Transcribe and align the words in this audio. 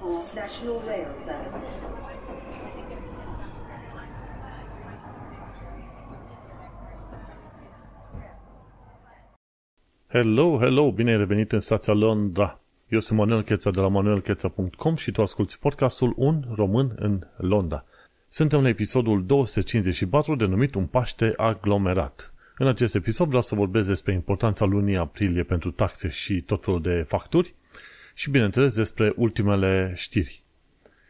for 0.00 0.22
National 0.34 0.78
Rail 0.86 1.08
Service. 1.24 1.60
Hello, 10.08 10.58
hello, 10.58 10.92
bine 10.92 11.10
ai 11.10 11.16
revenit 11.16 11.52
în 11.52 11.60
stația 11.60 11.92
Londra. 11.92 12.60
Eu 12.88 13.00
sunt 13.00 13.18
Manuel 13.18 13.42
Cheța 13.42 13.70
de 13.70 13.80
la 13.80 13.88
manuelcheța.com 13.88 14.94
și 14.94 15.10
tu 15.10 15.22
asculti 15.22 15.58
podcastul 15.58 16.14
Un 16.16 16.44
Român 16.54 16.92
în 16.96 17.26
Londra. 17.36 17.84
Suntem 18.28 18.62
la 18.62 18.68
episodul 18.68 19.26
254 19.26 20.34
denumit 20.36 20.74
Un 20.74 20.86
Paște 20.86 21.32
aglomerat. 21.36 22.34
În 22.58 22.66
acest 22.66 22.94
episod 22.94 23.26
vreau 23.26 23.42
să 23.42 23.54
vorbesc 23.54 23.88
despre 23.88 24.12
importanța 24.12 24.64
lunii 24.64 24.96
aprilie 24.96 25.42
pentru 25.42 25.70
taxe 25.70 26.08
și 26.08 26.42
tot 26.42 26.64
felul 26.64 26.82
de 26.82 27.04
facturi 27.08 27.54
și, 28.20 28.30
bineînțeles, 28.30 28.74
despre 28.74 29.12
ultimele 29.16 29.92
știri. 29.96 30.42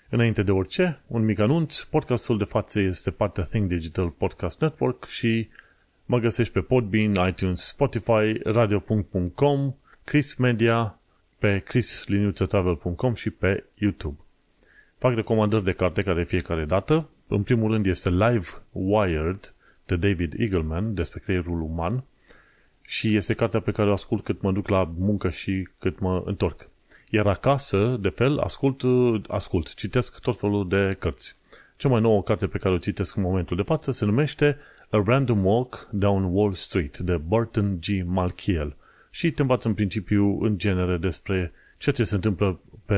Înainte 0.08 0.42
de 0.42 0.50
orice, 0.50 1.00
un 1.06 1.24
mic 1.24 1.38
anunț, 1.38 1.80
podcastul 1.80 2.38
de 2.38 2.44
față 2.44 2.80
este 2.80 3.10
partea 3.10 3.44
Think 3.44 3.68
Digital 3.68 4.08
Podcast 4.08 4.60
Network 4.60 5.04
și 5.04 5.48
mă 6.06 6.18
găsești 6.18 6.52
pe 6.52 6.60
Podbean, 6.60 7.28
iTunes, 7.28 7.66
Spotify, 7.66 8.40
radio.com, 8.42 9.74
Chris 10.04 10.34
Media, 10.34 10.98
pe 11.38 11.58
chrisliniuțetravel.com 11.58 13.14
și 13.14 13.30
pe 13.30 13.64
YouTube. 13.74 14.20
Fac 14.98 15.14
recomandări 15.14 15.64
de 15.64 15.72
carte 15.72 16.02
care 16.02 16.24
fiecare 16.24 16.64
dată. 16.64 17.08
În 17.26 17.42
primul 17.42 17.70
rând 17.70 17.86
este 17.86 18.10
Live 18.10 18.48
Wired 18.72 19.54
de 19.86 19.96
David 19.96 20.34
Eagleman 20.38 20.94
despre 20.94 21.20
creierul 21.24 21.60
uman 21.60 22.04
și 22.82 23.16
este 23.16 23.34
cartea 23.34 23.60
pe 23.60 23.72
care 23.72 23.88
o 23.88 23.92
ascult 23.92 24.24
cât 24.24 24.42
mă 24.42 24.52
duc 24.52 24.68
la 24.68 24.92
muncă 24.98 25.30
și 25.30 25.68
cât 25.78 25.98
mă 25.98 26.22
întorc. 26.26 26.69
Iar 27.12 27.26
acasă, 27.26 27.96
de 28.00 28.08
fel, 28.08 28.38
ascult, 28.38 28.82
ascult, 29.28 29.74
citesc 29.74 30.20
tot 30.20 30.38
felul 30.38 30.68
de 30.68 30.96
cărți. 30.98 31.36
Cea 31.76 31.88
mai 31.88 32.00
nouă 32.00 32.22
carte 32.22 32.46
pe 32.46 32.58
care 32.58 32.74
o 32.74 32.78
citesc 32.78 33.16
în 33.16 33.22
momentul 33.22 33.56
de 33.56 33.62
față 33.62 33.92
se 33.92 34.04
numește 34.04 34.56
A 34.90 35.02
Random 35.06 35.44
Walk 35.44 35.88
Down 35.90 36.28
Wall 36.32 36.52
Street 36.52 36.98
de 36.98 37.16
Burton 37.16 37.78
G. 37.80 37.86
Malkiel 38.04 38.76
și 39.10 39.30
te 39.30 39.42
învață 39.42 39.68
în 39.68 39.74
principiu 39.74 40.40
în 40.40 40.58
genere 40.58 40.96
despre 40.96 41.52
ceea 41.78 41.94
ce 41.94 42.04
se 42.04 42.14
întâmplă 42.14 42.60
pe 42.84 42.94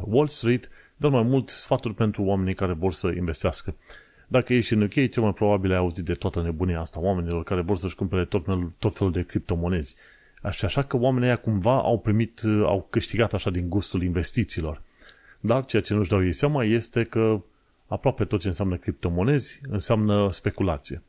Wall 0.00 0.28
Street, 0.28 0.68
dar 0.96 1.10
mai 1.10 1.22
mult 1.22 1.48
sfaturi 1.48 1.94
pentru 1.94 2.22
oamenii 2.22 2.54
care 2.54 2.72
vor 2.72 2.92
să 2.92 3.08
investească. 3.08 3.74
Dacă 4.26 4.54
ești 4.54 4.72
în 4.72 4.82
UK, 4.82 4.92
cel 4.92 5.22
mai 5.22 5.32
probabil 5.32 5.70
ai 5.70 5.76
auzit 5.76 6.04
de 6.04 6.14
toată 6.14 6.42
nebunia 6.42 6.80
asta, 6.80 7.00
oamenilor 7.00 7.44
care 7.44 7.60
vor 7.60 7.76
să-și 7.76 7.94
cumpere 7.94 8.24
tot, 8.24 8.44
tot 8.78 8.96
felul 8.96 9.12
de 9.12 9.22
criptomonezi. 9.22 9.96
Așa, 10.42 10.66
așa 10.66 10.82
că 10.82 10.96
oamenii 10.96 11.28
aia 11.28 11.36
cumva 11.36 11.80
au 11.82 11.98
primit, 11.98 12.42
au 12.62 12.86
câștigat 12.90 13.32
așa 13.32 13.50
din 13.50 13.68
gustul 13.68 14.02
investițiilor. 14.02 14.82
Dar 15.40 15.64
ceea 15.64 15.82
ce 15.82 15.94
nu-și 15.94 16.08
dau 16.08 16.24
ei 16.24 16.32
seama 16.32 16.64
este 16.64 17.04
că 17.04 17.42
aproape 17.86 18.24
tot 18.24 18.40
ce 18.40 18.48
înseamnă 18.48 18.76
criptomonezi 18.76 19.60
înseamnă 19.68 20.28
speculație. 20.30 21.02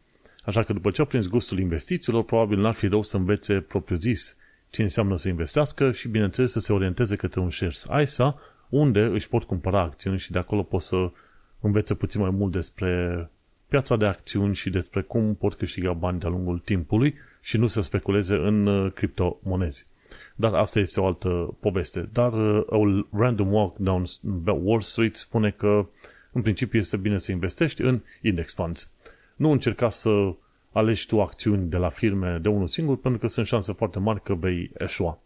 Așa 0.43 0.63
că 0.63 0.73
după 0.73 0.91
ce 0.91 1.01
au 1.01 1.07
prins 1.07 1.27
gustul 1.27 1.59
investițiilor, 1.59 2.23
probabil 2.23 2.59
n-ar 2.59 2.73
fi 2.73 2.87
rău 2.87 3.01
să 3.01 3.17
învețe 3.17 3.59
propriu-zis 3.59 4.37
ce 4.69 4.81
înseamnă 4.81 5.15
să 5.15 5.27
investească 5.27 5.91
și, 5.91 6.07
bineînțeles, 6.07 6.51
să 6.51 6.59
se 6.59 6.73
orienteze 6.73 7.15
către 7.15 7.39
un 7.39 7.49
shares 7.49 7.87
ISA, 8.01 8.39
unde 8.69 9.01
își 9.01 9.29
pot 9.29 9.43
cumpăra 9.43 9.81
acțiuni 9.81 10.19
și 10.19 10.31
de 10.31 10.39
acolo 10.39 10.63
pot 10.63 10.81
să 10.81 11.11
învețe 11.59 11.93
puțin 11.93 12.21
mai 12.21 12.29
mult 12.29 12.51
despre 12.51 13.29
piața 13.67 13.95
de 13.95 14.05
acțiuni 14.05 14.55
și 14.55 14.69
despre 14.69 15.01
cum 15.01 15.35
pot 15.35 15.55
câștiga 15.55 15.93
bani 15.93 16.19
de-a 16.19 16.29
lungul 16.29 16.59
timpului 16.59 17.15
și 17.41 17.57
nu 17.57 17.67
să 17.67 17.81
speculeze 17.81 18.35
în 18.35 18.65
uh, 18.65 18.91
criptomonezi. 18.93 19.87
Dar 20.35 20.53
asta 20.53 20.79
este 20.79 20.99
o 20.99 21.05
altă 21.05 21.57
poveste. 21.59 22.09
Dar 22.13 22.33
uh, 22.33 23.05
Random 23.11 23.53
Walk 23.53 23.77
Down 23.77 24.03
Wall 24.45 24.81
Street 24.81 25.15
spune 25.15 25.51
că 25.51 25.87
în 26.31 26.41
principiu 26.41 26.79
este 26.79 26.97
bine 26.97 27.17
să 27.17 27.31
investești 27.31 27.81
în 27.81 28.01
index 28.21 28.53
funds. 28.53 28.91
Nu 29.35 29.51
încerca 29.51 29.89
să 29.89 30.33
alegi 30.71 31.07
tu 31.07 31.21
acțiuni 31.21 31.69
de 31.69 31.77
la 31.77 31.89
firme 31.89 32.37
de 32.41 32.49
unul 32.49 32.67
singur, 32.67 32.97
pentru 32.97 33.19
că 33.19 33.27
sunt 33.27 33.45
șanse 33.45 33.73
foarte 33.73 33.99
mari 33.99 34.21
că 34.21 34.33
vei 34.33 34.71
eșua. 34.77 35.19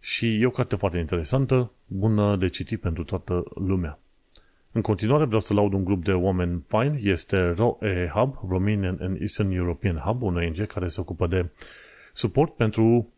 Și 0.00 0.40
e 0.40 0.46
o 0.46 0.50
carte 0.50 0.76
foarte 0.76 0.98
interesantă, 0.98 1.70
bună 1.86 2.36
de 2.36 2.48
citit 2.48 2.80
pentru 2.80 3.04
toată 3.04 3.44
lumea. 3.54 3.98
În 4.72 4.80
continuare 4.80 5.24
vreau 5.24 5.40
să 5.40 5.54
laud 5.54 5.72
un 5.72 5.84
grup 5.84 6.04
de 6.04 6.12
oameni 6.12 6.64
fine, 6.68 7.00
este 7.02 7.50
ROE 7.50 8.10
Hub, 8.14 8.34
Romanian 8.48 8.98
and 9.00 9.20
Eastern 9.20 9.50
European 9.50 9.96
Hub, 9.96 10.22
un 10.22 10.36
ONG 10.36 10.66
care 10.66 10.88
se 10.88 11.00
ocupă 11.00 11.26
de 11.26 11.48
suport 12.12 12.54
pentru 12.54 13.12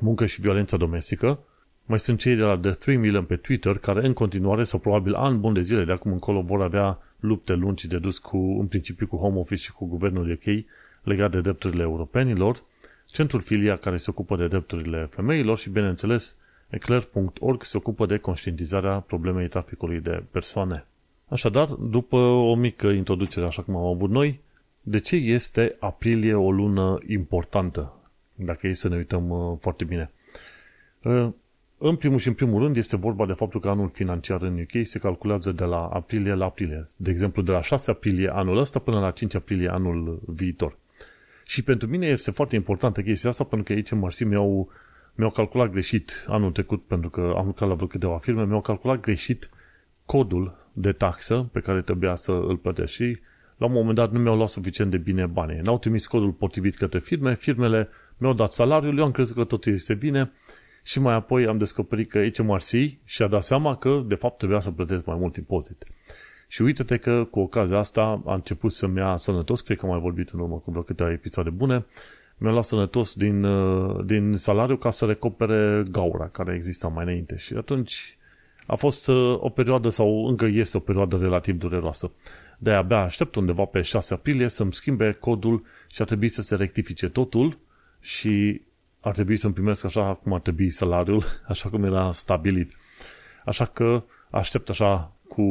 muncă 0.00 0.26
și 0.26 0.40
violența 0.40 0.76
domestică. 0.76 1.38
Mai 1.86 1.98
sunt 1.98 2.18
cei 2.18 2.36
de 2.36 2.42
la 2.42 2.58
The 2.58 2.70
3 2.70 2.96
Million 2.96 3.24
pe 3.24 3.36
Twitter, 3.36 3.78
care 3.78 4.06
în 4.06 4.12
continuare, 4.12 4.64
sau 4.64 4.78
probabil 4.78 5.14
an 5.14 5.40
bun 5.40 5.52
de 5.52 5.60
zile 5.60 5.84
de 5.84 5.92
acum 5.92 6.12
încolo, 6.12 6.40
vor 6.40 6.62
avea 6.62 6.98
lupte 7.20 7.54
lungi 7.54 7.88
de 7.88 7.98
dus 7.98 8.18
cu, 8.18 8.36
în 8.36 8.66
principiu 8.66 9.06
cu 9.06 9.16
Home 9.16 9.38
Office 9.38 9.62
și 9.62 9.72
cu 9.72 9.86
guvernul 9.86 10.30
UK 10.30 10.64
legat 11.02 11.30
de 11.30 11.40
drepturile 11.40 11.82
europenilor, 11.82 12.62
centrul 13.06 13.40
filia 13.40 13.76
care 13.76 13.96
se 13.96 14.10
ocupă 14.10 14.36
de 14.36 14.48
drepturile 14.48 15.08
femeilor 15.10 15.58
și, 15.58 15.70
bineînțeles, 15.70 16.36
eclair.org 16.70 17.62
se 17.62 17.76
ocupă 17.76 18.06
de 18.06 18.16
conștientizarea 18.16 19.00
problemei 19.00 19.48
traficului 19.48 20.00
de 20.00 20.22
persoane. 20.30 20.86
Așadar, 21.28 21.68
după 21.68 22.16
o 22.16 22.54
mică 22.54 22.86
introducere, 22.86 23.46
așa 23.46 23.62
cum 23.62 23.76
am 23.76 23.84
avut 23.84 24.10
noi, 24.10 24.40
de 24.80 24.98
ce 24.98 25.16
este 25.16 25.76
aprilie 25.78 26.34
o 26.34 26.50
lună 26.50 26.98
importantă? 27.06 27.92
Dacă 28.34 28.66
e 28.66 28.72
să 28.72 28.88
ne 28.88 28.96
uităm 28.96 29.30
uh, 29.30 29.56
foarte 29.60 29.84
bine. 29.84 30.10
Uh, 31.02 31.28
în 31.78 31.96
primul 31.96 32.18
și 32.18 32.28
în 32.28 32.34
primul 32.34 32.62
rând 32.62 32.76
este 32.76 32.96
vorba 32.96 33.26
de 33.26 33.32
faptul 33.32 33.60
că 33.60 33.68
anul 33.68 33.90
financiar 33.92 34.42
în 34.42 34.60
UK 34.60 34.86
se 34.86 34.98
calculează 34.98 35.52
de 35.52 35.64
la 35.64 35.86
aprilie 35.86 36.34
la 36.34 36.44
aprilie. 36.44 36.82
De 36.96 37.10
exemplu, 37.10 37.42
de 37.42 37.52
la 37.52 37.62
6 37.62 37.90
aprilie 37.90 38.28
anul 38.32 38.56
ăsta 38.56 38.78
până 38.78 39.00
la 39.00 39.10
5 39.10 39.34
aprilie 39.34 39.68
anul 39.68 40.20
viitor. 40.26 40.76
Și 41.44 41.62
pentru 41.62 41.88
mine 41.88 42.06
este 42.06 42.30
foarte 42.30 42.54
importantă 42.54 43.00
chestia 43.00 43.30
asta 43.30 43.44
pentru 43.44 43.66
că 43.66 43.72
aici 43.72 43.90
în 43.90 43.98
Mărsi 43.98 44.24
mi-au, 44.24 44.68
mi-au 45.18 45.30
calculat 45.30 45.70
greșit 45.70 46.24
anul 46.28 46.52
trecut, 46.52 46.84
pentru 46.84 47.10
că 47.10 47.34
am 47.36 47.46
lucrat 47.46 47.68
la 47.68 47.74
vreo 47.74 47.86
câteva 47.86 48.18
firme, 48.18 48.44
mi-au 48.44 48.60
calculat 48.60 49.00
greșit 49.00 49.50
codul 50.04 50.70
de 50.72 50.92
taxă 50.92 51.48
pe 51.52 51.60
care 51.60 51.82
trebuia 51.82 52.14
să 52.14 52.32
îl 52.32 52.56
plătesc 52.56 52.92
și 52.92 53.18
la 53.56 53.66
un 53.66 53.72
moment 53.72 53.94
dat 53.94 54.12
nu 54.12 54.18
mi-au 54.18 54.36
luat 54.36 54.48
suficient 54.48 54.90
de 54.90 54.96
bine 54.96 55.26
banii. 55.26 55.60
N-au 55.60 55.78
trimis 55.78 56.06
codul 56.06 56.32
potrivit 56.32 56.76
către 56.76 56.98
firme, 56.98 57.34
firmele 57.34 57.88
mi-au 58.16 58.32
dat 58.34 58.52
salariul, 58.52 58.98
eu 58.98 59.04
am 59.04 59.10
crezut 59.10 59.36
că 59.36 59.44
totul 59.44 59.72
este 59.72 59.94
bine 59.94 60.30
și 60.82 61.00
mai 61.00 61.14
apoi 61.14 61.46
am 61.46 61.58
descoperit 61.58 62.10
că 62.10 62.28
HMRC 62.28 62.70
și-a 63.04 63.26
dat 63.26 63.42
seama 63.42 63.76
că 63.76 64.02
de 64.06 64.14
fapt 64.14 64.38
trebuia 64.38 64.58
să 64.58 64.70
plătesc 64.70 65.04
mai 65.04 65.16
mult 65.18 65.36
impozit. 65.36 65.84
Și 66.48 66.62
uite-te 66.62 66.96
că 66.96 67.24
cu 67.30 67.40
ocazia 67.40 67.78
asta 67.78 68.22
a 68.26 68.34
început 68.34 68.72
să-mi 68.72 68.98
ia 68.98 69.16
sănătos, 69.16 69.60
cred 69.60 69.78
că 69.78 69.84
am 69.84 69.90
mai 69.90 70.00
vorbit 70.00 70.28
în 70.28 70.40
urmă 70.40 70.58
cu 70.58 70.70
vreo 70.70 70.82
câteva 70.82 71.10
episoade 71.10 71.50
bune, 71.50 71.86
mi-a 72.38 72.50
luat 72.50 72.64
sănătos 72.64 73.14
din, 73.14 73.44
uh, 73.44 74.04
din 74.04 74.36
salariu 74.36 74.76
ca 74.76 74.90
să 74.90 75.04
recopere 75.04 75.84
gaura 75.90 76.28
care 76.28 76.54
exista 76.54 76.88
mai 76.88 77.04
înainte. 77.04 77.36
Și 77.36 77.54
atunci 77.54 78.18
a 78.66 78.74
fost 78.74 79.08
uh, 79.08 79.36
o 79.40 79.48
perioadă 79.48 79.88
sau 79.88 80.26
încă 80.26 80.46
este 80.46 80.76
o 80.76 80.80
perioadă 80.80 81.16
relativ 81.16 81.58
dureroasă. 81.58 82.10
De 82.58 82.70
abia 82.70 82.98
aștept 82.98 83.34
undeva 83.34 83.64
pe 83.64 83.80
6 83.80 84.14
aprilie 84.14 84.48
să-mi 84.48 84.72
schimbe 84.72 85.16
codul 85.20 85.64
și 85.86 86.00
ar 86.00 86.06
trebui 86.06 86.28
să 86.28 86.42
se 86.42 86.54
rectifice 86.54 87.08
totul 87.08 87.58
și 88.00 88.60
ar 89.00 89.12
trebui 89.12 89.36
să-mi 89.36 89.54
primesc 89.54 89.84
așa 89.84 90.14
cum 90.14 90.32
ar 90.32 90.40
trebui 90.40 90.70
salariul, 90.70 91.22
așa 91.48 91.68
cum 91.68 91.84
era 91.84 92.12
stabilit. 92.12 92.76
Așa 93.44 93.64
că 93.64 94.04
aștept 94.30 94.68
așa 94.68 95.12
cu, 95.28 95.42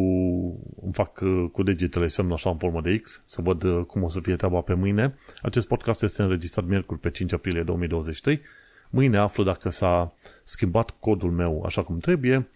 îmi 0.84 0.94
fac 0.94 1.20
uh, 1.22 1.46
cu 1.52 1.64
degetele 1.64 2.08
semnul 2.08 2.34
așa 2.34 2.50
în 2.50 2.58
formă 2.58 2.82
de 2.82 2.98
X, 2.98 3.22
să 3.26 3.42
văd 3.42 3.64
uh, 3.64 3.86
cum 3.86 4.04
o 4.04 4.10
să 4.10 4.20
fie 4.20 4.36
treaba 4.36 4.62
pe 4.62 4.74
mâine. 4.74 5.16
Acest 5.42 5.68
podcast 5.68 6.04
este 6.04 6.22
înregistrat 6.22 6.66
miercuri 6.66 7.00
pe 7.00 7.10
5 7.10 7.34
aprilie 7.34 7.64
2023. 7.64 8.42
Mâine 8.90 9.18
aflu 9.18 9.44
dacă 9.44 9.70
s-a 9.70 10.14
schimbat 10.44 10.96
codul 11.00 11.32
meu 11.32 11.64
așa 11.66 11.84
cum 11.84 11.98
trebuie 11.98 12.48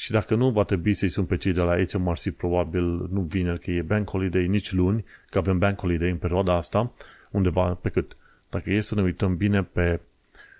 și 0.00 0.10
dacă 0.10 0.34
nu, 0.34 0.50
va 0.50 0.64
trebui 0.64 0.94
să-i 0.94 1.08
sun 1.08 1.24
pe 1.24 1.36
cei 1.36 1.52
de 1.52 1.62
la 1.62 1.84
HMRC, 1.84 2.30
probabil 2.30 2.82
nu 3.10 3.20
vineri, 3.20 3.60
că 3.60 3.70
e 3.70 3.82
bank 3.82 4.10
holiday, 4.10 4.46
nici 4.46 4.72
luni, 4.72 5.04
că 5.30 5.38
avem 5.38 5.58
bank 5.58 5.78
holiday 5.78 6.10
în 6.10 6.16
perioada 6.16 6.54
asta, 6.54 6.92
undeva 7.30 7.78
pe 7.82 7.88
cât. 7.88 8.16
Dacă 8.50 8.70
e 8.70 8.80
să 8.80 8.94
ne 8.94 9.02
uităm 9.02 9.36
bine, 9.36 9.62
pe 9.62 10.00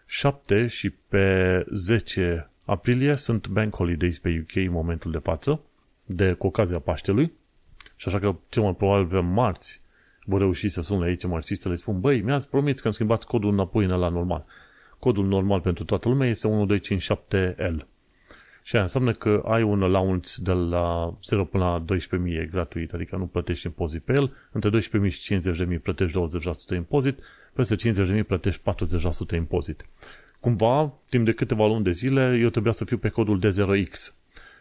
7 0.07 0.67
și 0.67 0.91
pe 0.91 1.67
10 1.73 2.51
aprilie 2.65 3.15
sunt 3.15 3.49
bank 3.49 3.75
holidays 3.75 4.19
pe 4.19 4.41
UK 4.43 4.57
în 4.57 4.71
momentul 4.71 5.11
de 5.11 5.19
față, 5.19 5.61
de 6.15 6.33
cu 6.33 6.47
ocazia 6.47 6.79
Paștelui, 6.79 7.33
și 7.97 8.09
așa 8.09 8.19
că 8.19 8.37
cel 8.49 8.63
mai 8.63 8.75
probabil 8.75 9.07
pe 9.07 9.19
marți 9.19 9.81
vor 10.25 10.41
reuși 10.41 10.69
să 10.69 10.83
sun 10.83 11.01
la 11.01 11.15
HMRC 11.15 11.45
să 11.45 11.69
le 11.69 11.75
spun, 11.75 12.01
băi, 12.01 12.21
mi-ați 12.21 12.51
promis 12.51 12.81
că 12.81 12.87
am 12.87 12.93
schimbat 12.93 13.25
codul 13.25 13.53
înapoi 13.53 13.85
în 13.85 13.91
la 13.91 14.09
normal. 14.09 14.45
Codul 14.99 15.27
normal 15.27 15.61
pentru 15.61 15.85
toată 15.85 16.09
lumea 16.09 16.29
este 16.29 16.49
1257L. 16.49 17.87
Și 18.63 18.75
aia 18.75 18.85
înseamnă 18.85 19.13
că 19.13 19.43
ai 19.47 19.63
un 19.63 19.83
allowance 19.83 20.43
de 20.43 20.53
la 20.53 21.15
0 21.25 21.45
până 21.45 21.65
la 21.65 21.97
12.000 22.45 22.51
gratuit, 22.51 22.93
adică 22.93 23.17
nu 23.17 23.27
plătești 23.27 23.67
impozit 23.67 24.03
pe 24.03 24.13
el, 24.13 24.33
între 24.53 24.71
12.000 25.05 25.11
și 25.11 25.39
50.000 25.39 25.83
plătești 25.83 26.19
20% 26.73 26.75
impozit, 26.75 27.19
peste 27.53 27.77
50.000 28.21 28.27
plătești 28.27 28.63
40% 29.33 29.35
impozit. 29.35 29.87
Cumva, 30.41 30.93
timp 31.09 31.25
de 31.25 31.33
câteva 31.33 31.67
luni 31.67 31.85
de 31.85 31.91
zile, 31.91 32.39
eu 32.41 32.49
trebuia 32.49 32.73
să 32.73 32.85
fiu 32.85 32.99
pe 32.99 33.09
codul 33.09 33.43
D0X. 33.47 34.20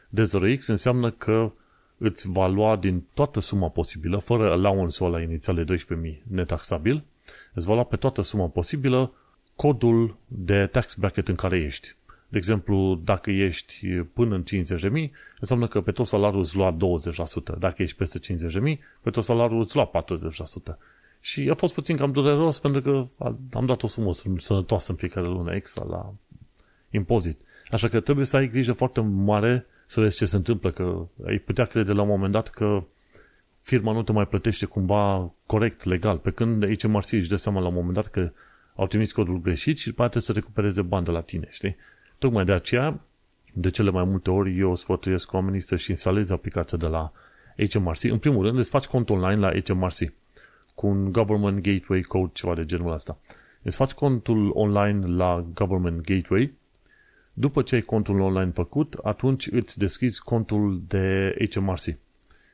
De 0.09 0.23
0x 0.23 0.65
înseamnă 0.67 1.11
că 1.11 1.51
îți 1.97 2.29
va 2.29 2.47
lua 2.47 2.75
din 2.75 3.03
toată 3.13 3.39
suma 3.39 3.69
posibilă, 3.69 4.17
fără 4.17 4.51
allowance-ul 4.51 5.13
ăla 5.13 5.21
inițial 5.21 5.63
de 5.63 5.75
12.000 5.75 6.21
netaxabil, 6.23 7.03
îți 7.53 7.67
va 7.67 7.73
lua 7.73 7.83
pe 7.83 7.95
toată 7.95 8.21
suma 8.21 8.47
posibilă 8.47 9.13
codul 9.55 10.15
de 10.27 10.65
tax 10.65 10.95
bracket 10.95 11.27
în 11.27 11.35
care 11.35 11.57
ești. 11.57 11.95
De 12.27 12.37
exemplu, 12.37 13.01
dacă 13.03 13.31
ești 13.31 13.87
până 14.13 14.35
în 14.35 14.43
50.000, 14.43 15.09
înseamnă 15.39 15.67
că 15.67 15.81
pe 15.81 15.91
tot 15.91 16.07
salariul 16.07 16.41
îți 16.41 16.55
lua 16.55 16.77
20%. 17.55 17.59
Dacă 17.59 17.81
ești 17.81 17.97
peste 17.97 18.19
50.000, 18.19 18.79
pe 19.01 19.09
tot 19.09 19.23
salariul 19.23 19.59
îți 19.59 19.75
lua 19.75 19.91
40%. 20.73 20.77
Și 21.21 21.49
a 21.49 21.53
fost 21.53 21.73
puțin 21.73 21.97
cam 21.97 22.11
dureros 22.11 22.59
pentru 22.59 22.81
că 22.81 23.25
am 23.53 23.65
dat 23.65 23.83
o 23.83 23.87
sumă 23.87 24.11
sănătoasă 24.37 24.91
în 24.91 24.97
fiecare 24.97 25.25
lună 25.25 25.55
extra 25.55 25.85
la 25.85 26.13
impozit. 26.89 27.39
Așa 27.71 27.87
că 27.87 27.99
trebuie 27.99 28.25
să 28.25 28.37
ai 28.37 28.49
grijă 28.49 28.73
foarte 28.73 28.99
mare 28.99 29.65
să 29.89 29.99
vezi 29.99 30.17
ce 30.17 30.25
se 30.25 30.35
întâmplă, 30.35 30.71
că 30.71 31.07
ai 31.25 31.37
putea 31.37 31.65
crede 31.65 31.91
la 31.91 32.01
un 32.01 32.07
moment 32.07 32.31
dat 32.31 32.49
că 32.49 32.83
firma 33.61 33.91
nu 33.91 34.03
te 34.03 34.11
mai 34.11 34.27
plătește 34.27 34.65
cumva 34.65 35.31
corect, 35.45 35.83
legal, 35.83 36.17
pe 36.17 36.31
când 36.31 36.63
aici 36.63 36.87
Marsi 36.87 37.15
își 37.15 37.29
dă 37.29 37.35
seama 37.35 37.59
la 37.59 37.67
un 37.67 37.73
moment 37.73 37.93
dat 37.93 38.07
că 38.07 38.31
au 38.75 38.87
trimis 38.87 39.11
codul 39.11 39.41
greșit 39.41 39.77
și 39.77 39.87
după 39.87 40.03
aceea 40.03 40.21
trebuie 40.21 40.21
să 40.21 40.33
recupereze 40.33 40.81
bani 40.81 41.05
de 41.05 41.11
la 41.11 41.21
tine, 41.21 41.47
știi? 41.51 41.75
Tocmai 42.17 42.45
de 42.45 42.51
aceea, 42.51 42.99
de 43.53 43.69
cele 43.69 43.89
mai 43.89 44.03
multe 44.03 44.29
ori, 44.31 44.59
eu 44.59 44.75
sfătuiesc 44.75 45.33
oamenii 45.33 45.61
să-și 45.61 45.89
instaleze 45.89 46.33
aplicația 46.33 46.77
de 46.77 46.87
la 46.87 47.11
HMRC. 47.69 48.03
În 48.03 48.17
primul 48.17 48.45
rând, 48.45 48.57
îți 48.57 48.69
faci 48.69 48.85
cont 48.85 49.09
online 49.09 49.39
la 49.39 49.51
HMRC 49.65 50.13
cu 50.75 50.87
un 50.87 51.11
Government 51.11 51.61
Gateway 51.61 52.01
Code, 52.01 52.31
ceva 52.33 52.55
de 52.55 52.65
genul 52.65 52.93
ăsta. 52.93 53.17
Îți 53.61 53.75
faci 53.75 53.91
contul 53.91 54.51
online 54.53 55.07
la 55.07 55.45
Government 55.53 56.01
Gateway 56.01 56.53
după 57.39 57.61
ce 57.61 57.75
ai 57.75 57.81
contul 57.81 58.19
online 58.19 58.51
făcut, 58.51 58.93
atunci 59.03 59.47
îți 59.47 59.77
deschizi 59.77 60.23
contul 60.23 60.81
de 60.87 61.35
HMRC. 61.51 61.83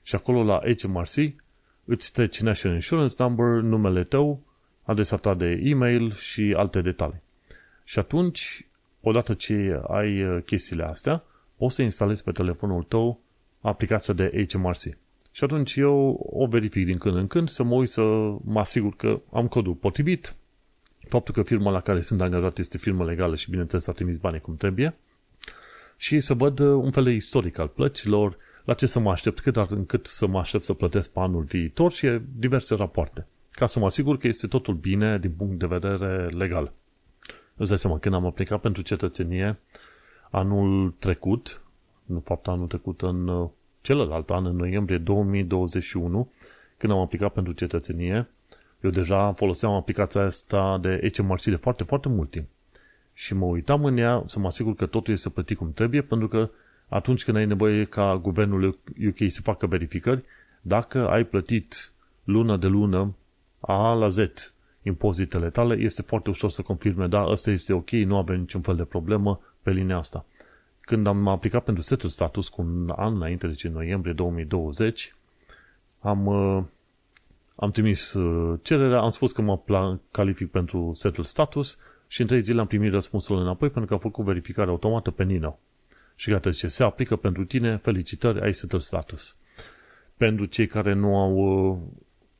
Și 0.03 0.15
acolo 0.15 0.43
la 0.43 0.61
HMRC 0.79 1.33
îți 1.85 2.13
treci 2.13 2.41
National 2.41 2.77
Insurance 2.77 3.15
Number, 3.17 3.45
numele 3.45 4.03
tău, 4.03 4.41
adresa 4.83 5.17
ta 5.17 5.33
de 5.33 5.59
e-mail 5.63 6.13
și 6.13 6.53
alte 6.57 6.81
detalii. 6.81 7.21
Și 7.83 7.99
atunci, 7.99 8.67
odată 9.01 9.33
ce 9.33 9.81
ai 9.87 10.23
uh, 10.23 10.43
chestiile 10.45 10.83
astea, 10.83 11.23
poți 11.57 11.75
să 11.75 11.81
instalezi 11.81 12.23
pe 12.23 12.31
telefonul 12.31 12.83
tău 12.83 13.19
aplicația 13.61 14.13
de 14.13 14.47
HMRC. 14.49 14.81
Și 15.31 15.43
atunci 15.43 15.75
eu 15.75 16.27
o 16.31 16.45
verific 16.45 16.85
din 16.85 16.97
când 16.97 17.15
în 17.15 17.27
când 17.27 17.49
să 17.49 17.63
mă 17.63 17.75
uit 17.75 17.89
să 17.89 18.01
mă 18.43 18.59
asigur 18.59 18.95
că 18.95 19.21
am 19.31 19.47
codul 19.47 19.73
potrivit, 19.73 20.35
faptul 21.07 21.33
că 21.33 21.43
firma 21.43 21.71
la 21.71 21.81
care 21.81 22.01
sunt 22.01 22.21
angajat 22.21 22.57
este 22.57 22.77
firmă 22.77 23.05
legală 23.05 23.35
și 23.35 23.49
bineînțeles 23.49 23.87
a 23.87 23.91
trimis 23.91 24.17
banii 24.17 24.39
cum 24.39 24.57
trebuie 24.57 24.95
și 25.97 26.19
să 26.19 26.33
văd 26.33 26.59
uh, 26.59 26.67
un 26.67 26.91
fel 26.91 27.03
de 27.03 27.11
istoric 27.11 27.57
al 27.57 27.67
plăților, 27.67 28.37
la 28.63 28.73
ce 28.73 28.85
să 28.85 28.99
mă 28.99 29.11
aștept, 29.11 29.39
cât 29.39 29.57
ar 29.57 29.67
încât 29.69 30.05
să 30.05 30.27
mă 30.27 30.39
aștept 30.39 30.63
să 30.63 30.73
plătesc 30.73 31.09
pe 31.09 31.19
anul 31.19 31.43
viitor 31.43 31.91
și 31.91 32.19
diverse 32.35 32.75
rapoarte, 32.75 33.27
ca 33.51 33.65
să 33.65 33.79
mă 33.79 33.85
asigur 33.85 34.17
că 34.17 34.27
este 34.27 34.47
totul 34.47 34.73
bine 34.73 35.19
din 35.19 35.31
punct 35.31 35.59
de 35.59 35.65
vedere 35.65 36.27
legal. 36.27 36.71
Îți 37.55 37.69
dai 37.69 37.77
seama, 37.77 37.99
când 37.99 38.15
am 38.15 38.25
aplicat 38.25 38.61
pentru 38.61 38.81
cetățenie 38.81 39.59
anul 40.29 40.93
trecut, 40.99 41.61
în 42.07 42.19
fapt 42.19 42.47
anul 42.47 42.67
trecut 42.67 43.01
în 43.01 43.27
uh, 43.27 43.49
celălalt 43.81 44.29
an, 44.29 44.45
în 44.45 44.55
noiembrie 44.55 44.97
2021, 44.97 46.31
când 46.77 46.91
am 46.91 46.99
aplicat 46.99 47.33
pentru 47.33 47.53
cetățenie, 47.53 48.27
eu 48.85 48.91
deja 48.91 49.31
foloseam 49.31 49.71
aplicația 49.71 50.21
asta 50.21 50.77
de 50.81 51.11
HMRC 51.15 51.43
de 51.43 51.55
foarte, 51.55 51.83
foarte 51.83 52.09
mult 52.09 52.29
timp. 52.29 52.47
Și 53.13 53.33
mă 53.33 53.45
uitam 53.45 53.85
în 53.85 53.97
ea 53.97 54.23
să 54.25 54.39
mă 54.39 54.47
asigur 54.47 54.75
că 54.75 54.85
totul 54.85 55.13
este 55.13 55.29
plătit 55.29 55.57
cum 55.57 55.71
trebuie, 55.73 56.01
pentru 56.01 56.27
că 56.27 56.49
atunci 56.87 57.23
când 57.23 57.37
ai 57.37 57.45
nevoie 57.45 57.85
ca 57.85 58.19
guvernul 58.21 58.79
UK 59.07 59.17
să 59.27 59.41
facă 59.41 59.67
verificări, 59.67 60.23
dacă 60.61 61.09
ai 61.09 61.23
plătit 61.23 61.91
lună 62.23 62.57
de 62.57 62.67
lună 62.67 63.15
A 63.59 63.93
la 63.93 64.07
Z 64.07 64.17
impozitele 64.87 65.49
tale, 65.49 65.75
este 65.75 66.01
foarte 66.01 66.29
ușor 66.29 66.49
să 66.49 66.61
confirme, 66.61 67.07
da, 67.07 67.25
ăsta 67.27 67.51
este 67.51 67.73
ok, 67.73 67.89
nu 67.89 68.17
avem 68.17 68.39
niciun 68.39 68.61
fel 68.61 68.75
de 68.75 68.83
problemă 68.83 69.39
pe 69.61 69.71
linia 69.71 69.97
asta. 69.97 70.25
Când 70.81 71.07
am 71.07 71.27
aplicat 71.27 71.63
pentru 71.63 71.83
setul 71.83 72.09
status 72.09 72.49
cu 72.49 72.61
un 72.61 72.93
an 72.95 73.15
înainte, 73.15 73.47
deci 73.47 73.63
în 73.63 73.71
noiembrie 73.71 74.13
2020, 74.13 75.15
am 75.99 76.25
uh, 76.25 76.63
am 77.55 77.71
trimis 77.71 78.13
uh, 78.13 78.59
cererea, 78.61 78.99
am 78.99 79.09
spus 79.09 79.31
că 79.31 79.41
mă 79.41 79.99
calific 80.11 80.51
pentru 80.51 80.91
setul 80.93 81.23
status 81.23 81.77
și 82.07 82.21
în 82.21 82.27
trei 82.27 82.41
zile 82.41 82.59
am 82.59 82.67
primit 82.67 82.91
răspunsul 82.91 83.39
înapoi 83.39 83.69
pentru 83.69 83.85
că 83.85 83.93
am 83.93 83.99
făcut 83.99 84.25
verificare 84.25 84.69
automată 84.69 85.11
pe 85.11 85.23
Nino. 85.23 85.59
Și 86.15 86.29
gata, 86.29 86.51
ce 86.51 86.67
se 86.67 86.83
aplică 86.83 87.15
pentru 87.15 87.45
tine, 87.45 87.77
felicitări, 87.77 88.41
ai 88.41 88.53
setul 88.53 88.79
status. 88.79 89.35
Pentru 90.17 90.45
cei 90.45 90.67
care 90.67 90.93
nu 90.93 91.17
au, 91.17 91.33
uh, 91.35 91.77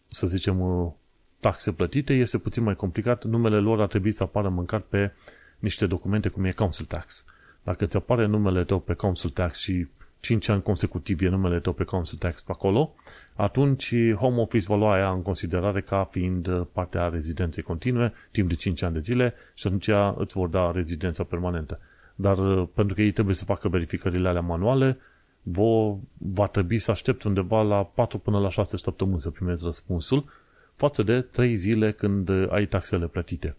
să 0.08 0.28
zicem, 0.28 0.60
uh, 0.60 0.92
taxe 1.40 1.72
plătite, 1.72 2.14
este 2.14 2.38
puțin 2.38 2.64
mai 2.64 2.76
complicat. 2.76 3.24
Numele 3.24 3.58
lor 3.58 3.82
ar 3.82 3.88
trebui 3.88 4.12
să 4.12 4.24
apară 4.24 4.50
mâncat 4.50 4.84
pe 4.86 5.12
niște 5.60 5.86
documente 5.86 6.30
cum 6.30 6.44
e 6.44 6.52
Council 6.52 6.86
Tax. 6.86 7.26
Dacă 7.64 7.86
ți 7.86 7.96
apare 7.96 8.26
numele 8.26 8.64
tău 8.64 8.80
pe 8.80 8.94
Council 8.94 9.30
Tax 9.30 9.58
și 9.58 9.88
5 10.26 10.48
ani 10.48 10.62
consecutiv 10.62 11.22
e 11.22 11.28
numele 11.28 11.60
tău 11.60 11.74
pe 11.74 11.84
Council 11.84 12.18
Tax 12.18 12.42
pe 12.42 12.52
acolo, 12.52 12.94
atunci 13.36 14.14
Home 14.14 14.42
Office 14.42 14.66
va 14.68 14.76
lua 14.76 14.94
aia 14.94 15.10
în 15.10 15.22
considerare 15.22 15.82
ca 15.82 16.08
fiind 16.12 16.48
uh, 16.48 16.62
partea 16.72 17.08
rezidenței 17.08 17.64
continue 17.64 18.14
timp 18.32 18.50
de 18.50 18.56
5 18.56 18.82
ani 18.82 18.94
de 18.94 19.00
zile 19.00 19.34
și 19.54 19.68
atunci 19.68 19.90
îți 20.16 20.34
vor 20.34 20.48
da 20.48 20.72
rezidența 20.72 21.24
permanentă. 21.24 21.80
Dar 22.16 22.38
uh, 22.38 22.68
pentru 22.74 22.96
că 22.96 23.02
ei 23.02 23.12
trebuie 23.12 23.36
să 23.36 23.46
facă 23.46 23.68
verificările 23.68 24.28
alea 24.28 24.42
manuale, 24.42 24.98
vă, 25.42 25.96
va 26.18 26.48
trebui 26.48 26.80
să 26.80 26.92
aștept 26.92 27.24
undeva 27.24 27.62
la 27.62 27.84
4 27.84 28.18
până 28.18 28.40
la 28.40 28.50
6 28.50 28.78
săptămâni 28.78 29.22
să 29.22 29.30
primezi 29.30 29.64
răspunsul 29.64 30.26
față 30.76 31.04
de 31.04 31.22
3 31.22 31.56
zile 31.56 31.92
când 31.92 32.30
uh, 32.30 32.48
ai 32.52 32.66
taxele 32.66 33.08
plătite. 33.08 33.56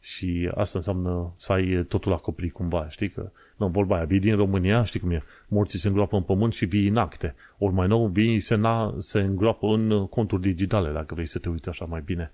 Și 0.00 0.50
asta 0.54 0.78
înseamnă 0.78 1.32
să 1.36 1.52
ai 1.52 1.84
totul 1.88 2.12
acoperit 2.12 2.52
cumva, 2.52 2.88
știi 2.88 3.08
că 3.08 3.30
nu, 3.60 3.68
vorba 3.68 3.96
aia, 3.96 4.04
vii 4.04 4.18
din 4.18 4.36
România, 4.36 4.84
știi 4.84 5.00
cum 5.00 5.10
e, 5.10 5.22
morții 5.48 5.78
se 5.78 5.88
îngroapă 5.88 6.16
în 6.16 6.22
pământ 6.22 6.54
și 6.54 6.64
vii 6.64 6.88
în 6.88 6.96
acte. 6.96 7.34
Ori 7.58 7.74
mai 7.74 7.88
nou, 7.88 8.06
vii 8.06 8.40
se, 8.40 8.54
na, 8.54 8.94
se 8.98 9.20
îngroapă 9.20 9.66
în 9.66 10.06
conturi 10.06 10.42
digitale, 10.42 10.92
dacă 10.92 11.14
vrei 11.14 11.26
să 11.26 11.38
te 11.38 11.48
uiți 11.48 11.68
așa 11.68 11.84
mai 11.84 12.00
bine. 12.04 12.32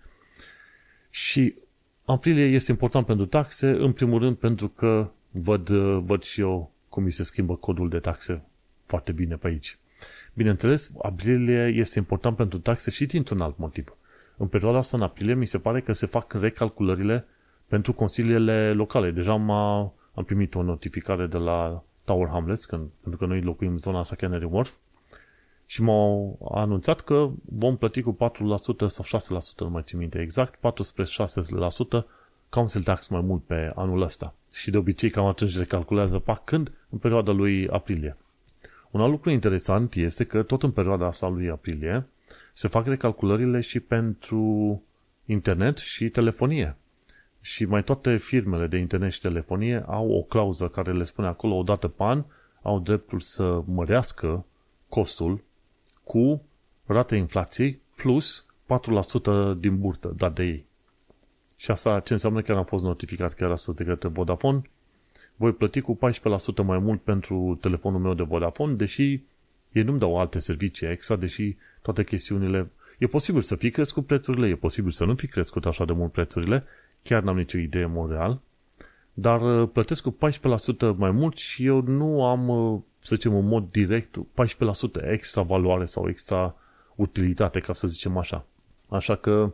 Și 1.11 1.55
aprilie 2.05 2.45
este 2.45 2.71
important 2.71 3.07
pentru 3.07 3.27
taxe, 3.27 3.69
în 3.69 3.93
primul 3.93 4.19
rând 4.19 4.37
pentru 4.37 4.69
că 4.69 5.11
văd, 5.31 5.69
văd 6.05 6.23
și 6.23 6.41
eu 6.41 6.73
cum 6.89 7.03
mi 7.03 7.13
se 7.13 7.23
schimbă 7.23 7.57
codul 7.57 7.89
de 7.89 7.99
taxe 7.99 8.43
foarte 8.87 9.13
bine 9.13 9.35
pe 9.37 9.47
aici. 9.47 9.79
Bineînțeles, 10.35 10.93
aprilie 11.03 11.67
este 11.67 11.99
important 11.99 12.37
pentru 12.37 12.59
taxe 12.59 12.91
și 12.91 13.07
dintr-un 13.07 13.41
alt 13.41 13.59
motiv. 13.59 13.97
În 14.37 14.47
perioada 14.47 14.79
asta, 14.79 14.97
în 14.97 15.03
aprilie, 15.03 15.35
mi 15.35 15.47
se 15.47 15.59
pare 15.59 15.81
că 15.81 15.93
se 15.93 16.07
fac 16.07 16.33
recalculările 16.33 17.27
pentru 17.67 17.93
consiliile 17.93 18.73
locale. 18.73 19.11
Deja 19.11 19.35
m-a 19.35 19.93
am 20.17 20.25
primit 20.25 20.55
o 20.55 20.63
notificare 20.63 21.27
de 21.27 21.37
la 21.37 21.83
Tower 22.05 22.29
Hamlets, 22.29 22.65
când, 22.65 22.89
pentru 23.01 23.21
că 23.21 23.27
noi 23.27 23.41
locuim 23.41 23.73
în 23.73 23.79
zona 23.79 23.99
asta 23.99 24.15
Canary 24.15 24.45
Wharf, 24.45 24.75
și 25.67 25.83
m-au 25.83 26.39
anunțat 26.55 27.01
că 27.01 27.31
vom 27.45 27.77
plăti 27.77 28.03
cu 28.03 28.17
4% 28.17 28.17
sau 28.87 29.21
6%, 29.45 29.59
nu 29.59 29.71
mai 29.71 29.83
țin 29.85 29.99
minte 29.99 30.21
exact, 30.21 30.61
4 30.61 30.83
spre 30.83 31.05
6% 31.05 32.05
council 32.49 32.83
tax 32.83 33.09
mai 33.09 33.21
mult 33.21 33.43
pe 33.43 33.69
anul 33.75 34.03
ăsta. 34.03 34.35
Și 34.53 34.71
de 34.71 34.77
obicei 34.77 35.11
cam 35.11 35.25
atunci 35.25 35.57
recalculează 35.57 36.19
PAC 36.19 36.45
când? 36.45 36.73
În 36.89 36.99
perioada 36.99 37.33
lui 37.33 37.69
aprilie. 37.69 38.17
Un 38.91 39.01
alt 39.01 39.11
lucru 39.11 39.31
interesant 39.31 39.95
este 39.95 40.25
că 40.25 40.43
tot 40.43 40.63
în 40.63 40.71
perioada 40.71 41.07
asta 41.07 41.29
lui 41.29 41.51
aprilie 41.51 42.07
se 42.53 42.69
fac 42.69 42.87
recalculările 42.87 43.61
și 43.61 43.81
pentru 43.81 44.83
internet 45.25 45.79
și 45.79 46.09
telefonie 46.09 46.77
și 47.47 47.65
mai 47.65 47.85
toate 47.85 48.17
firmele 48.17 48.67
de 48.67 48.77
internet 48.77 49.13
și 49.13 49.21
telefonie 49.21 49.85
au 49.87 50.11
o 50.11 50.23
clauză 50.23 50.69
care 50.69 50.93
le 50.93 51.03
spune 51.03 51.29
acolo 51.29 51.57
o 51.57 51.63
dată 51.63 51.89
pe 51.89 52.03
an 52.03 52.25
au 52.63 52.81
dreptul 52.81 53.21
să 53.21 53.63
mărească 53.67 54.45
costul 54.89 55.41
cu 56.05 56.43
rata 56.87 57.17
inflației 57.17 57.81
plus 57.97 58.47
4% 59.55 59.59
din 59.59 59.79
burtă 59.79 60.13
dat 60.17 60.35
de 60.35 60.45
ei. 60.45 60.65
Și 61.57 61.71
asta 61.71 62.01
ce 62.01 62.13
înseamnă 62.13 62.43
că 62.43 62.53
am 62.53 62.65
fost 62.65 62.85
notificat 62.85 63.35
chiar 63.35 63.51
astăzi 63.51 63.77
de 63.77 63.85
către 63.85 64.09
Vodafone. 64.09 64.63
Voi 65.37 65.53
plăti 65.53 65.81
cu 65.81 65.99
14% 66.63 66.65
mai 66.65 66.79
mult 66.79 67.03
pentru 67.03 67.59
telefonul 67.61 68.01
meu 68.01 68.15
de 68.15 68.23
Vodafone, 68.23 68.75
deși 68.75 69.21
ei 69.73 69.83
nu-mi 69.83 69.99
dau 69.99 70.19
alte 70.19 70.39
servicii 70.39 70.87
extra, 70.87 71.17
deși 71.17 71.57
toate 71.83 72.05
chestiunile... 72.05 72.71
E 72.99 73.07
posibil 73.07 73.43
să 73.43 73.57
fi 73.57 73.71
crescut 73.71 74.07
prețurile, 74.07 74.49
e 74.49 74.55
posibil 74.55 74.91
să 74.91 75.05
nu 75.05 75.15
fi 75.15 75.27
crescut 75.27 75.67
așa 75.67 75.85
de 75.85 75.93
mult 75.93 76.13
prețurile, 76.13 76.65
chiar 77.07 77.23
n-am 77.23 77.37
nicio 77.37 77.59
idee 77.59 77.83
în 77.83 77.93
mod 77.93 78.11
real, 78.11 78.41
dar 79.13 79.61
uh, 79.61 79.69
plătesc 79.73 80.03
cu 80.03 80.17
14% 80.93 80.97
mai 80.97 81.11
mult 81.11 81.37
și 81.37 81.67
eu 81.67 81.81
nu 81.81 82.25
am, 82.25 82.49
uh, 82.49 82.81
să 82.99 83.15
zicem, 83.15 83.35
în 83.35 83.47
mod 83.47 83.71
direct 83.71 84.17
14% 84.17 85.11
extra 85.11 85.43
valoare 85.43 85.85
sau 85.85 86.09
extra 86.09 86.55
utilitate, 86.95 87.61
ca 87.61 87.73
să 87.73 87.87
zicem 87.87 88.17
așa. 88.17 88.47
Așa 88.89 89.15
că 89.15 89.53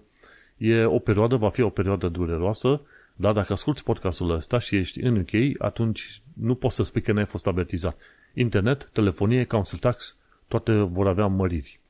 e 0.56 0.84
o 0.84 0.98
perioadă, 0.98 1.36
va 1.36 1.48
fi 1.48 1.60
o 1.62 1.68
perioadă 1.68 2.08
dureroasă, 2.08 2.80
dar 3.16 3.32
dacă 3.32 3.52
asculti 3.52 3.82
podcastul 3.82 4.30
ăsta 4.30 4.58
și 4.58 4.76
ești 4.76 5.00
în 5.00 5.16
UK, 5.16 5.62
atunci 5.62 6.22
nu 6.32 6.54
poți 6.54 6.74
să 6.74 6.82
spui 6.82 7.00
că 7.00 7.12
n-ai 7.12 7.26
fost 7.26 7.46
avertizat. 7.46 7.96
internet, 8.34 8.90
telefonie, 8.92 9.44
council 9.44 9.78
tax, 9.78 10.16
toate 10.48 10.72
vor 10.72 11.06
avea 11.06 11.26
măriri. 11.26 11.80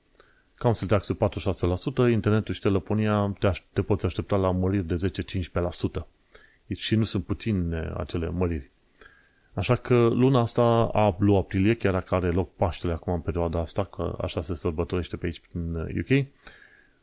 Council 0.63 0.87
tax 0.87 1.09
46%, 2.07 2.11
internetul 2.11 2.55
și 2.55 2.61
telefonia 2.61 3.33
te, 3.39 3.47
aș- 3.47 3.63
te 3.73 3.83
poți 3.83 4.07
aștepta 4.07 4.37
la 4.37 4.51
măriri 4.51 4.87
de 4.87 4.95
10-15%. 4.95 6.07
Și 6.75 6.97
nu 6.97 7.03
sunt 7.03 7.25
puține 7.25 7.93
acele 7.97 8.29
măriri. 8.29 8.71
Așa 9.55 9.77
că 9.77 9.95
luna 9.95 10.41
asta, 10.41 10.63
a 10.93 11.17
lui 11.19 11.37
aprilie, 11.37 11.75
chiar 11.75 11.93
dacă 11.93 12.15
are 12.15 12.31
loc 12.31 12.55
Paștele 12.55 12.93
acum 12.93 13.13
în 13.13 13.21
perioada 13.21 13.61
asta, 13.61 13.85
că 13.85 14.17
așa 14.21 14.41
se 14.41 14.55
sărbătorește 14.55 15.17
pe 15.17 15.27
aici 15.27 15.43
în 15.53 15.75
UK, 15.75 16.27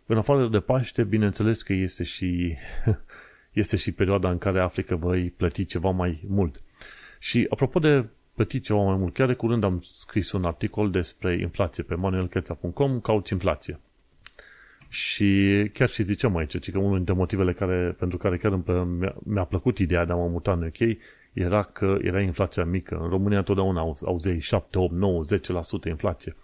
în 0.05 0.17
afară 0.17 0.47
de 0.47 0.59
Paște, 0.59 1.03
bineînțeles 1.03 1.61
că 1.61 1.73
este 1.73 2.03
și, 2.03 2.55
este 3.61 3.77
și 3.77 3.91
perioada 3.91 4.29
în 4.29 4.37
care 4.37 4.59
afli 4.59 4.83
că 4.83 4.95
voi 4.95 5.33
plăti 5.37 5.65
ceva 5.65 5.89
mai 5.89 6.23
mult. 6.27 6.61
Și 7.19 7.47
apropo 7.49 7.79
de 7.79 8.05
plăti 8.39 8.60
ceva 8.62 8.79
mai 8.79 8.96
mult, 8.96 9.13
chiar 9.13 9.27
de 9.27 9.34
curând 9.34 9.63
am 9.63 9.79
scris 9.84 10.31
un 10.31 10.43
articol 10.43 10.91
despre 10.91 11.38
inflație 11.39 11.84
pe 11.84 11.96
manuelcheța.com, 11.96 13.00
cauți 13.00 13.34
inflație. 13.34 13.79
Și 14.89 15.69
chiar 15.74 15.89
și 15.89 16.03
ziceam 16.03 16.36
aici, 16.36 16.72
că 16.72 16.77
unul 16.77 16.96
dintre 16.96 17.13
motivele 17.13 17.53
care, 17.53 17.96
pentru 18.00 18.17
care 18.17 18.38
chiar 18.38 18.51
îmi- 18.51 18.98
mi-a, 19.00 19.15
mi-a 19.24 19.43
plăcut 19.43 19.77
ideea 19.77 20.05
de 20.05 20.12
a 20.12 20.15
mă 20.15 20.27
muta 20.27 20.51
în 20.51 20.63
UK 20.63 20.98
era 21.34 21.63
că 21.63 21.98
era 22.01 22.22
inflația 22.22 22.65
mică. 22.65 23.00
În 23.01 23.10
România 23.10 23.38
întotdeauna 23.38 23.79
au- 23.79 23.98
auzeai 24.05 24.39
7, 24.39 24.77
8, 24.79 24.93
9, 24.93 25.24
10% 25.24 25.89
inflație. 25.89 26.36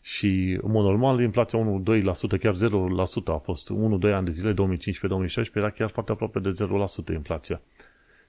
Și, 0.00 0.58
în 0.62 0.70
mod 0.70 0.84
normal, 0.84 1.20
inflația 1.20 1.58
1-2%, 1.58 2.36
chiar 2.38 2.54
0% 2.54 3.32
a 3.32 3.38
fost 3.38 3.70
1-2 3.70 4.12
ani 4.12 4.24
de 4.24 4.30
zile, 4.30 4.52
2015-2016, 4.52 5.58
era 5.58 5.70
chiar 5.70 5.90
foarte 5.90 6.12
aproape 6.12 6.38
de 6.38 6.50
0% 6.50 7.12
inflația. 7.12 7.60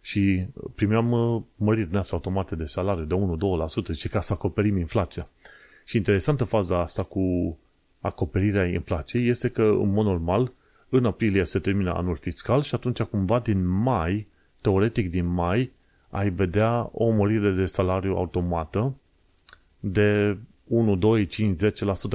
Și 0.06 0.48
primeam 0.76 1.12
uh, 1.12 1.42
măriri 1.56 1.88
din 1.88 1.98
astea 1.98 2.18
automate 2.18 2.56
de 2.56 2.66
salariu 2.66 3.04
de 3.04 3.16
1-2%, 3.66 3.86
zice 3.92 4.10
ca 4.10 4.22
să 4.22 4.34
acoperim 4.34 4.78
inflația. 4.78 5.30
Și 5.86 5.98
interesantă 5.98 6.44
faza 6.44 6.82
asta 6.82 7.04
cu 7.04 7.58
acoperirea 8.00 8.66
inflației 8.66 9.28
este 9.28 9.50
că, 9.50 9.62
în 9.62 9.92
mod 9.92 10.06
normal, 10.06 10.52
în 10.90 11.06
aprilie 11.06 11.44
se 11.44 11.60
termină 11.60 11.94
anul 11.94 12.16
fiscal 12.16 12.62
și 12.62 12.76
atunci 12.76 13.02
cumva 13.02 13.40
din 13.40 13.68
mai, 13.68 14.28
teoretic 14.62 15.10
din 15.10 15.26
mai, 15.26 15.72
ai 16.10 16.30
vedea 16.30 16.90
o 16.92 17.10
mărire 17.10 17.52
de 17.52 17.66
salariu 17.66 18.16
automată 18.16 18.96
de 19.80 20.38
1, 20.68 20.96
2, 20.96 21.26
5, 21.26 21.62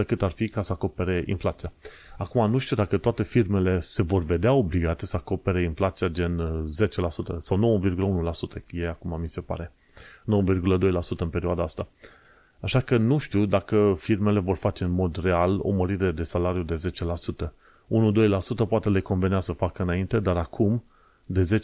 10% 0.02 0.06
cât 0.06 0.22
ar 0.22 0.30
fi 0.30 0.48
ca 0.48 0.62
să 0.62 0.72
acopere 0.72 1.24
inflația. 1.26 1.72
Acum 2.18 2.50
nu 2.50 2.58
știu 2.58 2.76
dacă 2.76 2.98
toate 2.98 3.22
firmele 3.22 3.80
se 3.80 4.02
vor 4.02 4.22
vedea 4.22 4.52
obligate 4.52 5.06
să 5.06 5.16
acopere 5.16 5.62
inflația 5.62 6.08
gen 6.08 6.38
uh, 6.38 6.64
10% 7.34 7.36
sau 7.36 7.80
9,1% 8.58 8.62
e 8.72 8.88
acum 8.88 9.20
mi 9.20 9.28
se 9.28 9.40
pare. 9.40 9.72
9,2% 10.20 11.18
în 11.18 11.28
perioada 11.28 11.62
asta. 11.62 11.88
Așa 12.60 12.80
că 12.80 12.96
nu 12.96 13.18
știu 13.18 13.46
dacă 13.46 13.94
firmele 13.98 14.40
vor 14.40 14.56
face 14.56 14.84
în 14.84 14.90
mod 14.90 15.22
real 15.22 15.58
o 15.62 15.70
mărire 15.70 16.10
de 16.10 16.22
salariu 16.22 16.62
de 16.62 16.74
10%. 17.44 17.50
1-2% 18.64 18.68
poate 18.68 18.88
le 18.88 19.00
convenea 19.00 19.40
să 19.40 19.52
facă 19.52 19.82
înainte, 19.82 20.20
dar 20.20 20.36
acum 20.36 20.84
de 21.26 21.60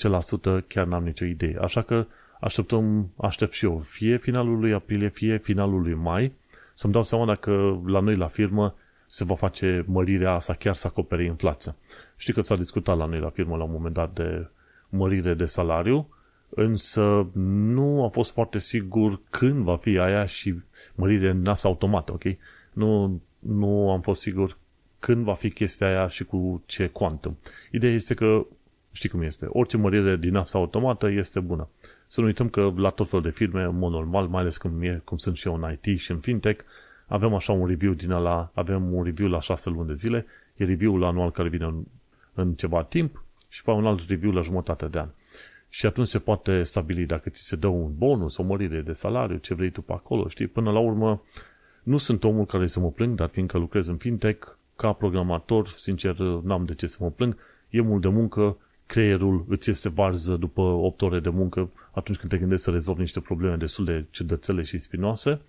10% 0.60 0.66
chiar 0.66 0.86
n-am 0.86 1.04
nicio 1.04 1.24
idee. 1.24 1.58
Așa 1.60 1.82
că 1.82 2.06
așteptăm, 2.40 3.10
aștept 3.16 3.52
și 3.52 3.64
eu, 3.64 3.78
fie 3.78 4.16
finalul 4.16 4.58
lui 4.58 4.72
aprilie, 4.72 5.08
fie 5.08 5.38
finalul 5.38 5.82
lui 5.82 5.94
mai, 5.94 6.32
să-mi 6.76 6.92
dau 6.92 7.02
seama 7.02 7.26
dacă 7.26 7.82
la 7.86 8.00
noi 8.00 8.16
la 8.16 8.26
firmă 8.26 8.74
se 9.06 9.24
va 9.24 9.34
face 9.34 9.84
mărirea 9.86 10.32
asta 10.32 10.52
chiar 10.52 10.74
să 10.74 10.86
acopere 10.86 11.24
inflația. 11.24 11.76
Știi 12.16 12.32
că 12.32 12.40
s-a 12.40 12.56
discutat 12.56 12.96
la 12.96 13.04
noi 13.04 13.20
la 13.20 13.30
firmă 13.30 13.56
la 13.56 13.64
un 13.64 13.72
moment 13.72 13.94
dat 13.94 14.12
de 14.12 14.48
mărire 14.88 15.34
de 15.34 15.44
salariu, 15.44 16.08
însă 16.48 17.26
nu 17.32 18.04
a 18.04 18.08
fost 18.08 18.32
foarte 18.32 18.58
sigur 18.58 19.20
când 19.30 19.64
va 19.64 19.76
fi 19.76 19.98
aia 19.98 20.26
și 20.26 20.54
mărire 20.94 21.32
nas 21.32 21.64
automată, 21.64 22.12
ok? 22.12 22.24
Nu, 22.72 23.20
nu 23.38 23.90
am 23.90 24.00
fost 24.00 24.20
sigur 24.20 24.58
când 24.98 25.24
va 25.24 25.34
fi 25.34 25.50
chestia 25.50 25.86
aia 25.86 26.08
și 26.08 26.24
cu 26.24 26.62
ce 26.66 26.86
quantum. 26.86 27.38
Ideea 27.70 27.92
este 27.92 28.14
că, 28.14 28.46
știi 28.92 29.08
cum 29.08 29.22
este, 29.22 29.46
orice 29.48 29.76
mărire 29.76 30.16
din 30.16 30.32
nas 30.32 30.54
automată 30.54 31.10
este 31.10 31.40
bună. 31.40 31.68
Să 32.06 32.20
nu 32.20 32.26
uităm 32.26 32.48
că 32.48 32.72
la 32.76 32.90
tot 32.90 33.08
felul 33.08 33.24
de 33.24 33.30
firme, 33.30 33.62
în 33.62 33.78
mod 33.78 33.92
normal, 33.92 34.26
mai 34.26 34.40
ales 34.40 34.56
cum, 34.56 34.82
e, 34.82 35.00
cum 35.04 35.16
sunt 35.16 35.36
și 35.36 35.46
eu 35.46 35.54
în 35.54 35.78
IT 35.82 35.98
și 36.00 36.10
în 36.10 36.18
fintech, 36.18 36.64
avem 37.06 37.34
așa 37.34 37.52
un 37.52 37.66
review 37.66 37.92
din 37.92 38.10
ala, 38.10 38.50
avem 38.54 38.92
un 38.92 39.04
review 39.04 39.28
la 39.28 39.40
6 39.40 39.70
luni 39.70 39.86
de 39.86 39.92
zile, 39.92 40.26
e 40.56 40.64
review-ul 40.64 41.04
anual 41.04 41.30
care 41.30 41.48
vine 41.48 41.64
în, 41.64 41.84
în 42.34 42.54
ceva 42.54 42.82
timp 42.82 43.24
și 43.48 43.62
pe 43.62 43.70
un 43.70 43.86
alt 43.86 44.08
review 44.08 44.32
la 44.32 44.40
jumătate 44.40 44.86
de 44.86 44.98
an. 44.98 45.08
Și 45.68 45.86
atunci 45.86 46.06
se 46.06 46.18
poate 46.18 46.62
stabili 46.62 47.06
dacă 47.06 47.30
ți 47.30 47.42
se 47.42 47.56
dă 47.56 47.66
un 47.66 47.92
bonus, 47.96 48.36
o 48.36 48.42
mărire 48.42 48.80
de 48.80 48.92
salariu, 48.92 49.36
ce 49.36 49.54
vrei 49.54 49.70
tu 49.70 49.82
pe 49.82 49.92
acolo, 49.92 50.28
știi? 50.28 50.46
Până 50.46 50.70
la 50.70 50.78
urmă, 50.78 51.22
nu 51.82 51.96
sunt 51.96 52.24
omul 52.24 52.46
care 52.46 52.66
să 52.66 52.80
mă 52.80 52.90
plâng, 52.90 53.16
dar 53.16 53.28
fiindcă 53.28 53.58
lucrez 53.58 53.86
în 53.86 53.96
fintech, 53.96 54.48
ca 54.76 54.92
programator, 54.92 55.68
sincer, 55.68 56.16
n-am 56.18 56.64
de 56.64 56.74
ce 56.74 56.86
să 56.86 56.96
mă 57.00 57.10
plâng, 57.10 57.36
e 57.70 57.80
mult 57.80 58.02
de 58.02 58.08
muncă, 58.08 58.56
creierul 58.86 59.44
îți 59.48 59.70
este 59.70 59.88
varză 59.88 60.36
după 60.36 60.60
8 60.60 61.02
ore 61.02 61.20
de 61.20 61.28
muncă 61.28 61.70
atunci 61.90 62.18
când 62.18 62.32
te 62.32 62.38
gândești 62.38 62.64
să 62.64 62.70
rezolvi 62.70 63.00
niște 63.00 63.20
probleme 63.20 63.56
destul 63.56 63.84
de 63.84 64.04
ciudățele 64.10 64.62
și 64.62 64.78
spinoase, 64.78 65.40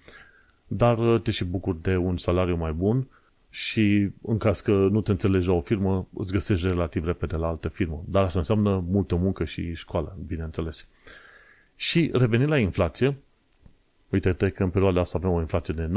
dar 0.67 1.19
te 1.23 1.31
și 1.31 1.45
bucuri 1.45 1.81
de 1.81 1.95
un 1.95 2.17
salariu 2.17 2.55
mai 2.55 2.71
bun 2.71 3.07
și 3.49 4.09
în 4.21 4.37
caz 4.37 4.59
că 4.59 4.71
nu 4.71 5.01
te 5.01 5.11
înțelegi 5.11 5.47
la 5.47 5.53
o 5.53 5.61
firmă, 5.61 6.07
îți 6.13 6.31
găsești 6.31 6.67
relativ 6.67 7.05
repede 7.05 7.35
la 7.35 7.47
altă 7.47 7.67
firmă. 7.67 8.03
Dar 8.05 8.23
asta 8.23 8.39
înseamnă 8.39 8.83
multă 8.89 9.15
muncă 9.15 9.45
și 9.45 9.73
școală, 9.73 10.17
bineînțeles. 10.27 10.87
Și 11.75 12.09
revenind 12.13 12.49
la 12.49 12.57
inflație, 12.57 13.17
uite-te 14.09 14.49
că 14.49 14.63
în 14.63 14.69
perioada 14.69 14.99
asta 14.99 15.17
avem 15.17 15.31
o 15.31 15.39
inflație 15.39 15.73
de 15.73 15.89
9,2% 15.89 15.91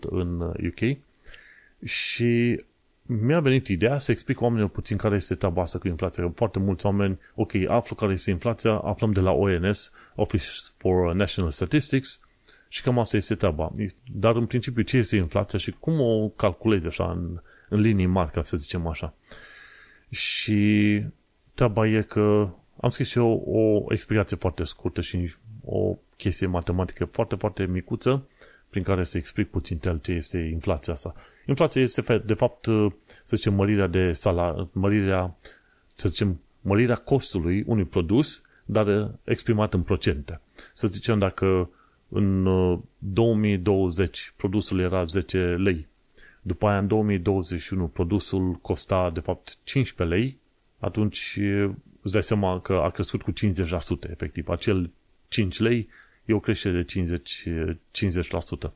în 0.00 0.40
UK 0.40 0.96
și 1.84 2.60
mi-a 3.06 3.40
venit 3.40 3.68
ideea 3.68 3.98
să 3.98 4.10
explic 4.10 4.40
oamenilor 4.40 4.70
puțin 4.70 4.96
care 4.96 5.14
este 5.14 5.34
treaba 5.34 5.62
asta 5.62 5.78
cu 5.78 5.88
inflația. 5.88 6.32
Foarte 6.34 6.58
mulți 6.58 6.86
oameni, 6.86 7.18
ok, 7.34 7.52
aflu 7.68 7.94
care 7.94 8.12
este 8.12 8.30
inflația, 8.30 8.72
aflăm 8.72 9.12
de 9.12 9.20
la 9.20 9.30
ONS, 9.30 9.92
Office 10.14 10.46
for 10.76 11.14
National 11.14 11.50
Statistics, 11.50 12.20
și 12.68 12.82
cam 12.82 12.98
asta 12.98 13.16
este 13.16 13.34
treaba. 13.34 13.72
Dar 14.12 14.36
în 14.36 14.46
principiu 14.46 14.82
ce 14.82 14.96
este 14.96 15.16
inflația 15.16 15.58
și 15.58 15.70
cum 15.70 16.00
o 16.00 16.28
calculezi 16.28 16.86
așa 16.86 17.10
în, 17.10 17.40
în 17.68 17.80
linii 17.80 18.06
mari, 18.06 18.30
ca 18.30 18.42
să 18.42 18.56
zicem 18.56 18.86
așa. 18.86 19.14
Și 20.10 21.02
treaba 21.54 21.86
e 21.86 22.02
că 22.02 22.48
am 22.80 22.90
scris 22.90 23.08
și 23.08 23.18
eu 23.18 23.44
o 23.46 23.92
explicație 23.92 24.36
foarte 24.36 24.64
scurtă 24.64 25.00
și 25.00 25.34
o 25.64 25.96
chestie 26.16 26.46
matematică 26.46 27.04
foarte, 27.04 27.34
foarte 27.34 27.66
micuță 27.66 28.28
prin 28.74 28.86
care 28.86 29.04
să 29.04 29.16
explic 29.16 29.50
puțin 29.50 29.78
tel 29.78 29.98
ce 29.98 30.12
este 30.12 30.38
inflația 30.38 30.92
asta. 30.92 31.14
Inflația 31.46 31.82
este, 31.82 32.22
de 32.26 32.34
fapt, 32.34 32.64
să 33.24 33.36
zicem, 33.36 33.54
mărirea 33.54 33.86
de 33.86 34.12
salar, 34.12 34.66
mărirea, 34.72 35.36
să 35.92 36.08
zicem, 36.08 36.40
mărirea 36.60 36.94
costului 36.96 37.64
unui 37.66 37.84
produs, 37.84 38.42
dar 38.64 39.10
exprimat 39.24 39.74
în 39.74 39.82
procente. 39.82 40.40
Să 40.74 40.86
zicem, 40.86 41.18
dacă 41.18 41.70
în 42.08 42.48
2020 42.98 44.32
produsul 44.36 44.80
era 44.80 45.04
10 45.04 45.38
lei, 45.38 45.86
după 46.42 46.66
aia 46.66 46.78
în 46.78 46.86
2021 46.86 47.86
produsul 47.86 48.52
costa 48.52 49.10
de 49.10 49.20
fapt 49.20 49.56
15 49.64 50.16
lei, 50.16 50.38
atunci 50.78 51.38
îți 52.02 52.12
dai 52.12 52.22
seama 52.22 52.60
că 52.60 52.72
a 52.72 52.90
crescut 52.90 53.22
cu 53.22 53.32
50%, 53.32 54.10
efectiv. 54.10 54.48
Acel 54.48 54.90
5 55.28 55.58
lei 55.58 55.88
e 56.24 56.32
o 56.32 56.40
creștere 56.40 56.74
de 56.74 56.84
50, 56.84 57.48
50%. 58.68 58.70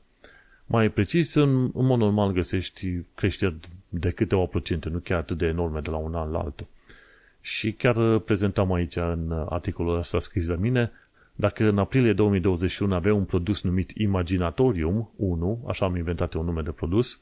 Mai 0.67 0.89
precis, 0.89 1.35
în, 1.35 1.63
în 1.75 1.87
mod 1.87 1.99
normal 1.99 2.33
găsești 2.33 3.01
creșteri 3.15 3.55
de 3.89 4.11
câteva 4.11 4.45
procente, 4.45 4.89
nu 4.89 4.99
chiar 4.99 5.19
atât 5.19 5.39
de 5.39 5.47
enorme 5.47 5.81
de 5.81 5.91
la 5.91 5.97
un 5.97 6.15
an 6.15 6.31
la 6.31 6.39
altul. 6.39 6.67
Și 7.41 7.73
chiar 7.73 8.19
prezentam 8.19 8.73
aici 8.73 8.97
în 8.97 9.47
articolul 9.49 9.99
ăsta 9.99 10.19
scris 10.19 10.47
de 10.47 10.57
mine 10.59 10.93
dacă 11.41 11.69
în 11.69 11.79
aprilie 11.79 12.13
2021 12.13 12.95
avea 12.95 13.15
un 13.15 13.25
produs 13.25 13.63
numit 13.63 13.91
Imaginatorium 13.95 15.11
1, 15.17 15.65
așa 15.69 15.85
am 15.85 15.97
inventat 15.97 16.35
un 16.35 16.45
nume 16.45 16.63
de 16.63 16.71
produs, 16.71 17.21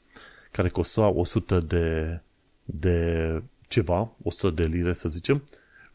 care 0.51 0.69
costa 0.69 1.07
100 1.07 1.59
de, 1.59 2.19
de 2.63 3.41
ceva, 3.67 4.11
100 4.23 4.49
de 4.49 4.63
lire 4.63 4.93
să 4.93 5.09
zicem, 5.09 5.43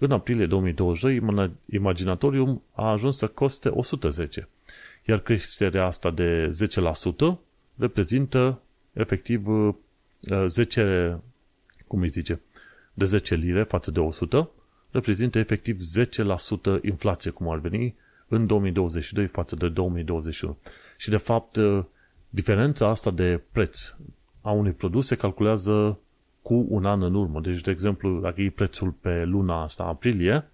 în 0.05 0.13
aprilie 0.13 0.47
2022 0.47 1.23
Imaginatorium 1.71 2.63
a 2.73 2.91
ajuns 2.91 3.17
să 3.17 3.27
coste 3.27 3.69
110. 3.69 4.49
Iar 5.05 5.19
creșterea 5.19 5.87
asta 5.87 6.11
de 6.11 6.51
10% 7.35 7.39
reprezintă 7.77 8.61
efectiv 8.93 9.47
10, 10.47 11.19
cum 11.87 12.01
îi 12.01 12.09
zice, 12.09 12.41
de 12.95 13.05
10 13.05 13.35
lire 13.35 13.63
față 13.63 13.91
de 13.91 14.01
100, 14.01 14.51
reprezintă 14.91 15.39
efectiv 15.39 15.79
10% 16.79 16.83
inflație, 16.83 17.31
cum 17.31 17.49
ar 17.49 17.59
veni, 17.59 17.95
în 18.29 18.47
2022 18.47 19.27
față 19.27 19.57
de 19.57 19.69
2021. 19.69 20.57
Și 20.97 21.11
de 21.11 21.17
fapt, 21.17 21.59
diferența 22.29 22.89
asta 22.89 23.11
de 23.11 23.41
preț 23.53 23.95
a 24.41 24.51
unui 24.51 24.73
produs 24.73 25.07
se 25.07 25.17
calculează 25.17 25.99
cu 26.43 26.67
un 26.69 26.85
an 26.85 27.03
în 27.03 27.15
urmă. 27.15 27.41
Deci, 27.41 27.61
de 27.61 27.71
exemplu, 27.71 28.21
dacă 28.21 28.41
e 28.41 28.51
prețul 28.51 28.91
pe 28.91 29.25
luna 29.25 29.63
asta, 29.63 29.83
aprilie, 29.85 30.45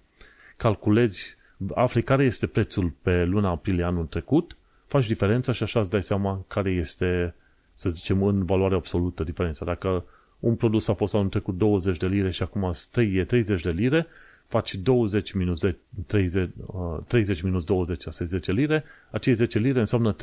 calculezi, 0.57 1.37
afli 1.75 2.02
care 2.02 2.25
este 2.25 2.47
prețul 2.47 2.92
pe 3.02 3.25
luna 3.25 3.49
aprilie 3.49 3.85
anul 3.85 4.07
trecut, 4.07 4.57
faci 4.87 5.07
diferența 5.07 5.52
și 5.52 5.62
așa 5.62 5.80
îți 5.80 5.90
dai 5.90 6.02
seama 6.02 6.45
care 6.49 6.71
este, 6.71 7.35
să 7.75 7.90
zicem, 7.90 8.23
în 8.23 8.45
valoare 8.45 8.75
absolută 8.75 9.25
diferența. 9.25 9.64
Dacă 9.64 10.04
un 10.38 10.54
produs 10.54 10.88
a 10.88 10.95
fost 10.95 11.14
anul 11.14 11.28
trecut 11.28 11.57
20 11.57 11.97
de 11.97 12.07
lire 12.07 12.30
și 12.30 12.42
acum 12.42 12.73
e 12.95 13.25
30 13.25 13.62
de 13.62 13.71
lire, 13.71 14.07
faci 14.47 14.75
20 14.75 15.33
minus 15.33 15.64
30, 16.07 16.50
30 17.07 17.40
minus 17.40 17.64
20, 17.64 18.07
asta 18.07 18.23
e 18.23 18.26
10 18.26 18.52
lire, 18.52 18.85
acei 19.11 19.33
10 19.33 19.59
lire 19.59 19.78
înseamnă 19.78 20.14
30% 20.14 20.18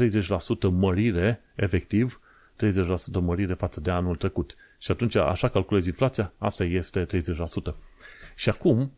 mărire, 0.70 1.42
efectiv, 1.56 2.20
30% 2.56 2.66
mărire 3.20 3.54
față 3.54 3.82
de 3.82 3.92
anul 3.92 4.16
trecut. 4.16 4.56
Și 4.78 4.92
atunci, 4.92 5.16
așa 5.16 5.50
calculezi 5.50 5.88
inflația, 5.88 6.34
asta 6.38 6.64
este 6.64 7.06
30%. 7.06 7.74
Și 8.36 8.50
acum, 8.50 8.92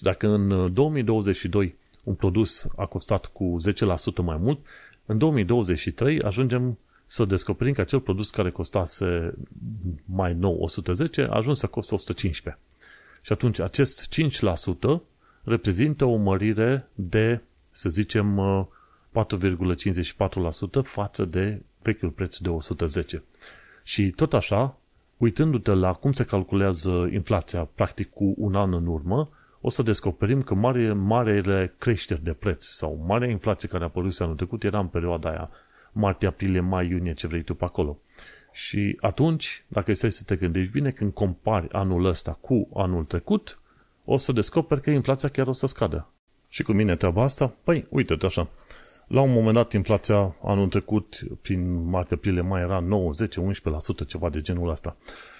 dacă 0.00 0.28
în 0.28 0.72
2022 0.72 1.74
un 2.02 2.14
produs 2.14 2.66
a 2.76 2.86
costat 2.86 3.26
cu 3.26 3.56
10% 3.68 4.22
mai 4.22 4.36
mult, 4.36 4.58
în 5.06 5.18
2023 5.18 6.22
ajungem 6.22 6.78
să 7.06 7.24
descoperim 7.24 7.72
că 7.72 7.80
acel 7.80 8.00
produs 8.00 8.30
care 8.30 8.50
costase 8.50 9.34
mai 10.04 10.34
nou 10.34 10.58
110 10.60 11.22
a 11.22 11.34
ajuns 11.34 11.58
să 11.58 11.66
costă 11.66 11.94
115. 11.94 12.62
Și 13.22 13.32
atunci 13.32 13.58
acest 13.58 14.14
5% 14.98 15.00
reprezintă 15.44 16.04
o 16.04 16.16
mărire 16.16 16.88
de, 16.94 17.40
să 17.70 17.88
zicem, 17.88 18.40
4,54% 19.16 20.82
față 20.82 21.24
de 21.24 21.62
vechiul 21.82 22.10
preț 22.10 22.36
de 22.36 22.48
110. 22.48 23.22
Și 23.86 24.10
tot 24.10 24.34
așa, 24.34 24.76
uitându-te 25.16 25.70
la 25.70 25.92
cum 25.92 26.12
se 26.12 26.24
calculează 26.24 27.08
inflația 27.12 27.68
practic 27.74 28.10
cu 28.10 28.34
un 28.36 28.54
an 28.54 28.72
în 28.72 28.86
urmă, 28.86 29.28
o 29.60 29.68
să 29.68 29.82
descoperim 29.82 30.40
că 30.40 30.54
mare, 30.54 30.92
marele 30.92 31.74
creșteri 31.78 32.24
de 32.24 32.32
preț 32.32 32.64
sau 32.64 33.04
marea 33.06 33.28
inflație 33.28 33.68
care 33.68 33.82
a 33.82 33.86
apărut 33.86 34.20
anul 34.20 34.34
trecut 34.34 34.64
era 34.64 34.78
în 34.78 34.86
perioada 34.86 35.28
aia 35.28 35.50
martie, 35.92 36.28
aprilie, 36.28 36.60
mai, 36.60 36.88
iunie, 36.88 37.14
ce 37.14 37.26
vrei 37.26 37.42
tu 37.42 37.54
pe 37.54 37.64
acolo. 37.64 37.98
Și 38.52 38.96
atunci, 39.00 39.64
dacă 39.68 39.92
stai 39.92 40.12
să 40.12 40.22
te 40.26 40.36
gândești 40.36 40.72
bine, 40.72 40.90
când 40.90 41.12
compari 41.12 41.68
anul 41.72 42.04
ăsta 42.04 42.38
cu 42.40 42.68
anul 42.74 43.04
trecut, 43.04 43.58
o 44.04 44.16
să 44.16 44.32
descoperi 44.32 44.80
că 44.80 44.90
inflația 44.90 45.28
chiar 45.28 45.46
o 45.46 45.52
să 45.52 45.66
scadă. 45.66 46.08
Și 46.48 46.62
cu 46.62 46.72
mine 46.72 46.96
treaba 46.96 47.22
asta? 47.22 47.52
Păi, 47.64 47.86
uite-te 47.88 48.26
așa. 48.26 48.48
La 49.06 49.20
un 49.20 49.32
moment 49.32 49.54
dat, 49.54 49.72
inflația 49.72 50.36
anul 50.42 50.68
trecut, 50.68 51.18
prin 51.42 51.88
martie, 51.88 52.16
aprilie, 52.16 52.40
mai 52.40 52.60
era 52.60 52.78
9, 52.78 53.12
10, 53.12 53.40
11%, 53.40 54.06
ceva 54.06 54.28
de 54.28 54.40
genul 54.40 54.70
ăsta. 54.70 54.96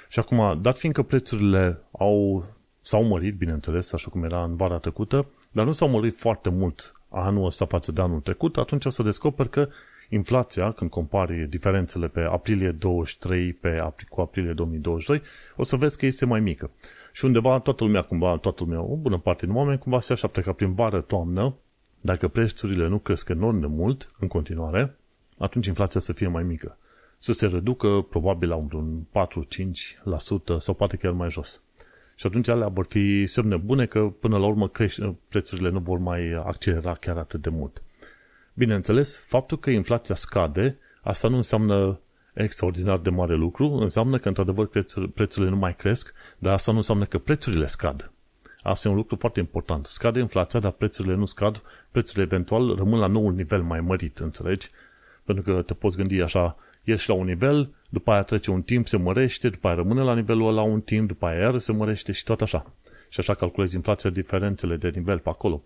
Și 0.09 0.19
acum, 0.19 0.59
dat 0.63 0.79
fiindcă 0.79 1.03
prețurile 1.03 1.81
au, 1.91 2.45
s-au 2.81 3.05
mărit, 3.05 3.37
bineînțeles, 3.37 3.93
așa 3.93 4.11
cum 4.11 4.25
era 4.25 4.43
în 4.43 4.57
vara 4.57 4.79
trecută, 4.79 5.27
dar 5.51 5.65
nu 5.65 5.73
s-au 5.73 5.89
mărit 5.89 6.17
foarte 6.17 6.51
mult 6.51 6.93
anul 7.09 7.45
ăsta 7.45 7.65
față 7.65 7.93
de 7.93 8.01
anul 8.01 8.21
trecut, 8.21 8.57
atunci 8.57 8.85
o 8.85 8.91
să 8.91 9.03
descoperi 9.03 9.51
că 9.51 9.69
inflația, 10.09 10.73
când 10.73 10.91
compari 10.91 11.47
diferențele 11.49 12.09
pe 12.09 12.21
aprilie 12.21 12.71
23 12.71 13.53
pe, 13.53 13.93
cu 14.09 14.21
aprilie 14.21 14.53
2022, 14.53 15.23
o 15.57 15.63
să 15.63 15.77
vezi 15.77 15.99
că 15.99 16.07
este 16.07 16.27
mai 16.27 16.41
mică. 16.41 16.71
Și 17.13 17.25
undeva 17.25 17.59
toată 17.59 17.85
lumea, 17.85 18.03
cumva, 18.03 18.37
toată 18.37 18.63
lumea, 18.65 18.83
o 18.83 18.97
bună 18.97 19.19
parte 19.19 19.47
din 19.47 19.55
oameni, 19.55 19.79
cumva 19.79 20.01
se 20.01 20.13
așteaptă 20.13 20.41
ca 20.41 20.53
prin 20.53 20.75
vară, 20.75 21.01
toamnă, 21.01 21.55
dacă 22.07 22.29
prețurile 22.29 22.89
nu 22.89 22.99
cresc 22.99 23.29
enorm 23.29 23.61
de 23.61 23.67
mult 23.67 24.11
în 24.19 24.29
continuare, 24.29 24.97
atunci 25.39 25.67
inflația 25.67 26.01
să 26.01 26.13
fie 26.13 26.29
mai 26.29 26.43
mică. 26.43 26.79
Să 27.19 27.33
se 27.33 27.47
reducă 27.47 28.07
probabil 28.11 28.49
la 28.49 28.55
un 28.55 29.01
4-5% 30.55 30.59
sau 30.59 30.75
poate 30.75 30.97
chiar 30.97 31.13
mai 31.13 31.31
jos. 31.31 31.63
Și 32.15 32.27
atunci 32.27 32.49
alea 32.49 32.69
vor 32.69 32.87
fi 32.89 33.27
semne 33.27 33.57
bune 33.57 33.87
că 33.87 34.01
până 34.01 34.39
la 34.39 34.47
urmă 34.47 34.69
crește, 34.69 35.17
prețurile 35.29 35.71
nu 35.71 35.79
vor 35.79 35.99
mai 35.99 36.33
accelera 36.33 36.95
chiar 36.95 37.17
atât 37.17 37.43
de 37.43 37.49
mult. 37.49 37.83
Bineînțeles, 38.55 39.25
faptul 39.29 39.59
că 39.59 39.71
inflația 39.71 40.15
scade, 40.15 40.79
asta 41.03 41.29
nu 41.29 41.37
înseamnă 41.37 42.01
extraordinar 42.35 42.99
de 42.99 43.11
mare 43.11 43.35
lucru, 43.35 43.73
înseamnă 43.73 44.19
că 44.19 44.29
într-adevăr 44.29 44.69
prețurile 45.15 45.51
nu 45.51 45.57
mai 45.57 45.77
cresc, 45.77 46.15
dar 46.39 46.53
asta 46.53 46.71
nu 46.71 46.77
înseamnă 46.77 47.05
că 47.05 47.19
prețurile 47.19 47.67
scad. 47.67 48.11
Asta 48.67 48.89
e 48.89 48.91
un 48.91 48.97
lucru 48.97 49.17
foarte 49.17 49.41
important. 49.41 49.87
Scade 49.87 50.21
inflația, 50.21 50.61
dar 50.61 50.71
prețurile 50.71 51.15
nu 51.15 51.25
scad, 51.25 51.63
prețurile 51.91 52.25
eventual 52.25 52.75
rămân 52.75 52.99
la 52.99 53.07
noul 53.07 53.35
nivel 53.35 53.63
mai 53.63 53.81
mărit, 53.81 54.19
înțelegi? 54.19 54.71
Pentru 55.25 55.45
că 55.45 55.63
te 55.63 55.75
poți 55.75 55.97
gândi 55.97 56.21
așa, 56.21 56.57
ești 56.85 57.09
la 57.09 57.15
un 57.15 57.27
nivel, 57.27 57.75
după 57.89 58.11
aia 58.11 58.23
trece 58.23 58.51
un 58.51 58.63
timp, 58.63 58.89
se 58.89 58.97
mărește, 58.97 59.49
după 59.49 59.67
aia 59.67 59.77
rămâne 59.77 60.03
la 60.03 60.15
nivelul 60.15 60.49
ăla 60.49 60.63
un 60.63 60.81
timp, 60.81 61.09
după 61.09 61.27
aia 61.27 61.39
iar 61.39 61.59
se 61.59 61.73
mărește 61.73 62.13
și 62.13 62.25
tot 62.25 62.41
așa. 62.41 62.73
Și 63.09 63.21
așa 63.21 63.35
calculezi 63.35 63.75
inflația, 63.75 64.11
diferențele 64.11 64.77
de 64.77 64.89
nivel 64.89 65.19
pe 65.19 65.29
acolo. 65.29 65.63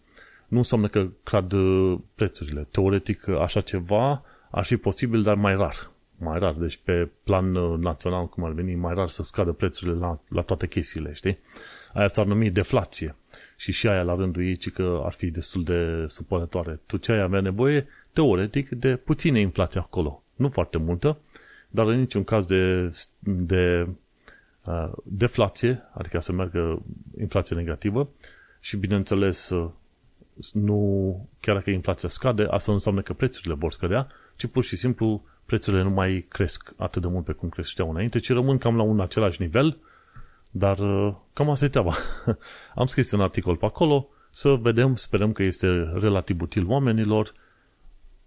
Nu 0.48 0.58
înseamnă 0.58 0.88
că 0.88 1.06
cad 1.22 1.52
uh, 1.52 1.98
prețurile. 2.14 2.66
Teoretic, 2.70 3.28
așa 3.28 3.60
ceva 3.60 4.22
ar 4.50 4.64
fi 4.64 4.76
posibil, 4.76 5.22
dar 5.22 5.34
mai 5.34 5.56
rar. 5.56 5.90
Mai 6.18 6.38
rar. 6.38 6.52
Deci 6.52 6.80
pe 6.84 7.08
plan 7.24 7.54
uh, 7.54 7.78
național, 7.78 8.28
cum 8.28 8.44
ar 8.44 8.52
veni, 8.52 8.74
mai 8.74 8.94
rar 8.94 9.08
să 9.08 9.22
scadă 9.22 9.52
prețurile 9.52 9.96
la, 9.96 10.18
la 10.28 10.42
toate 10.42 10.66
chestiile, 10.66 11.12
știi? 11.12 11.38
Aia 11.92 12.07
s-ar 12.07 12.26
numi 12.26 12.50
deflație. 12.50 13.14
Și 13.57 13.72
și 13.72 13.88
aia 13.88 14.03
la 14.03 14.14
rândul 14.14 14.46
ei, 14.46 14.57
ci 14.57 14.70
că 14.70 15.03
ar 15.05 15.12
fi 15.12 15.31
destul 15.31 15.64
de 15.64 16.05
supărătoare. 16.07 16.81
Tu 16.87 16.96
ce 16.96 17.12
ai 17.12 17.20
avea 17.20 17.40
nevoie, 17.40 17.87
teoretic, 18.12 18.68
de 18.68 18.96
puțină 18.96 19.38
inflație 19.38 19.81
acolo. 19.81 20.22
Nu 20.35 20.48
foarte 20.48 20.79
multă, 20.79 21.18
dar 21.68 21.87
în 21.87 21.98
niciun 21.98 22.24
caz 22.24 22.46
de, 22.46 22.92
de 23.18 23.88
uh, 24.64 24.92
deflație, 25.03 25.83
adică 25.92 26.20
să 26.20 26.33
meargă 26.33 26.83
inflație 27.20 27.57
negativă 27.57 28.09
și, 28.61 28.76
bineînțeles, 28.76 29.50
uh, 29.50 29.70
nu, 30.53 31.29
chiar 31.40 31.55
dacă 31.55 31.70
inflația 31.70 32.09
scade, 32.09 32.42
asta 32.42 32.64
nu 32.66 32.72
înseamnă 32.72 33.03
că 33.03 33.12
prețurile 33.12 33.55
vor 33.55 33.72
scădea, 33.72 34.09
ci 34.37 34.46
pur 34.46 34.64
și 34.64 34.76
simplu 34.76 35.24
prețurile 35.46 35.83
nu 35.83 35.90
mai 35.90 36.24
cresc 36.29 36.72
atât 36.76 37.03
de 37.03 37.09
mult 37.09 37.24
pe 37.24 37.33
cum 37.33 37.48
creșteau 37.48 37.90
înainte, 37.90 38.18
ci 38.18 38.33
rămân 38.33 38.59
cam 38.59 38.76
la 38.76 38.83
un 38.83 39.00
același 39.00 39.42
nivel, 39.42 39.76
dar 40.50 40.78
uh, 40.78 41.14
cam 41.32 41.50
asta 41.50 41.64
e 41.64 41.68
treaba. 41.68 41.94
Am 42.74 42.86
scris 42.86 43.10
un 43.10 43.20
articol 43.20 43.56
pe 43.56 43.64
acolo, 43.64 44.08
să 44.30 44.54
vedem, 44.54 44.94
sperăm 44.94 45.32
că 45.32 45.42
este 45.42 45.68
relativ 45.94 46.40
util 46.40 46.66
oamenilor. 46.68 47.34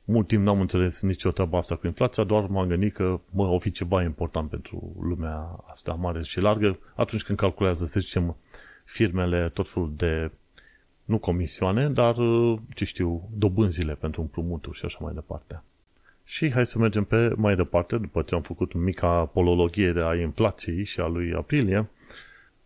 Mult 0.06 0.28
timp 0.28 0.46
n-am 0.46 0.60
înțeles 0.60 1.02
nicio 1.02 1.32
treabă 1.32 1.58
asta 1.58 1.76
cu 1.76 1.88
inflația, 1.88 2.24
doar 2.24 2.48
m-am 2.48 2.68
gândit 2.68 2.94
că 2.94 3.20
mă, 3.30 3.48
o 3.48 3.60
fi 3.60 3.72
ceva 3.72 4.04
important 4.04 4.50
pentru 4.50 4.96
lumea 5.02 5.64
asta 5.72 5.94
mare 5.94 6.24
și 6.24 6.42
largă 6.42 6.80
atunci 6.96 7.24
când 7.24 7.38
calculează, 7.38 7.86
să 7.86 8.00
zicem, 8.00 8.36
firmele 8.84 9.50
tot 9.54 9.70
felul 9.70 9.94
de 9.96 10.32
nu 11.06 11.18
comisioane, 11.18 11.90
dar, 11.90 12.18
uh, 12.18 12.60
ce 12.76 12.86
știu, 12.86 13.30
dobânzile 13.38 13.94
pentru 13.94 14.22
împrumuturi 14.22 14.78
și 14.78 14.86
așa 14.86 14.98
mai 15.02 15.14
departe. 15.14 15.64
Și 16.24 16.52
hai 16.52 16.66
să 16.66 16.78
mergem 16.78 17.04
pe 17.04 17.34
mai 17.36 17.56
departe, 17.56 17.98
după 17.98 18.22
ce 18.22 18.36
am 18.36 18.42
făcut 18.42 18.74
mica 18.74 19.08
apologie 19.08 19.92
de 19.92 20.04
a 20.04 20.16
inflației 20.16 20.84
și 20.84 21.00
a 21.00 21.08
lui 21.08 21.34
aprilie, 21.34 21.90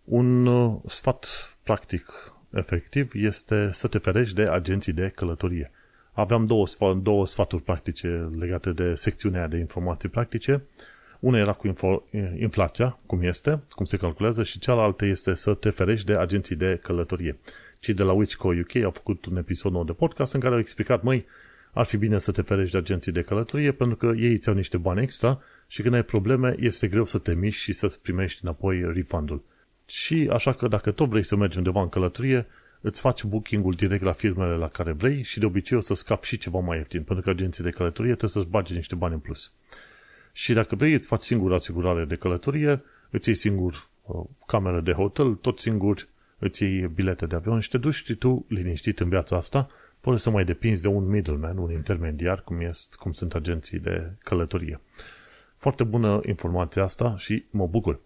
un 0.09 0.45
uh, 0.45 0.75
sfat 0.85 1.27
practic 1.63 2.33
efectiv 2.49 3.11
este 3.13 3.69
să 3.71 3.87
te 3.87 3.97
ferești 3.97 4.35
de 4.35 4.43
agenții 4.43 4.93
de 4.93 5.11
călătorie. 5.15 5.71
Aveam 6.11 6.45
două, 6.45 6.65
două 7.01 7.25
sfaturi 7.25 7.63
practice 7.63 8.29
legate 8.37 8.71
de 8.71 8.93
secțiunea 8.93 9.47
de 9.47 9.57
informații 9.57 10.09
practice. 10.09 10.61
Una 11.19 11.37
era 11.37 11.53
cu 11.53 11.67
info, 11.67 12.03
inflația, 12.37 12.99
cum 13.05 13.21
este, 13.21 13.59
cum 13.69 13.85
se 13.85 13.97
calculează, 13.97 14.43
și 14.43 14.59
cealaltă 14.59 15.05
este 15.05 15.33
să 15.33 15.53
te 15.53 15.69
ferești 15.69 16.05
de 16.05 16.17
agenții 16.17 16.55
de 16.55 16.79
călătorie. 16.83 17.37
Cei 17.79 17.93
de 17.93 18.03
la 18.03 18.11
Wichco 18.11 18.47
UK 18.47 18.75
au 18.83 18.91
făcut 18.91 19.25
un 19.25 19.37
episod 19.37 19.71
nou 19.71 19.83
de 19.83 19.91
podcast 19.91 20.33
în 20.33 20.39
care 20.39 20.53
au 20.53 20.59
explicat, 20.59 21.03
măi, 21.03 21.25
ar 21.71 21.85
fi 21.85 21.97
bine 21.97 22.17
să 22.17 22.31
te 22.31 22.41
ferești 22.41 22.71
de 22.71 22.77
agenții 22.77 23.11
de 23.11 23.21
călătorie 23.21 23.71
pentru 23.71 23.95
că 23.95 24.13
ei 24.17 24.31
îți 24.31 24.47
iau 24.47 24.57
niște 24.57 24.77
bani 24.77 25.01
extra 25.01 25.41
și 25.67 25.81
când 25.81 25.93
ai 25.93 26.03
probleme 26.03 26.55
este 26.59 26.87
greu 26.87 27.05
să 27.05 27.17
te 27.17 27.33
miști 27.33 27.61
și 27.61 27.73
să-ți 27.73 28.01
primești 28.01 28.39
înapoi 28.43 28.91
refundul. 28.93 29.43
Și 29.89 30.29
așa 30.31 30.53
că 30.53 30.67
dacă 30.67 30.91
tot 30.91 31.09
vrei 31.09 31.23
să 31.23 31.35
mergi 31.35 31.57
undeva 31.57 31.81
în 31.81 31.89
călătorie, 31.89 32.47
îți 32.81 32.99
faci 32.99 33.23
booking-ul 33.23 33.73
direct 33.73 34.03
la 34.03 34.11
firmele 34.11 34.55
la 34.55 34.67
care 34.67 34.91
vrei 34.91 35.23
și 35.23 35.39
de 35.39 35.45
obicei 35.45 35.77
o 35.77 35.79
să 35.79 35.93
scapi 35.93 36.27
și 36.27 36.37
ceva 36.37 36.59
mai 36.59 36.77
ieftin, 36.77 37.03
pentru 37.03 37.23
că 37.23 37.29
agenții 37.29 37.63
de 37.63 37.69
călătorie 37.69 38.11
trebuie 38.11 38.29
să-ți 38.29 38.51
bage 38.51 38.73
niște 38.73 38.95
bani 38.95 39.13
în 39.13 39.19
plus. 39.19 39.53
Și 40.31 40.53
dacă 40.53 40.75
vrei, 40.75 40.93
îți 40.93 41.07
faci 41.07 41.21
singur 41.21 41.53
asigurare 41.53 42.05
de 42.05 42.15
călătorie, 42.15 42.83
îți 43.09 43.27
iei 43.27 43.37
singur 43.37 43.87
uh, 44.03 44.23
cameră 44.45 44.81
de 44.81 44.91
hotel, 44.91 45.33
tot 45.33 45.59
singur 45.59 46.07
îți 46.39 46.63
iei 46.63 46.87
bilete 46.87 47.25
de 47.25 47.35
avion 47.35 47.59
și 47.59 47.69
te 47.69 47.77
duci 47.77 47.93
și 47.93 48.15
tu 48.15 48.45
liniștit 48.47 48.99
în 48.99 49.09
viața 49.09 49.35
asta, 49.35 49.67
fără 49.99 50.15
să 50.15 50.29
mai 50.29 50.45
depinzi 50.45 50.81
de 50.81 50.87
un 50.87 51.07
middleman, 51.07 51.57
un 51.57 51.71
intermediar, 51.71 52.41
cum, 52.41 52.59
este, 52.59 52.95
cum 52.99 53.11
sunt 53.11 53.33
agenții 53.33 53.79
de 53.79 54.11
călătorie. 54.23 54.79
Foarte 55.57 55.83
bună 55.83 56.21
informația 56.25 56.83
asta 56.83 57.15
și 57.17 57.43
mă 57.49 57.67
bucur. 57.67 57.99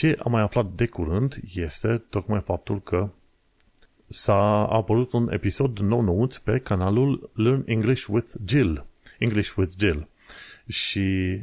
Ce 0.00 0.16
am 0.22 0.30
mai 0.30 0.42
aflat 0.42 0.66
de 0.66 0.86
curând 0.86 1.40
este 1.54 2.02
tocmai 2.10 2.40
faptul 2.40 2.82
că 2.82 3.08
s-a 4.08 4.66
apărut 4.66 5.12
un 5.12 5.32
episod 5.32 5.78
nou 5.78 6.00
nouț 6.00 6.36
pe 6.36 6.58
canalul 6.58 7.30
Learn 7.34 7.62
English 7.66 8.06
with 8.08 8.30
Jill. 8.44 8.86
English 9.18 9.54
with 9.56 9.72
Jill. 9.78 10.08
Și 10.66 11.38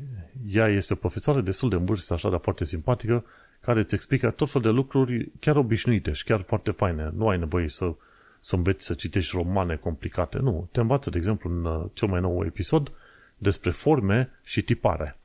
ea 0.48 0.68
este 0.68 0.94
o 0.94 0.96
profesoară 0.96 1.42
destul 1.42 1.70
de 1.70 1.76
în 1.76 1.86
vârstă, 1.86 2.14
așa, 2.14 2.30
dar 2.30 2.40
foarte 2.40 2.66
simpatică, 2.66 3.26
care 3.62 3.80
îți 3.80 3.96
explică 3.96 4.30
tot 4.30 4.50
fel 4.50 4.62
de 4.62 4.70
lucruri 4.70 5.32
chiar 5.40 5.56
obișnuite 5.56 6.12
și 6.12 6.24
chiar 6.24 6.42
foarte 6.42 6.72
faine. 6.72 7.12
Nu 7.16 7.28
ai 7.28 7.38
nevoie 7.38 7.68
să, 7.68 7.96
să 8.40 8.56
înveți 8.56 8.86
să 8.86 8.94
citești 8.94 9.36
romane 9.36 9.76
complicate. 9.76 10.38
Nu, 10.38 10.68
te 10.72 10.80
învață, 10.80 11.10
de 11.10 11.18
exemplu, 11.18 11.50
în 11.50 11.66
uh, 11.66 11.86
cel 11.94 12.08
mai 12.08 12.22
nou 12.22 12.46
episod 12.46 12.92
despre 13.38 13.72
forme 13.72 14.30
și 14.44 14.62
tipare. 14.62 15.18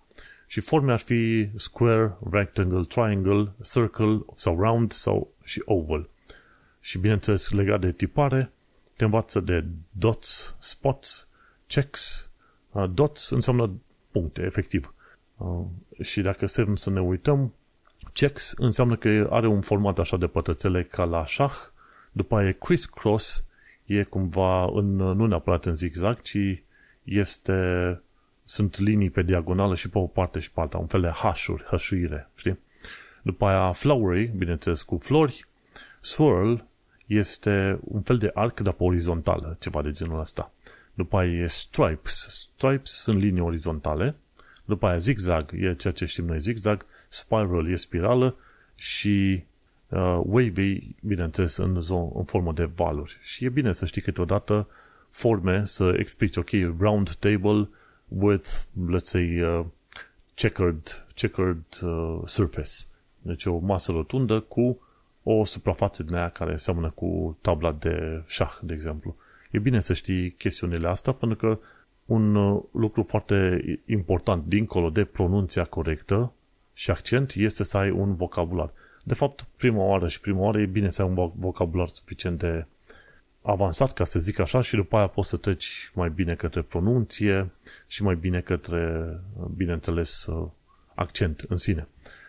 Și 0.53 0.61
forme 0.61 0.93
ar 0.93 0.99
fi 0.99 1.49
square, 1.55 2.17
rectangle, 2.31 2.85
triangle, 2.85 3.53
circle 3.63 4.25
sau 4.35 4.61
round 4.61 4.91
sau 4.91 5.33
și 5.45 5.63
oval. 5.65 6.09
Și 6.81 6.99
bineînțeles, 6.99 7.51
legat 7.51 7.81
de 7.81 7.93
tipare, 7.93 8.53
te 8.97 9.05
învață 9.05 9.41
de 9.41 9.65
dots, 9.91 10.57
spots, 10.59 11.29
checks. 11.67 12.29
Uh, 12.71 12.91
dots 12.95 13.31
înseamnă 13.31 13.71
puncte, 14.11 14.43
efectiv. 14.43 14.95
Uh, 15.37 15.65
și 16.01 16.21
dacă 16.21 16.47
să 16.47 16.91
ne 16.91 17.01
uităm, 17.01 17.55
checks 18.13 18.55
înseamnă 18.57 18.97
că 18.97 19.29
are 19.31 19.47
un 19.47 19.61
format 19.61 19.99
așa 19.99 20.17
de 20.17 20.27
pătrățele 20.27 20.85
ca 20.85 21.05
la 21.05 21.25
șah, 21.25 21.55
după 22.13 22.37
aia 22.37 22.53
criss-cross 22.53 23.45
e 23.85 24.03
cumva 24.03 24.65
în, 24.65 24.97
nu 24.97 25.27
neapărat 25.27 25.65
în 25.65 25.75
zigzag, 25.75 26.21
ci 26.21 26.63
este, 27.03 28.01
sunt 28.53 28.79
linii 28.79 29.11
pe 29.11 29.23
diagonală 29.23 29.75
și 29.75 29.89
pe 29.89 29.99
o 29.99 30.07
parte 30.07 30.39
și 30.39 30.51
pe 30.53 30.61
alta, 30.61 30.79
un 30.79 30.87
fel 30.87 31.01
de 31.01 31.11
hașuri, 31.15 31.63
hășuire, 31.63 32.31
știi? 32.35 32.59
După 33.23 33.47
aia 33.47 33.73
flowery, 33.73 34.33
bineînțeles 34.37 34.83
cu 34.83 34.99
flori, 34.99 35.45
swirl 36.01 36.55
este 37.07 37.79
un 37.81 38.03
fel 38.03 38.19
de 38.19 38.31
arc, 38.35 38.61
dar 38.61 38.73
pe 38.73 38.83
orizontală, 38.83 39.57
ceva 39.61 39.83
de 39.83 39.91
genul 39.91 40.21
ăsta. 40.21 40.53
După 40.95 41.17
aia 41.17 41.43
e 41.43 41.47
stripes. 41.47 42.27
Stripes 42.31 42.91
sunt 42.91 43.19
linii 43.19 43.41
orizontale. 43.41 44.15
După 44.65 44.87
aia 44.87 44.99
zigzag 44.99 45.51
e 45.53 45.75
ceea 45.75 45.93
ce 45.93 46.05
știm 46.05 46.25
noi 46.25 46.41
zigzag. 46.41 46.87
Spiral 47.09 47.71
e 47.71 47.77
spirală 47.77 48.37
și 48.75 49.45
uh, 49.89 50.21
wavy, 50.25 50.95
bineînțeles, 51.01 51.57
în, 51.57 51.81
zon, 51.81 52.11
în 52.15 52.25
formă 52.25 52.53
de 52.53 52.71
valuri. 52.75 53.19
Și 53.23 53.45
e 53.45 53.49
bine 53.49 53.73
să 53.73 53.87
știi 53.87 54.03
câteodată 54.03 54.69
forme, 55.09 55.65
să 55.65 55.95
explici, 55.99 56.37
ok, 56.37 56.51
round 56.79 57.15
table 57.15 57.69
with, 58.19 58.67
let's 58.91 59.09
say, 59.09 59.41
uh, 59.41 59.65
checkered, 60.35 61.05
checkered 61.15 61.65
uh, 61.83 62.21
surface. 62.25 62.87
Deci 63.19 63.45
o 63.45 63.59
masă 63.59 63.93
rotundă 63.93 64.41
cu 64.41 64.81
o 65.23 65.45
suprafață 65.45 66.03
din 66.03 66.15
aia 66.15 66.29
care 66.29 66.57
seamănă 66.57 66.91
cu 66.91 67.37
tabla 67.41 67.73
de 67.73 68.23
șah, 68.27 68.59
de 68.63 68.73
exemplu. 68.73 69.17
E 69.51 69.59
bine 69.59 69.81
să 69.81 69.93
știi 69.93 70.31
chestiunile 70.31 70.89
astea, 70.89 71.13
pentru 71.13 71.37
că 71.37 71.59
un 72.07 72.35
uh, 72.35 72.63
lucru 72.73 73.03
foarte 73.03 73.65
important, 73.87 74.45
dincolo 74.47 74.91
de 74.91 75.05
pronunția 75.05 75.65
corectă 75.65 76.33
și 76.73 76.91
accent, 76.91 77.33
este 77.37 77.65
să 77.65 77.79
ai 77.79 77.91
un 77.91 78.15
vocabular. 78.15 78.71
De 79.05 79.15
fapt, 79.15 79.47
prima 79.57 79.83
oară 79.83 80.09
și 80.09 80.21
prima 80.21 80.41
oară 80.41 80.61
e 80.61 80.67
bine 80.67 80.91
să 80.91 81.03
ai 81.03 81.09
un 81.09 81.33
vocabular 81.35 81.89
suficient 81.89 82.39
de 82.39 82.67
avansat, 83.43 83.93
ca 83.93 84.05
să 84.05 84.19
zic 84.19 84.39
așa, 84.39 84.61
și 84.61 84.75
după 84.75 84.97
aia 84.97 85.07
poți 85.07 85.29
să 85.29 85.37
treci 85.37 85.91
mai 85.95 86.11
bine 86.11 86.35
către 86.35 86.63
pronunție 86.63 87.51
și 87.87 88.03
mai 88.03 88.15
bine 88.15 88.41
către, 88.41 89.07
bineînțeles, 89.57 90.27
uh, 90.27 90.49
accent 90.95 91.45
în 91.49 91.57
sine. 91.57 91.89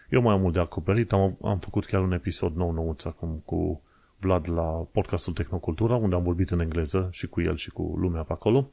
Eu 0.09 0.21
mai 0.21 0.33
am 0.33 0.41
mult 0.41 0.53
de 0.53 0.59
acoperit, 0.59 1.11
am, 1.11 1.37
am 1.43 1.59
făcut 1.59 1.85
chiar 1.85 2.01
un 2.01 2.11
episod 2.11 2.55
nou 2.55 2.71
nouț 2.71 3.03
acum 3.03 3.41
cu 3.45 3.81
Vlad 4.19 4.49
la 4.49 4.87
podcastul 4.91 5.33
Tehnocultura, 5.33 5.95
unde 5.95 6.15
am 6.15 6.23
vorbit 6.23 6.49
în 6.49 6.59
engleză 6.59 7.09
și 7.11 7.27
cu 7.27 7.41
el 7.41 7.55
și 7.55 7.69
cu 7.69 7.95
lumea 7.97 8.23
pe 8.23 8.33
acolo, 8.33 8.71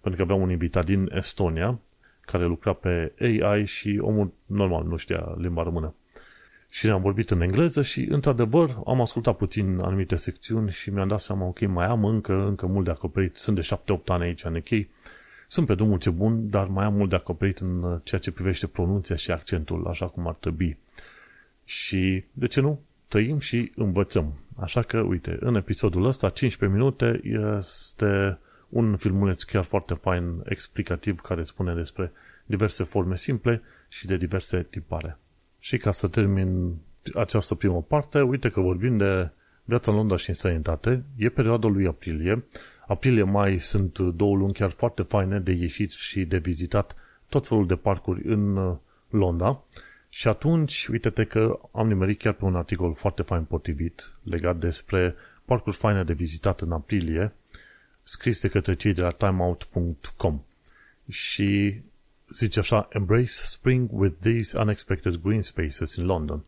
pentru 0.00 0.20
că 0.20 0.22
aveam 0.22 0.44
un 0.44 0.50
invitat 0.50 0.84
din 0.84 1.10
Estonia, 1.14 1.78
care 2.20 2.44
lucra 2.44 2.72
pe 2.72 3.12
AI 3.20 3.64
și 3.64 3.98
omul 4.02 4.32
normal 4.46 4.84
nu 4.84 4.96
știa 4.96 5.34
limba 5.36 5.62
română. 5.62 5.94
Și 6.74 6.86
ne-am 6.86 7.00
vorbit 7.00 7.30
în 7.30 7.40
engleză 7.40 7.82
și, 7.82 8.06
într-adevăr, 8.10 8.78
am 8.86 9.00
ascultat 9.00 9.36
puțin 9.36 9.78
anumite 9.78 10.16
secțiuni 10.16 10.70
și 10.70 10.90
mi-am 10.90 11.08
dat 11.08 11.20
seama, 11.20 11.46
ok, 11.46 11.66
mai 11.66 11.86
am 11.86 12.04
încă, 12.04 12.46
încă 12.46 12.66
mult 12.66 12.84
de 12.84 12.90
acoperit. 12.90 13.36
Sunt 13.36 13.56
de 13.56 13.68
7-8 13.76 14.04
ani 14.06 14.22
aici 14.22 14.44
în 14.44 14.54
UK. 14.54 14.86
Sunt 15.48 15.66
pe 15.66 15.74
drumul 15.74 15.98
ce 15.98 16.10
bun, 16.10 16.50
dar 16.50 16.66
mai 16.66 16.84
am 16.84 16.94
mult 16.94 17.10
de 17.10 17.16
acoperit 17.16 17.58
în 17.58 18.00
ceea 18.04 18.20
ce 18.20 18.32
privește 18.32 18.66
pronunția 18.66 19.16
și 19.16 19.30
accentul, 19.30 19.86
așa 19.86 20.06
cum 20.06 20.26
ar 20.26 20.34
trebui. 20.34 20.78
Și, 21.64 22.24
de 22.32 22.46
ce 22.46 22.60
nu? 22.60 22.80
Trăim 23.08 23.38
și 23.38 23.72
învățăm. 23.76 24.32
Așa 24.56 24.82
că, 24.82 25.00
uite, 25.00 25.36
în 25.40 25.54
episodul 25.54 26.04
ăsta, 26.04 26.28
15 26.28 26.78
minute, 26.78 27.20
este 27.58 28.38
un 28.68 28.96
filmuleț 28.96 29.42
chiar 29.42 29.64
foarte 29.64 29.94
fain, 29.94 30.42
explicativ, 30.44 31.20
care 31.20 31.42
spune 31.42 31.74
despre 31.74 32.12
diverse 32.46 32.84
forme 32.84 33.16
simple 33.16 33.62
și 33.88 34.06
de 34.06 34.16
diverse 34.16 34.66
tipare. 34.70 35.16
Și 35.62 35.76
ca 35.76 35.92
să 35.92 36.08
termin 36.08 36.76
această 37.14 37.54
primă 37.54 37.82
parte, 37.82 38.20
uite 38.20 38.50
că 38.50 38.60
vorbim 38.60 38.96
de 38.96 39.30
viața 39.64 39.90
în 39.90 39.96
Londra 39.96 40.16
și 40.16 40.28
în 40.28 40.34
străinătate. 40.34 41.04
E 41.16 41.28
perioada 41.28 41.68
lui 41.68 41.86
aprilie. 41.86 42.44
Aprilie-mai 42.86 43.58
sunt 43.58 43.98
două 43.98 44.36
luni 44.36 44.52
chiar 44.52 44.70
foarte 44.70 45.02
faine 45.02 45.38
de 45.40 45.52
ieșit 45.52 45.90
și 45.90 46.24
de 46.24 46.38
vizitat 46.38 46.96
tot 47.28 47.46
felul 47.46 47.66
de 47.66 47.76
parcuri 47.76 48.26
în 48.26 48.56
uh, 48.56 48.76
Londra. 49.10 49.62
Și 50.08 50.28
atunci, 50.28 50.86
uite-te 50.86 51.24
că 51.24 51.58
am 51.72 51.88
nimerit 51.88 52.18
chiar 52.18 52.32
pe 52.32 52.44
un 52.44 52.54
articol 52.54 52.94
foarte 52.94 53.22
fain 53.22 53.44
potrivit 53.44 54.12
legat 54.22 54.56
despre 54.56 55.14
parcuri 55.44 55.76
faine 55.76 56.04
de 56.04 56.12
vizitat 56.12 56.60
în 56.60 56.72
aprilie, 56.72 57.32
scris 58.02 58.40
de 58.40 58.48
către 58.48 58.74
cei 58.74 58.92
de 58.92 59.00
la 59.00 59.10
timeout.com. 59.10 60.40
Și 61.08 61.80
zice 62.32 62.58
așa, 62.58 62.88
Embrace 62.92 63.32
Spring 63.32 63.88
with 63.92 64.16
these 64.20 64.60
unexpected 64.60 65.14
green 65.14 65.42
spaces 65.42 65.94
in 65.94 66.06
London. 66.06 66.42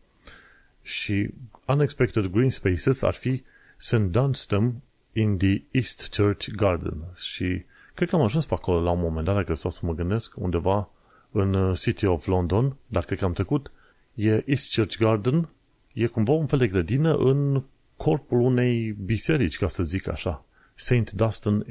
Și 0.81 1.29
unexpected 1.67 2.25
green 2.25 2.49
spaces 2.49 3.01
ar 3.01 3.13
fi 3.13 3.43
St. 3.77 3.97
Dunstan 4.11 4.81
in 5.13 5.37
the 5.37 5.61
East 5.71 6.15
Church 6.15 6.47
Garden. 6.55 7.03
Și 7.15 7.63
cred 7.93 8.09
că 8.09 8.15
am 8.15 8.21
ajuns 8.21 8.45
pe 8.45 8.53
acolo 8.53 8.81
la 8.81 8.91
un 8.91 8.99
moment 8.99 9.25
dat, 9.25 9.35
dacă 9.35 9.53
stau 9.53 9.71
să 9.71 9.85
mă 9.85 9.93
gândesc, 9.93 10.33
undeva 10.35 10.89
în 11.31 11.53
uh, 11.53 11.77
City 11.77 12.05
of 12.05 12.25
London, 12.25 12.75
dar 12.87 13.03
cred 13.03 13.17
că 13.17 13.25
am 13.25 13.33
trecut, 13.33 13.71
e 14.13 14.43
East 14.45 14.75
Church 14.75 14.97
Garden, 14.97 15.49
e 15.93 16.07
cumva 16.07 16.31
un 16.31 16.47
fel 16.47 16.59
de 16.59 16.67
grădină 16.67 17.15
în 17.15 17.63
corpul 17.95 18.39
unei 18.39 18.91
biserici, 18.91 19.57
ca 19.57 19.67
să 19.67 19.83
zic 19.83 20.07
așa. 20.07 20.45
St. 20.75 21.11
Dunstan, 21.11 21.65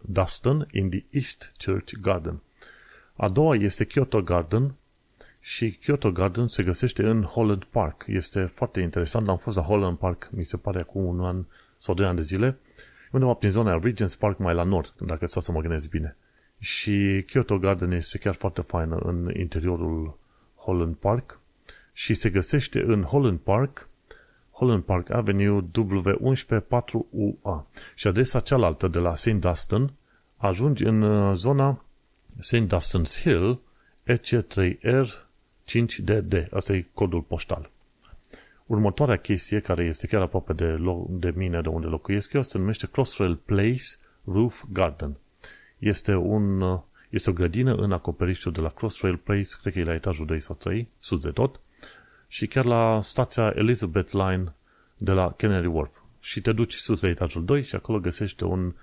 Dunstan 0.00 0.68
in 0.72 0.90
the 0.90 1.04
East 1.10 1.52
Church 1.64 1.92
Garden. 2.00 2.40
A 3.22 3.28
doua 3.28 3.54
este 3.54 3.84
Kyoto 3.84 4.22
Garden 4.22 4.74
și 5.40 5.70
Kyoto 5.70 6.12
Garden 6.12 6.46
se 6.46 6.62
găsește 6.62 7.02
în 7.02 7.22
Holland 7.22 7.64
Park. 7.64 8.04
Este 8.06 8.44
foarte 8.44 8.80
interesant. 8.80 9.28
Am 9.28 9.36
fost 9.36 9.56
la 9.56 9.62
Holland 9.62 9.98
Park, 9.98 10.28
mi 10.32 10.44
se 10.44 10.56
pare, 10.56 10.80
acum 10.80 11.04
un 11.04 11.20
an 11.20 11.44
sau 11.78 11.94
doi 11.94 12.06
ani 12.06 12.16
de 12.16 12.22
zile, 12.22 12.58
undeva 13.12 13.34
prin 13.34 13.50
zona 13.50 13.80
Regent's 13.80 14.18
Park 14.18 14.38
mai 14.38 14.54
la 14.54 14.62
nord, 14.62 14.94
dacă 14.98 15.26
stau 15.26 15.42
să 15.42 15.52
mă 15.52 15.60
gândesc 15.60 15.88
bine. 15.88 16.16
Și 16.58 17.24
Kyoto 17.26 17.58
Garden 17.58 17.90
este 17.90 18.18
chiar 18.18 18.34
foarte 18.34 18.60
faină 18.60 18.96
în 18.96 19.30
interiorul 19.36 20.18
Holland 20.54 20.94
Park 20.94 21.40
și 21.92 22.14
se 22.14 22.30
găsește 22.30 22.82
în 22.82 23.02
Holland 23.02 23.38
Park, 23.38 23.88
Holland 24.50 24.82
Park 24.82 25.10
Avenue 25.10 25.60
W114UA. 25.60 27.64
Și 27.94 28.06
adresa 28.06 28.40
cealaltă 28.40 28.88
de 28.88 28.98
la 28.98 29.16
St. 29.16 29.30
Dunstan 29.30 29.92
ajungi 30.36 30.84
în 30.84 31.02
uh, 31.02 31.36
zona 31.36 31.84
St. 32.40 32.66
Dunstan's 32.68 33.20
Hill, 33.22 33.60
EC3R 34.06 35.08
5DD. 35.64 36.48
Asta 36.50 36.72
e 36.72 36.86
codul 36.94 37.20
poștal. 37.20 37.70
Următoarea 38.66 39.16
chestie, 39.16 39.60
care 39.60 39.84
este 39.84 40.06
chiar 40.06 40.22
aproape 40.22 40.52
de, 40.52 40.64
lo- 40.64 41.06
de 41.08 41.32
mine, 41.36 41.60
de 41.60 41.68
unde 41.68 41.86
locuiesc 41.86 42.32
eu, 42.32 42.42
se 42.42 42.58
numește 42.58 42.88
Crossrail 42.92 43.36
Place 43.36 43.82
Roof 44.24 44.64
Garden. 44.72 45.16
Este, 45.78 46.14
un, 46.14 46.80
este 47.08 47.30
o 47.30 47.32
grădină 47.32 47.74
în 47.74 47.92
acoperișul 47.92 48.52
de 48.52 48.60
la 48.60 48.68
Crossrail 48.68 49.16
Place, 49.16 49.48
cred 49.60 49.72
că 49.72 49.78
e 49.78 49.84
la 49.84 49.94
etajul 49.94 50.26
2 50.26 50.40
sau 50.40 50.54
3, 50.54 50.88
sus 50.98 51.22
de 51.22 51.30
tot, 51.30 51.60
și 52.28 52.46
chiar 52.46 52.64
la 52.64 53.00
stația 53.02 53.52
Elizabeth 53.56 54.10
Line 54.12 54.54
de 54.96 55.12
la 55.12 55.32
Canary 55.36 55.66
Wharf. 55.66 55.96
Și 56.20 56.40
te 56.40 56.52
duci 56.52 56.74
sus 56.74 57.02
la 57.02 57.08
etajul 57.08 57.44
2 57.44 57.64
și 57.64 57.74
acolo 57.74 58.00
găsești 58.00 58.42
un 58.42 58.74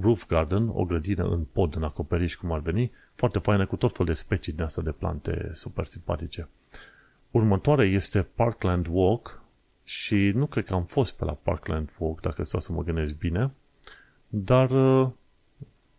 roof 0.00 0.26
garden, 0.26 0.68
o 0.68 0.84
grădină 0.84 1.24
în 1.24 1.44
pod, 1.52 1.76
în 1.76 1.82
acoperiș, 1.82 2.34
cum 2.34 2.52
ar 2.52 2.60
veni, 2.60 2.92
foarte 3.14 3.38
faină 3.38 3.66
cu 3.66 3.76
tot 3.76 3.92
felul 3.92 4.06
de 4.06 4.12
specii 4.12 4.52
din 4.52 4.62
asta 4.62 4.82
de 4.82 4.90
plante 4.90 5.50
super 5.52 5.86
simpatice. 5.86 6.48
Următoarea 7.30 7.86
este 7.86 8.22
Parkland 8.22 8.86
Walk 8.90 9.42
și 9.84 10.30
nu 10.34 10.46
cred 10.46 10.64
că 10.64 10.74
am 10.74 10.84
fost 10.84 11.16
pe 11.16 11.24
la 11.24 11.32
Parkland 11.32 11.90
Walk, 11.98 12.20
dacă 12.20 12.42
stau 12.42 12.60
să 12.60 12.72
mă 12.72 12.82
gândesc 12.82 13.14
bine, 13.14 13.50
dar 14.28 14.70
uh, 14.70 15.10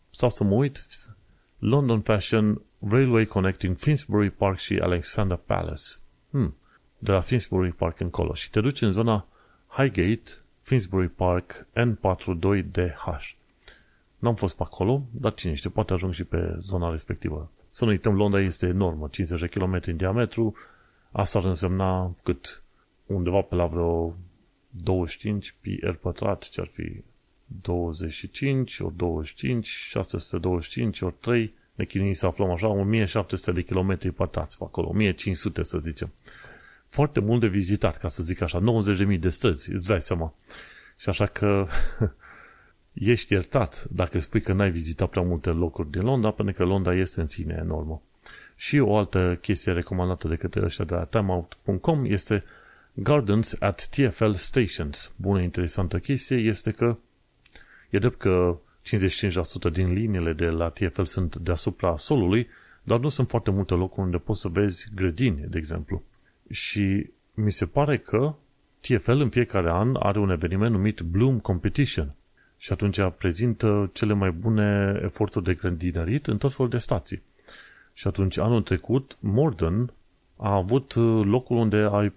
stau 0.10 0.30
să 0.30 0.44
mă 0.44 0.54
uit, 0.54 0.88
London 1.60 2.02
Fashion 2.02 2.62
Railway 2.88 3.26
Connecting 3.26 3.78
Finsbury 3.78 4.30
Park 4.30 4.58
și 4.58 4.74
Alexander 4.82 5.38
Palace. 5.38 5.84
Hmm. 6.30 6.56
De 6.98 7.12
la 7.12 7.22
Finsbury 7.22 7.72
Park 7.72 8.00
încolo. 8.00 8.34
Și 8.34 8.50
te 8.50 8.62
duci 8.62 8.82
în 8.82 8.92
zona 8.92 9.28
Highgate, 9.68 10.32
Finsbury 10.62 11.08
Park, 11.08 11.68
N42DH. 11.76 13.38
N-am 14.20 14.36
fost 14.36 14.56
pe 14.56 14.64
acolo, 14.66 15.04
dar 15.12 15.34
cine 15.34 15.54
știe, 15.54 15.70
poate 15.70 15.94
ajung 15.94 16.14
și 16.14 16.24
pe 16.24 16.58
zona 16.62 16.90
respectivă. 16.90 17.52
Să 17.72 17.84
nu 17.84 17.90
uităm, 17.90 18.16
Londra 18.16 18.42
este 18.42 18.68
enormă, 18.68 19.08
50 19.12 19.40
de 19.40 19.60
km 19.60 19.82
în 19.86 19.98
diametru, 19.98 20.56
asta 21.12 21.40
ar 21.40 21.46
însemna 21.46 22.16
cât 22.24 22.64
undeva 23.06 23.42
pe 23.42 23.56
la 23.56 23.66
vreo 23.66 24.16
25 24.70 25.56
pi 25.62 25.80
R 25.82 25.94
pătrat, 25.94 26.50
ce 26.50 26.62
ar 26.62 26.68
fi 26.68 27.04
25 27.62 28.80
ori 28.80 28.96
25, 28.96 29.68
625 29.68 31.02
ori 31.02 31.16
3, 31.20 31.54
ne 31.76 31.86
chinuim 31.86 32.12
să 32.12 32.26
aflăm 32.26 32.52
așa 32.52 32.68
1700 32.68 33.52
de 33.52 33.62
kilometri 33.62 34.12
pătrați 34.12 34.58
pe 34.58 34.64
acolo, 34.64 34.88
1500 34.88 35.64
să 35.64 35.78
zicem. 35.78 36.12
Foarte 36.88 37.20
mult 37.20 37.40
de 37.40 37.48
vizitat, 37.48 37.98
ca 37.98 38.08
să 38.08 38.24
zic 38.24 38.42
așa, 38.42 38.64
90.000 39.14 39.20
de 39.20 39.30
străzi, 39.30 39.72
îți 39.72 39.88
dai 39.88 40.02
seama. 40.02 40.34
Și 40.98 41.10
așa 41.10 41.26
că 41.26 41.68
ești 43.00 43.34
iertat 43.34 43.88
dacă 43.92 44.20
spui 44.20 44.42
că 44.42 44.54
n-ai 44.54 44.72
vizitat 44.72 45.10
prea 45.10 45.24
multe 45.24 45.50
locuri 45.50 45.92
din 45.92 46.04
Londra, 46.04 46.32
pentru 46.32 46.56
că 46.56 46.64
Londra 46.64 46.96
este 46.96 47.22
în 47.22 47.28
sine 47.28 47.58
enormă. 47.60 48.02
Și 48.56 48.80
o 48.80 48.98
altă 48.98 49.38
chestie 49.42 49.72
recomandată 49.72 50.28
de 50.28 50.36
către 50.36 50.64
ăștia 50.64 50.86
de 50.86 50.94
la 50.94 51.04
timeout.com 51.04 52.06
este 52.06 52.44
Gardens 52.94 53.56
at 53.60 53.88
TFL 53.88 54.32
Stations. 54.32 55.14
Bună, 55.16 55.42
interesantă 55.42 56.00
chestie 56.00 56.38
este 56.38 56.72
că 56.72 56.98
e 57.90 57.98
drept 57.98 58.18
că 58.18 58.58
55% 59.70 59.72
din 59.72 59.94
liniile 59.94 60.34
de 60.34 60.50
la 60.50 60.70
TFL 60.70 61.04
sunt 61.04 61.36
deasupra 61.36 61.96
solului, 61.96 62.48
dar 62.84 63.00
nu 63.00 63.10
sunt 63.10 63.30
foarte 63.30 63.52
multe 63.52 63.74
locuri 63.74 64.06
unde 64.06 64.18
poți 64.18 64.42
să 64.42 64.48
vezi 64.48 64.88
grădini, 64.96 65.46
de 65.48 65.58
exemplu. 65.58 66.04
Și 66.50 67.10
mi 67.34 67.52
se 67.52 67.66
pare 67.66 67.98
că 67.98 68.36
TFL 68.80 69.12
în 69.12 69.30
fiecare 69.30 69.70
an 69.70 69.96
are 69.96 70.20
un 70.20 70.30
eveniment 70.30 70.72
numit 70.72 71.02
Bloom 71.02 71.40
Competition 71.40 72.14
și 72.62 72.72
atunci 72.72 73.00
prezintă 73.18 73.90
cele 73.94 74.14
mai 74.14 74.32
bune 74.32 75.00
eforturi 75.04 75.46
de 75.46 75.54
grădinărit 75.54 76.28
în 76.28 76.38
tot 76.38 76.54
felul 76.54 76.72
de 76.72 76.78
stații. 76.78 77.22
Și 77.94 78.08
atunci 78.08 78.38
anul 78.38 78.62
trecut 78.62 79.18
Morden 79.20 79.94
a 80.36 80.54
avut 80.54 80.96
locul 81.26 81.58
unde 81.58 81.90
ai 81.92 82.14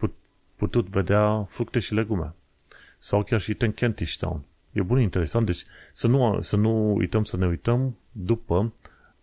putut 0.56 0.88
vedea 0.88 1.42
fructe 1.48 1.78
și 1.78 1.94
legume. 1.94 2.34
Sau 2.98 3.22
chiar 3.22 3.40
și 3.40 3.54
Ten 3.54 3.72
Kentish 3.72 4.16
Town. 4.16 4.42
E 4.72 4.82
bun, 4.82 5.00
interesant. 5.00 5.46
Deci 5.46 5.64
să 5.92 6.06
nu, 6.06 6.38
să 6.40 6.56
nu 6.56 6.94
uităm 6.94 7.24
să 7.24 7.36
ne 7.36 7.46
uităm 7.46 7.96
după 8.12 8.72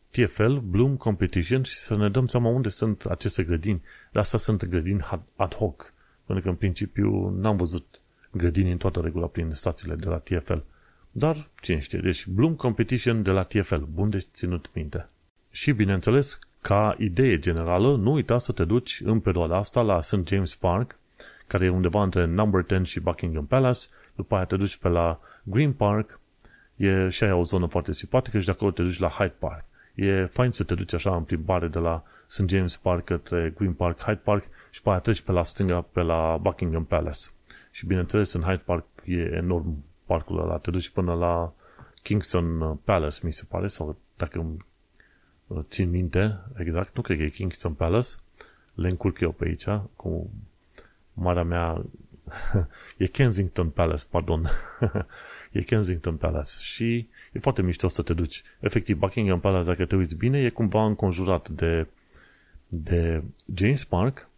TFL, 0.09 0.55
Bloom 0.55 0.95
Competition 0.95 1.63
și 1.63 1.75
să 1.75 1.95
ne 1.95 2.09
dăm 2.09 2.27
seama 2.27 2.49
unde 2.49 2.69
sunt 2.69 3.05
aceste 3.05 3.43
grădini. 3.43 3.81
De 4.11 4.19
asta 4.19 4.37
sunt 4.37 4.65
grădini 4.65 5.05
ad 5.35 5.55
hoc. 5.55 5.93
Pentru 6.25 6.43
că 6.43 6.49
în 6.49 6.55
principiu 6.55 7.29
n-am 7.29 7.57
văzut 7.57 8.01
grădini 8.31 8.71
în 8.71 8.77
toată 8.77 8.99
regula 8.99 9.25
prin 9.25 9.51
stațiile 9.53 9.95
de 9.95 10.05
la 10.05 10.17
TFL. 10.17 10.57
Dar, 11.11 11.49
cine 11.61 11.79
știe, 11.79 11.99
deci 11.99 12.27
Bloom 12.27 12.55
Competition 12.55 13.21
de 13.21 13.31
la 13.31 13.43
TFL, 13.43 13.83
bun 13.93 14.09
de 14.09 14.27
ținut 14.31 14.69
minte. 14.73 15.09
Și, 15.51 15.71
bineînțeles, 15.71 16.39
ca 16.61 16.95
idee 16.97 17.39
generală, 17.39 17.95
nu 17.95 18.11
uita 18.11 18.37
să 18.37 18.51
te 18.51 18.65
duci 18.65 19.01
în 19.05 19.19
perioada 19.19 19.57
asta 19.57 19.81
la 19.81 20.01
St. 20.01 20.27
James 20.27 20.55
Park, 20.55 20.99
care 21.47 21.65
e 21.65 21.69
undeva 21.69 22.03
între 22.03 22.25
Number 22.25 22.65
10 22.67 22.83
și 22.83 22.99
Buckingham 22.99 23.45
Palace, 23.45 23.87
după 24.15 24.35
aia 24.35 24.45
te 24.45 24.55
duci 24.55 24.77
pe 24.77 24.87
la 24.87 25.19
Green 25.43 25.73
Park, 25.73 26.19
e 26.75 27.09
și 27.09 27.23
aia 27.23 27.35
o 27.35 27.43
zonă 27.43 27.65
foarte 27.65 27.93
simpatică 27.93 28.39
și 28.39 28.45
de 28.45 28.51
acolo 28.51 28.71
te 28.71 28.83
duci 28.83 28.99
la 28.99 29.07
Hyde 29.07 29.35
Park. 29.39 29.65
E 29.95 30.25
fain 30.25 30.51
să 30.51 30.63
te 30.63 30.75
duci 30.75 30.93
așa 30.93 31.15
în 31.15 31.23
plimbare 31.23 31.67
de 31.67 31.79
la 31.79 32.03
St. 32.27 32.49
James 32.49 32.77
Park 32.77 33.05
către 33.05 33.53
Green 33.57 33.73
Park, 33.73 33.99
Hyde 33.99 34.21
Park 34.23 34.43
și 34.69 34.81
pe 34.81 34.89
aia 34.89 34.99
treci 34.99 35.21
pe 35.21 35.31
la 35.31 35.43
stânga, 35.43 35.81
pe 35.81 36.01
la 36.01 36.37
Buckingham 36.41 36.85
Palace. 36.85 37.27
Și 37.71 37.85
bineînțeles, 37.85 38.33
în 38.33 38.41
Hyde 38.41 38.61
Park 38.65 38.85
e 39.05 39.31
enorm 39.33 39.83
parcul 40.09 40.39
ăla. 40.39 40.57
Te 40.57 40.71
duci 40.71 40.89
până 40.89 41.13
la 41.13 41.53
Kingston 42.01 42.75
Palace, 42.83 43.19
mi 43.23 43.33
se 43.33 43.43
pare, 43.47 43.67
sau 43.67 43.97
dacă 44.15 44.39
îmi 44.39 44.65
uh, 45.47 45.59
țin 45.61 45.89
minte, 45.89 46.39
exact, 46.57 46.95
nu 46.95 47.01
cred 47.01 47.17
că 47.17 47.23
e 47.23 47.29
Kingston 47.29 47.73
Palace, 47.73 48.09
le 48.73 48.89
încurc 48.89 49.19
eu 49.19 49.31
pe 49.31 49.45
aici, 49.45 49.67
cu 49.95 50.29
marea 51.13 51.43
mea 51.43 51.85
e 52.97 53.05
Kensington 53.07 53.69
Palace, 53.69 54.03
pardon. 54.09 54.49
e 55.51 55.61
Kensington 55.61 56.15
Palace 56.15 56.51
și 56.59 57.07
e 57.31 57.39
foarte 57.39 57.61
mișto 57.61 57.87
să 57.87 58.01
te 58.01 58.13
duci. 58.13 58.43
Efectiv, 58.59 58.97
Buckingham 58.97 59.39
Palace, 59.39 59.67
dacă 59.67 59.85
te 59.85 59.95
uiți 59.95 60.15
bine, 60.15 60.39
e 60.39 60.49
cumva 60.49 60.85
înconjurat 60.85 61.49
de, 61.49 61.87
de 62.67 63.23
James 63.53 63.83
Park, 63.83 64.29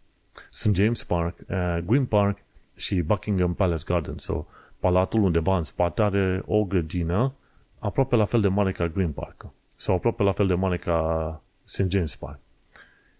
St. 0.50 0.74
James 0.74 1.04
Park, 1.04 1.38
uh, 1.48 1.78
Green 1.84 2.04
Park 2.06 2.38
și 2.76 3.00
Buckingham 3.00 3.54
Palace 3.54 3.82
Garden. 3.86 4.18
So, 4.18 4.46
palatul 4.82 5.22
undeva 5.22 5.56
în 5.56 5.62
spate 5.62 6.02
are 6.02 6.42
o 6.46 6.64
grădină 6.64 7.32
aproape 7.78 8.16
la 8.16 8.24
fel 8.24 8.40
de 8.40 8.48
mare 8.48 8.72
ca 8.72 8.88
Green 8.88 9.12
Park 9.12 9.46
sau 9.76 9.94
aproape 9.94 10.22
la 10.22 10.32
fel 10.32 10.46
de 10.46 10.54
mare 10.54 10.76
ca 10.76 11.40
St. 11.64 11.90
James 11.90 12.16
Park. 12.16 12.38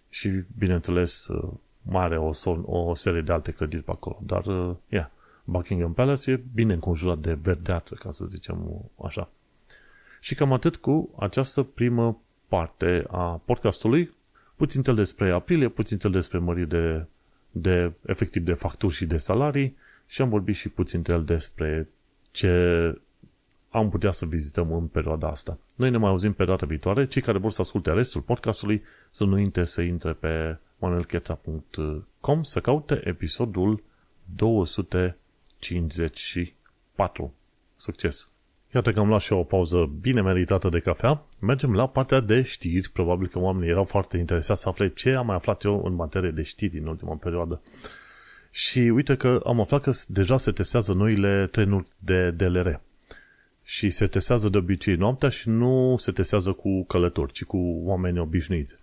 Și, 0.09 0.43
bineînțeles, 0.57 1.27
uh, 1.27 1.49
mai 1.81 2.03
are 2.03 2.17
o, 2.17 2.31
o 2.65 2.93
serie 2.95 3.21
de 3.21 3.31
alte 3.31 3.51
clădiri 3.51 3.81
pe 3.81 3.91
acolo. 3.91 4.19
Dar, 4.25 4.45
uh, 4.45 4.75
yeah, 4.87 5.09
Buckingham 5.43 5.93
Palace 5.93 6.31
e 6.31 6.43
bine 6.53 6.73
înconjurat 6.73 7.17
de 7.17 7.33
verdeață, 7.33 7.95
ca 7.95 8.11
să 8.11 8.25
zicem 8.25 8.89
așa. 9.03 9.29
Și 10.19 10.35
cam 10.35 10.53
atât 10.53 10.75
cu 10.75 11.09
această 11.19 11.63
primă 11.63 12.21
parte 12.47 13.05
a 13.11 13.41
podcastului. 13.45 14.13
Puțin 14.55 14.81
tel 14.81 14.95
despre 14.95 15.31
aprilie, 15.31 15.67
puțin 15.67 15.97
tel 15.97 16.11
despre 16.11 16.37
măriri 16.37 16.69
de, 16.69 17.05
de 17.51 17.91
efectiv 18.05 18.43
de 18.43 18.53
facturi 18.53 18.93
și 18.93 19.05
de 19.05 19.17
salarii 19.17 19.75
și 20.13 20.21
am 20.21 20.29
vorbit 20.29 20.55
și 20.55 20.69
puțin 20.69 21.01
tel 21.01 21.23
despre 21.23 21.89
ce 22.31 22.49
am 23.69 23.89
putea 23.89 24.11
să 24.11 24.25
vizităm 24.25 24.73
în 24.73 24.87
perioada 24.87 25.27
asta. 25.27 25.57
Noi 25.75 25.89
ne 25.89 25.97
mai 25.97 26.09
auzim 26.09 26.33
pe 26.33 26.45
data 26.45 26.65
viitoare. 26.65 27.07
Cei 27.07 27.21
care 27.21 27.37
vor 27.37 27.51
să 27.51 27.61
asculte 27.61 27.91
restul 27.91 28.21
podcastului 28.21 28.83
să 29.11 29.23
nu 29.23 29.33
uite 29.33 29.63
să 29.63 29.81
intre 29.81 30.13
pe 30.13 30.57
manuelcheța.com 30.77 32.43
să 32.43 32.59
caute 32.59 33.01
episodul 33.03 33.83
254. 34.35 37.33
Succes! 37.75 38.31
Iată 38.73 38.91
că 38.91 38.99
am 38.99 39.07
luat 39.07 39.21
și 39.21 39.33
o 39.33 39.43
pauză 39.43 39.91
bine 40.01 40.21
meritată 40.21 40.69
de 40.69 40.79
cafea. 40.79 41.25
Mergem 41.39 41.75
la 41.75 41.87
partea 41.87 42.19
de 42.19 42.41
știri. 42.41 42.89
Probabil 42.89 43.27
că 43.27 43.39
oamenii 43.39 43.69
erau 43.69 43.83
foarte 43.83 44.17
interesați 44.17 44.61
să 44.61 44.69
afle 44.69 44.89
ce 44.89 45.13
am 45.13 45.25
mai 45.25 45.35
aflat 45.35 45.63
eu 45.63 45.83
în 45.85 45.93
materie 45.93 46.31
de 46.31 46.41
știri 46.41 46.77
în 46.77 46.87
ultima 46.87 47.15
perioadă. 47.15 47.61
Și 48.55 48.79
uite 48.79 49.15
că 49.15 49.41
am 49.45 49.59
aflat 49.59 49.81
că 49.81 49.91
deja 50.07 50.37
se 50.37 50.51
testează 50.51 50.93
noile 50.93 51.47
trenuri 51.51 51.87
de 51.99 52.31
DLR. 52.31 52.81
Și 53.63 53.89
se 53.89 54.07
testează 54.07 54.49
de 54.49 54.57
obicei 54.57 54.95
noaptea 54.95 55.29
și 55.29 55.49
nu 55.49 55.95
se 55.97 56.11
testează 56.11 56.51
cu 56.51 56.83
călători, 56.83 57.31
ci 57.31 57.43
cu 57.43 57.57
oameni 57.83 58.19
obișnuiți. 58.19 58.75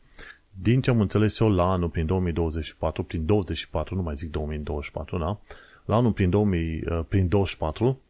Din 0.62 0.80
ce 0.80 0.90
am 0.90 1.00
înțeles 1.00 1.38
eu 1.38 1.50
la 1.50 1.70
anul 1.70 1.88
prin 1.88 2.06
2024, 2.06 3.02
prin 3.02 3.26
24, 3.26 3.94
nu 3.94 4.02
mai 4.02 4.14
zic 4.14 4.30
2024, 4.30 5.18
da? 5.18 5.40
La 5.85 5.96
anul 5.96 6.12
prin, 6.12 6.30
2000, 6.30 6.83
uh, 6.90 7.00
prin 7.09 7.28
24 7.28 8.00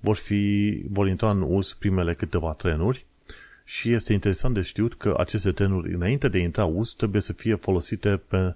vor, 0.00 0.16
fi, 0.16 0.82
vor 0.88 1.08
intra 1.08 1.30
în 1.30 1.42
uz 1.42 1.72
primele 1.72 2.14
câteva 2.14 2.52
trenuri 2.52 3.06
și 3.64 3.92
este 3.92 4.12
interesant 4.12 4.54
de 4.54 4.60
știut 4.60 4.94
că 4.94 5.14
aceste 5.18 5.52
trenuri, 5.52 5.94
înainte 5.94 6.28
de 6.28 6.38
a 6.38 6.40
intra 6.40 6.64
uz, 6.64 6.92
trebuie 6.92 7.20
să 7.20 7.32
fie 7.32 7.54
folosite 7.54 8.16
pe, 8.16 8.54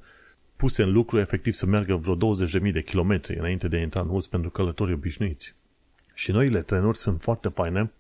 puse 0.60 0.82
în 0.82 0.92
lucru, 0.92 1.18
efectiv 1.18 1.52
să 1.52 1.66
meargă 1.66 1.94
vreo 1.94 2.16
20.000 2.16 2.72
de 2.72 2.82
kilometri 2.82 3.38
înainte 3.38 3.68
de 3.68 3.76
a 3.76 3.80
intra 3.80 4.00
în 4.00 4.08
uz 4.08 4.26
pentru 4.26 4.50
călătorii 4.50 4.94
obișnuiți. 4.94 5.54
Și 6.14 6.30
noile 6.30 6.60
trenuri 6.62 6.98
sunt 6.98 7.22
foarte 7.22 7.48
faine 7.48 7.90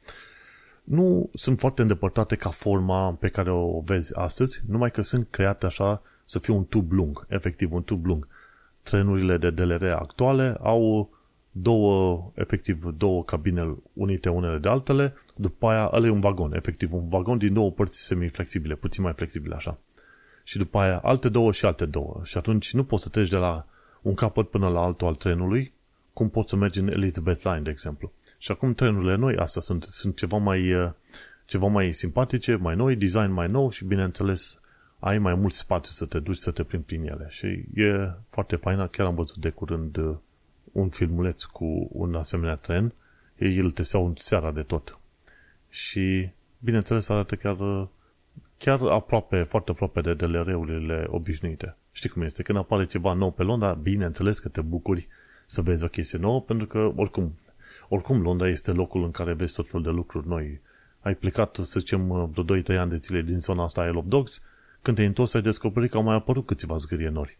nu 0.90 1.30
sunt 1.34 1.58
foarte 1.58 1.82
îndepărtate 1.82 2.36
ca 2.36 2.50
forma 2.50 3.12
pe 3.12 3.28
care 3.28 3.50
o 3.50 3.80
vezi 3.80 4.16
astăzi, 4.16 4.62
numai 4.68 4.90
că 4.90 5.02
sunt 5.02 5.26
create 5.30 5.66
așa 5.66 6.02
să 6.24 6.38
fie 6.38 6.54
un 6.54 6.64
tub 6.64 6.92
lung, 6.92 7.26
efectiv 7.28 7.72
un 7.72 7.82
tub 7.82 8.06
lung. 8.06 8.28
Trenurile 8.82 9.36
de 9.36 9.50
DLR 9.50 9.84
actuale 9.84 10.56
au 10.60 11.10
două, 11.50 12.30
efectiv 12.34 12.84
două 12.84 13.24
cabine 13.24 13.74
unite 13.92 14.28
unele 14.28 14.58
de 14.58 14.68
altele, 14.68 15.14
după 15.36 15.66
aia 15.66 15.90
ăla 15.92 16.06
e 16.06 16.10
un 16.10 16.20
vagon, 16.20 16.54
efectiv 16.54 16.92
un 16.92 17.08
vagon 17.08 17.38
din 17.38 17.52
două 17.52 17.70
părți 17.70 18.04
semi-flexibile, 18.04 18.74
puțin 18.74 19.02
mai 19.02 19.12
flexibile 19.12 19.54
așa. 19.54 19.78
Și 20.44 20.58
după 20.58 20.78
aia 20.78 20.98
alte 20.98 21.28
două 21.28 21.52
și 21.52 21.64
alte 21.64 21.84
două. 21.84 22.20
Și 22.24 22.36
atunci 22.36 22.72
nu 22.72 22.84
poți 22.84 23.02
să 23.02 23.08
treci 23.08 23.28
de 23.28 23.36
la 23.36 23.66
un 24.02 24.14
capăt 24.14 24.50
până 24.50 24.68
la 24.68 24.80
altul 24.80 25.06
al 25.06 25.14
trenului, 25.14 25.72
cum 26.12 26.28
poți 26.28 26.50
să 26.50 26.56
mergi 26.56 26.78
în 26.78 26.88
Elizabeth 26.88 27.42
Line, 27.42 27.60
de 27.60 27.70
exemplu. 27.70 28.12
Și 28.38 28.50
acum 28.50 28.74
trenurile 28.74 29.14
noi, 29.16 29.36
astea 29.36 29.62
sunt, 29.62 29.86
sunt 29.88 30.16
ceva 30.16 30.36
mai, 30.36 30.72
uh, 30.72 30.90
ceva 31.44 31.66
mai 31.66 31.92
simpatice, 31.92 32.54
mai 32.54 32.76
noi, 32.76 32.96
design 32.96 33.30
mai 33.30 33.46
nou 33.46 33.70
și, 33.70 33.84
bineînțeles, 33.84 34.60
ai 34.98 35.18
mai 35.18 35.34
mult 35.34 35.52
spațiu 35.52 35.92
să 35.92 36.04
te 36.04 36.18
duci 36.18 36.36
să 36.36 36.50
te 36.50 36.62
plimbi 36.62 36.86
prin 36.86 37.06
ele. 37.06 37.26
Și 37.28 37.46
e 37.74 38.10
foarte 38.28 38.56
faină. 38.56 38.86
Chiar 38.86 39.06
am 39.06 39.14
văzut 39.14 39.36
de 39.36 39.50
curând 39.50 39.96
uh, 39.96 40.16
un 40.72 40.88
filmuleț 40.88 41.42
cu 41.42 41.88
un 41.92 42.14
asemenea 42.14 42.54
tren. 42.54 42.92
Ei 43.38 43.56
îl 43.56 43.70
testeau 43.70 44.12
seara 44.16 44.50
de 44.50 44.62
tot. 44.62 44.98
Și, 45.68 46.30
bineînțeles, 46.58 47.08
arată 47.08 47.34
chiar, 47.34 47.58
uh, 47.58 47.86
chiar 48.64 48.80
aproape, 48.82 49.42
foarte 49.42 49.70
aproape 49.70 50.00
de 50.00 50.14
DLR-urile 50.14 51.06
obișnuite. 51.08 51.76
Știi 51.92 52.08
cum 52.08 52.22
este? 52.22 52.42
Când 52.42 52.58
apare 52.58 52.86
ceva 52.86 53.12
nou 53.12 53.30
pe 53.30 53.42
Londra, 53.42 53.72
bineînțeles 53.72 54.38
că 54.38 54.48
te 54.48 54.60
bucuri 54.60 55.08
să 55.46 55.62
vezi 55.62 55.84
o 55.84 55.88
chestie 55.88 56.18
nouă, 56.18 56.40
pentru 56.40 56.66
că, 56.66 56.92
oricum, 56.96 57.38
oricum, 57.88 58.22
Londra 58.22 58.48
este 58.48 58.72
locul 58.72 59.04
în 59.04 59.10
care 59.10 59.32
vezi 59.32 59.54
tot 59.54 59.68
felul 59.68 59.82
de 59.82 59.90
lucruri 59.90 60.28
noi. 60.28 60.60
Ai 61.00 61.14
plecat, 61.14 61.56
să 61.56 61.80
zicem, 61.80 62.30
vreo 62.32 62.62
2-3 62.62 62.78
ani 62.78 62.90
de 62.90 62.96
zile 62.96 63.22
din 63.22 63.40
zona 63.40 63.62
asta 63.62 63.86
Isle 63.86 63.98
of 63.98 64.04
Dogs, 64.06 64.42
când 64.82 64.96
te-ai 64.96 65.08
întors 65.08 65.34
ai 65.34 65.42
descoperit 65.42 65.90
că 65.90 65.96
au 65.96 66.02
mai 66.02 66.14
apărut 66.14 66.46
câțiva 66.46 66.76
zgârie 66.76 67.08
nori. 67.08 67.38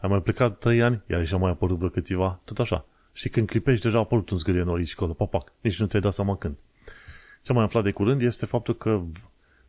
Ai 0.00 0.08
mai 0.08 0.22
plecat 0.22 0.58
3 0.58 0.82
ani, 0.82 1.02
iar 1.10 1.26
și 1.26 1.32
au 1.32 1.38
mai 1.38 1.50
apărut 1.50 1.76
vreo 1.76 1.88
câțiva, 1.88 2.40
tot 2.44 2.58
așa. 2.58 2.84
Și 3.12 3.28
când 3.28 3.46
clipești, 3.46 3.84
deja 3.84 3.96
a 3.96 4.00
apărut 4.00 4.30
un 4.30 4.38
zgârie 4.38 4.62
norici 4.62 4.92
acolo, 4.96 5.12
papac, 5.12 5.52
nici 5.60 5.80
nu 5.80 5.86
ți-ai 5.86 6.02
dat 6.02 6.12
seama 6.12 6.36
când. 6.36 6.54
Ce 7.42 7.50
am 7.50 7.56
mai 7.56 7.64
aflat 7.64 7.82
de 7.82 7.90
curând 7.90 8.22
este 8.22 8.46
faptul 8.46 8.76
că 8.76 9.02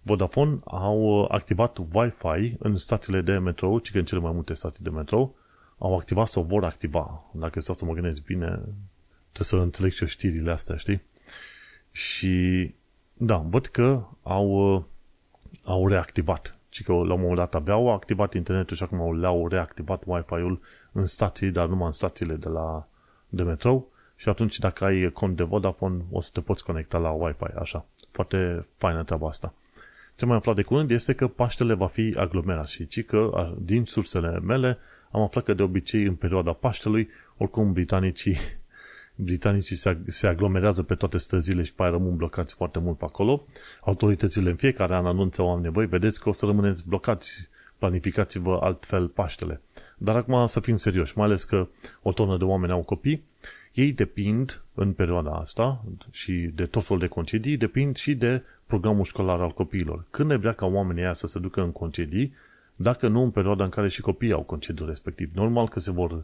Vodafone 0.01 0.59
au 0.65 1.25
activat 1.31 1.77
Wi-Fi 1.91 2.55
în 2.59 2.77
stațiile 2.77 3.21
de 3.21 3.37
metrou, 3.37 3.79
ci 3.79 3.91
că 3.91 3.97
în 3.97 4.05
cele 4.05 4.21
mai 4.21 4.31
multe 4.31 4.53
stații 4.53 4.83
de 4.83 4.89
metrou, 4.89 5.35
au 5.77 5.97
activat 5.97 6.27
sau 6.27 6.43
vor 6.43 6.63
activa. 6.63 7.23
Dacă 7.31 7.59
stau 7.59 7.75
să 7.75 7.85
mă 7.85 7.93
gândesc 7.93 8.23
bine, 8.23 8.47
trebuie 9.31 9.41
să 9.41 9.55
înțeleg 9.55 9.91
și 9.91 10.01
eu 10.01 10.07
știrile 10.07 10.51
astea, 10.51 10.75
știi? 10.75 11.01
Și 11.91 12.73
da, 13.13 13.37
văd 13.37 13.65
că 13.65 14.03
au, 14.23 14.85
au 15.63 15.87
reactivat. 15.87 16.57
Și 16.69 16.83
că 16.83 16.91
la 16.91 17.13
un 17.13 17.19
moment 17.19 17.35
dat 17.35 17.55
abia 17.55 17.73
au 17.73 17.93
activat 17.93 18.33
internetul 18.33 18.75
și 18.75 18.83
acum 18.83 19.19
le-au 19.19 19.47
reactivat 19.47 20.03
Wi-Fi-ul 20.05 20.61
în 20.91 21.05
stații, 21.05 21.51
dar 21.51 21.67
numai 21.67 21.85
în 21.85 21.91
stațiile 21.91 22.35
de 22.35 22.47
la 22.49 22.87
de 23.29 23.43
metrou 23.43 23.91
și 24.15 24.29
atunci 24.29 24.59
dacă 24.59 24.85
ai 24.85 25.11
cont 25.11 25.35
de 25.35 25.43
Vodafone 25.43 26.03
o 26.11 26.21
să 26.21 26.29
te 26.33 26.41
poți 26.41 26.63
conecta 26.63 26.97
la 26.97 27.09
Wi-Fi, 27.09 27.57
așa. 27.59 27.85
Foarte 28.11 28.65
faină 28.77 29.03
treaba 29.03 29.27
asta. 29.27 29.53
Ce 30.19 30.25
mai 30.25 30.37
aflat 30.37 30.55
de 30.55 30.61
curând 30.61 30.91
este 30.91 31.13
că 31.13 31.27
Paștele 31.27 31.73
va 31.73 31.87
fi 31.87 32.13
aglomerat 32.17 32.67
și 32.67 32.87
ci 32.87 33.05
că 33.05 33.53
din 33.61 33.85
sursele 33.85 34.39
mele 34.39 34.77
am 35.11 35.21
aflat 35.21 35.43
că 35.43 35.53
de 35.53 35.63
obicei 35.63 36.03
în 36.03 36.15
perioada 36.15 36.53
Paștelui 36.53 37.09
oricum 37.37 37.73
britanicii 37.73 38.37
britanicii 39.29 39.75
se, 39.75 39.97
se 40.07 40.27
aglomerează 40.27 40.83
pe 40.83 40.95
toate 40.95 41.17
străzile 41.17 41.63
și 41.63 41.73
pe 41.73 41.81
aia 41.81 41.91
rămân 41.91 42.15
blocați 42.15 42.53
foarte 42.53 42.79
mult 42.79 42.97
pe 42.97 43.05
acolo. 43.05 43.45
Autoritățile 43.81 44.49
în 44.49 44.55
fiecare 44.55 44.95
an 44.95 45.05
anunță 45.05 45.43
oameni, 45.43 45.73
băi, 45.73 45.85
vedeți 45.85 46.21
că 46.21 46.29
o 46.29 46.31
să 46.31 46.45
rămâneți 46.45 46.87
blocați, 46.87 47.49
planificați-vă 47.77 48.59
altfel 48.61 49.07
Paștele. 49.07 49.61
Dar 49.97 50.15
acum 50.15 50.45
să 50.45 50.59
fim 50.59 50.77
serioși, 50.77 51.17
mai 51.17 51.25
ales 51.25 51.43
că 51.43 51.67
o 52.01 52.11
tonă 52.11 52.37
de 52.37 52.43
oameni 52.43 52.71
au 52.71 52.81
copii, 52.81 53.23
ei 53.73 53.91
depind 53.91 54.61
în 54.73 54.93
perioada 54.93 55.31
asta 55.31 55.83
și 56.11 56.31
de 56.31 56.65
tot 56.65 56.83
felul 56.83 57.01
de 57.01 57.07
concedii, 57.07 57.57
depind 57.57 57.95
și 57.95 58.15
de 58.15 58.43
programul 58.69 59.03
școlar 59.03 59.39
al 59.39 59.51
copiilor. 59.51 60.05
Când 60.09 60.29
ne 60.29 60.35
vrea 60.35 60.53
ca 60.53 60.65
oamenii 60.65 61.03
aia 61.03 61.13
să 61.13 61.27
se 61.27 61.39
ducă 61.39 61.61
în 61.61 61.71
concedii, 61.71 62.33
dacă 62.75 63.07
nu 63.07 63.21
în 63.21 63.31
perioada 63.31 63.63
în 63.63 63.69
care 63.69 63.87
și 63.87 64.01
copiii 64.01 64.33
au 64.33 64.41
concediu 64.41 64.85
respectiv. 64.85 65.29
Normal 65.33 65.67
că 65.67 65.79
se 65.79 65.91
vor 65.91 66.11
uh, 66.11 66.23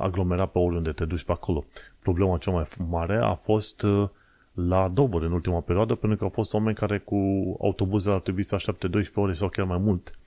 aglomera 0.00 0.46
pe 0.46 0.58
oriunde 0.58 0.92
te 0.92 1.04
duci 1.04 1.24
pe 1.24 1.32
acolo. 1.32 1.64
Problema 2.02 2.38
cea 2.38 2.50
mai 2.50 2.64
mare 2.88 3.16
a 3.16 3.34
fost 3.34 3.82
uh, 3.82 4.08
la 4.52 4.88
Dover 4.88 5.22
în 5.22 5.32
ultima 5.32 5.60
perioadă, 5.60 5.94
pentru 5.94 6.18
că 6.18 6.24
au 6.24 6.30
fost 6.30 6.54
oameni 6.54 6.76
care 6.76 6.98
cu 6.98 7.16
autobuzele 7.60 8.14
ar 8.14 8.20
trebui 8.20 8.42
să 8.42 8.54
aștepte 8.54 8.88
12 8.88 9.20
ore 9.20 9.32
sau 9.32 9.48
chiar 9.48 9.66
mai 9.66 9.78
mult 9.78 10.18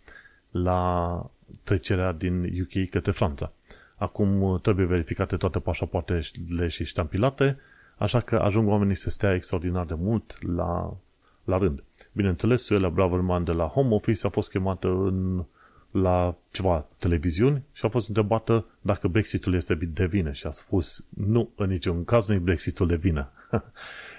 la 0.52 1.26
trecerea 1.64 2.12
din 2.12 2.44
UK 2.44 2.90
către 2.90 3.12
Franța. 3.12 3.52
Acum 3.96 4.42
uh, 4.42 4.62
trebuie 4.62 4.86
verificate 4.86 5.38
toate 5.38 5.60
pașapoartele 5.60 6.68
și 6.68 6.86
ștampilate, 6.86 7.58
așa 7.98 8.20
că 8.20 8.36
ajung 8.36 8.68
oamenii 8.68 8.96
să 8.96 9.10
stea 9.10 9.34
extraordinar 9.34 9.86
de 9.86 9.96
mult 9.98 10.38
la, 10.56 10.98
la 11.44 11.58
rând. 11.58 11.84
Bineînțeles, 12.12 12.64
Suela 12.64 12.90
Braverman 12.90 13.44
de 13.44 13.52
la 13.52 13.66
Home 13.66 13.94
Office 13.94 14.28
a 14.28 14.30
fost 14.30 14.50
chemată 14.50 14.88
în, 14.88 15.46
la 15.92 16.36
ceva 16.52 16.86
televiziuni 16.98 17.64
și 17.72 17.86
a 17.86 17.90
fost 17.90 18.08
întrebată 18.08 18.66
dacă 18.82 19.08
Brexitul 19.08 19.54
este 19.54 19.76
de 19.76 20.06
vină 20.06 20.32
și 20.32 20.48
a 20.48 20.50
spus 20.50 21.06
nu, 21.10 21.50
în 21.56 21.70
niciun 21.70 22.04
caz 22.04 22.28
nu 22.28 22.36
e 22.36 22.38
Brexitul 22.38 22.88
de 22.88 22.96
vină. 22.96 23.32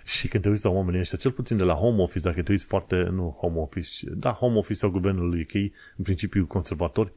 și 0.05 0.29
când 0.29 0.43
te 0.43 0.49
uiți 0.49 0.65
la 0.65 0.71
oamenii 0.71 1.01
ăștia, 1.01 1.19
cel 1.19 1.31
puțin 1.31 1.57
de 1.57 1.65
la 1.65 1.75
Home 1.75 2.03
Office, 2.03 2.29
dacă 2.29 2.43
te 2.43 2.51
uiți 2.51 2.65
foarte, 2.65 2.97
nu 2.97 3.37
Home 3.41 3.59
Office, 3.59 4.11
da, 4.11 4.31
Home 4.31 4.59
Office 4.59 4.79
sau 4.79 4.91
guvernul 4.91 5.41
UK, 5.41 5.55
în 5.97 6.03
principiu 6.03 6.47
conservatori, 6.47 7.13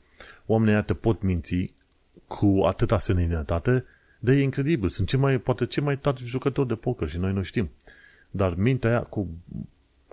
oamenii 0.46 0.74
ăia 0.74 0.82
te 0.82 0.94
pot 0.94 1.22
minți 1.22 1.74
cu 2.28 2.64
atâta 2.66 2.98
seninătate, 2.98 3.86
de 4.20 4.34
e 4.34 4.42
incredibil. 4.42 4.90
Sunt 4.90 5.08
cei 5.08 5.20
mai, 5.20 5.38
poate 5.38 5.66
cei 5.66 5.84
mai 5.84 5.98
tari 5.98 6.24
jucători 6.26 6.68
de 6.68 6.76
poker 6.76 7.10
și 7.10 7.18
noi 7.18 7.34
nu 7.34 7.42
știm. 7.42 7.70
Dar 8.32 8.56
mintea 8.56 8.90
aia 8.90 9.02
cu, 9.02 9.28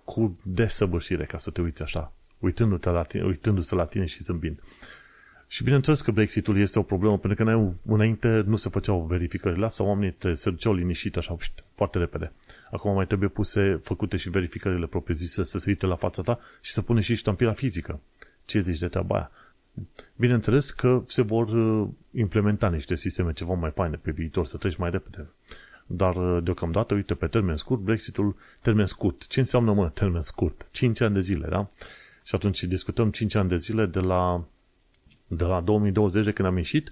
cu 0.05 0.39
desăvârșire, 0.43 1.25
ca 1.25 1.39
să 1.39 1.51
te 1.51 1.61
uiți 1.61 1.83
așa, 1.83 2.13
uitându-te 2.39 2.91
la 2.91 3.03
tine, 3.03 3.25
uitându-se 3.25 3.75
la 3.75 3.85
tine 3.85 4.05
și 4.05 4.23
zâmbind. 4.23 4.61
Și 5.47 5.63
bineînțeles 5.63 6.01
că 6.01 6.11
Brexitul 6.11 6.59
este 6.59 6.79
o 6.79 6.83
problemă, 6.83 7.19
pentru 7.19 7.45
că 7.45 7.73
înainte 7.87 8.43
nu 8.47 8.57
se 8.57 8.69
făceau 8.69 9.03
verificările 9.03 9.65
astea, 9.65 9.85
oamenii 9.85 10.13
te, 10.13 10.35
se 10.35 10.51
duceau 10.51 10.75
liniștit 10.75 11.17
așa, 11.17 11.37
foarte 11.75 11.99
repede. 11.99 12.33
Acum 12.71 12.95
mai 12.95 13.07
trebuie 13.07 13.29
puse, 13.29 13.81
făcute 13.83 14.17
și 14.17 14.31
verificările 14.31 14.87
propriu-zise, 14.87 15.45
să 15.45 15.59
se 15.59 15.65
uite 15.69 15.87
la 15.87 15.97
fața 15.97 16.23
ta 16.23 16.39
și 16.61 16.73
să 16.73 16.83
pune 16.83 17.01
și 17.01 17.15
ștampila 17.15 17.53
fizică. 17.53 18.01
Ce 18.45 18.59
zici 18.59 18.79
de 18.79 18.89
treaba 18.89 19.15
aia? 19.15 19.31
Bineînțeles 20.17 20.71
că 20.71 21.03
se 21.07 21.23
vor 21.23 21.49
uh, 21.49 21.89
implementa 22.11 22.69
niște 22.69 22.95
sisteme 22.95 23.33
ceva 23.33 23.55
mai 23.55 23.71
faine 23.71 23.97
pe 23.97 24.11
viitor, 24.11 24.47
să 24.47 24.57
treci 24.57 24.77
mai 24.77 24.91
repede. 24.91 25.27
Dar 25.87 26.17
uh, 26.17 26.43
deocamdată, 26.43 26.95
uite, 26.95 27.15
pe 27.15 27.27
termen 27.27 27.57
scurt, 27.57 27.81
Brexitul, 27.81 28.37
termen 28.61 28.87
scurt. 28.87 29.27
Ce 29.27 29.41
înseamnă, 29.41 29.73
mă, 29.73 29.89
termen 29.89 30.21
scurt? 30.21 30.69
5 30.71 31.01
ani 31.01 31.15
de 31.15 31.21
zile, 31.21 31.47
da? 31.49 31.69
Și 32.23 32.35
atunci 32.35 32.63
discutăm 32.63 33.11
5 33.11 33.35
ani 33.35 33.49
de 33.49 33.57
zile 33.57 33.87
de 33.87 34.01
la, 34.01 34.45
de 35.27 35.45
la 35.45 35.61
2020, 35.61 36.25
de 36.25 36.33
când 36.33 36.49
am 36.49 36.57
ieșit, 36.57 36.91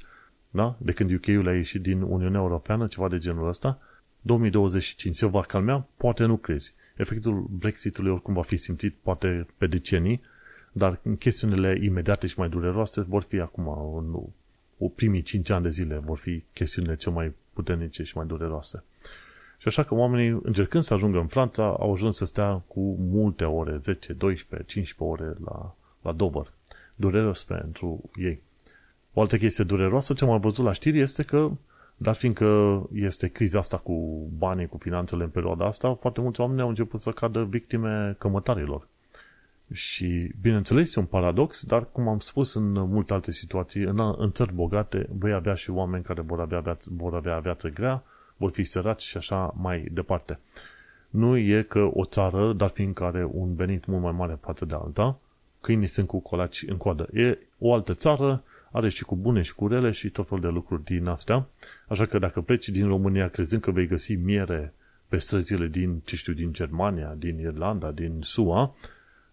da? 0.51 0.77
De 0.79 0.93
când 0.93 1.11
UK-ul 1.13 1.49
a 1.49 1.55
ieșit 1.55 1.83
din 1.83 2.03
Uniunea 2.03 2.41
Europeană, 2.41 2.87
ceva 2.87 3.09
de 3.09 3.19
genul 3.19 3.49
ăsta, 3.49 3.79
2025 4.21 5.15
se 5.15 5.27
va 5.27 5.41
calmea? 5.41 5.87
Poate 5.97 6.25
nu 6.25 6.37
crezi. 6.37 6.75
Efectul 6.97 7.47
Brexitului 7.51 8.11
oricum 8.11 8.35
va 8.35 8.43
fi 8.43 8.57
simțit 8.57 8.95
poate 9.03 9.47
pe 9.57 9.67
decenii, 9.67 10.21
dar 10.73 11.01
chestiunile 11.19 11.79
imediate 11.83 12.27
și 12.27 12.39
mai 12.39 12.49
dureroase 12.49 13.01
vor 13.01 13.23
fi 13.23 13.41
acum, 13.41 13.69
în 13.99 14.15
o 14.79 14.89
primii 14.89 15.23
5 15.23 15.51
ani 15.51 15.63
de 15.63 15.69
zile 15.69 15.99
vor 16.05 16.19
fi 16.19 16.45
chestiunile 16.53 16.97
cele 16.97 17.15
mai 17.15 17.33
puternice 17.53 18.03
și 18.03 18.17
mai 18.17 18.27
dureroase. 18.27 18.85
Și 19.59 19.69
așa 19.69 19.83
că 19.83 19.95
oamenii, 19.95 20.41
încercând 20.43 20.83
să 20.83 20.95
ajungă 20.95 21.19
în 21.19 21.27
Franța, 21.27 21.65
au 21.65 21.93
ajuns 21.93 22.17
să 22.17 22.25
stea 22.25 22.63
cu 22.67 22.97
multe 22.99 23.45
ore, 23.45 23.77
10, 23.77 24.13
12, 24.13 24.69
15 24.69 25.23
ore 25.23 25.37
la, 25.45 25.75
la 26.03 26.13
Dover. 26.13 26.53
Dureros 26.95 27.45
pentru 27.45 28.11
ei. 28.15 28.43
O 29.13 29.21
altă 29.21 29.37
chestie 29.37 29.65
dureroasă 29.65 30.13
ce 30.13 30.25
am 30.25 30.31
mai 30.31 30.39
văzut 30.39 30.65
la 30.65 30.73
știri 30.73 30.99
este 30.99 31.23
că, 31.23 31.51
dar 31.97 32.15
fiindcă 32.15 32.83
este 32.95 33.29
criza 33.29 33.59
asta 33.59 33.77
cu 33.77 34.27
banii, 34.39 34.67
cu 34.67 34.77
finanțele 34.77 35.23
în 35.23 35.31
perioada 35.31 35.67
asta, 35.67 35.95
foarte 35.95 36.21
mulți 36.21 36.41
oameni 36.41 36.61
au 36.61 36.69
început 36.69 37.01
să 37.01 37.11
cadă 37.11 37.45
victime 37.45 38.17
cămătarilor. 38.19 38.89
Și, 39.73 40.31
bineînțeles, 40.41 40.83
este 40.83 40.99
un 40.99 41.05
paradox, 41.05 41.65
dar, 41.65 41.87
cum 41.93 42.09
am 42.09 42.19
spus 42.19 42.55
în 42.55 42.73
multe 42.73 43.13
alte 43.13 43.31
situații, 43.31 43.83
în, 43.83 44.15
în 44.17 44.33
țări 44.33 44.55
bogate 44.55 45.09
vei 45.19 45.33
avea 45.33 45.55
și 45.55 45.71
oameni 45.71 46.05
care 46.05 46.21
vor 46.21 46.41
avea, 46.41 46.61
viață, 46.61 46.91
vor 46.93 47.15
avea 47.15 47.39
viață 47.39 47.69
grea, 47.69 48.05
vor 48.37 48.51
fi 48.51 48.65
săraci 48.65 49.03
și 49.03 49.17
așa 49.17 49.55
mai 49.57 49.89
departe. 49.93 50.39
Nu 51.11 51.37
e 51.37 51.63
că 51.63 51.91
o 51.93 52.05
țară, 52.05 52.53
dar 52.53 52.69
fiindcă 52.69 53.05
are 53.05 53.29
un 53.33 53.55
venit 53.55 53.87
mult 53.87 54.03
mai 54.03 54.13
mare 54.13 54.39
față 54.41 54.65
de 54.65 54.75
alta, 54.75 55.19
câinii 55.61 55.87
sunt 55.87 56.07
cu 56.07 56.19
colaci 56.19 56.65
în 56.69 56.77
coadă. 56.77 57.09
E 57.13 57.39
o 57.59 57.75
altă 57.75 57.95
țară, 57.95 58.43
are 58.71 58.89
și 58.89 59.05
cu 59.05 59.17
bune 59.17 59.43
și 59.43 59.55
cu 59.55 59.69
rele 59.69 59.91
și 59.91 60.11
tot 60.11 60.29
felul 60.29 60.43
de 60.43 60.49
lucruri 60.49 60.85
din 60.85 61.09
astea. 61.09 61.47
Așa 61.89 62.05
că 62.05 62.19
dacă 62.19 62.41
pleci 62.41 62.69
din 62.69 62.87
România 62.87 63.29
crezând 63.29 63.63
că 63.63 63.71
vei 63.71 63.87
găsi 63.87 64.15
miere 64.15 64.73
pe 65.09 65.19
străzile 65.19 65.67
din, 65.67 66.01
ce 66.05 66.17
știu, 66.17 66.33
din 66.33 66.53
Germania, 66.53 67.15
din 67.19 67.39
Irlanda, 67.39 67.91
din 67.91 68.19
SUA, 68.21 68.75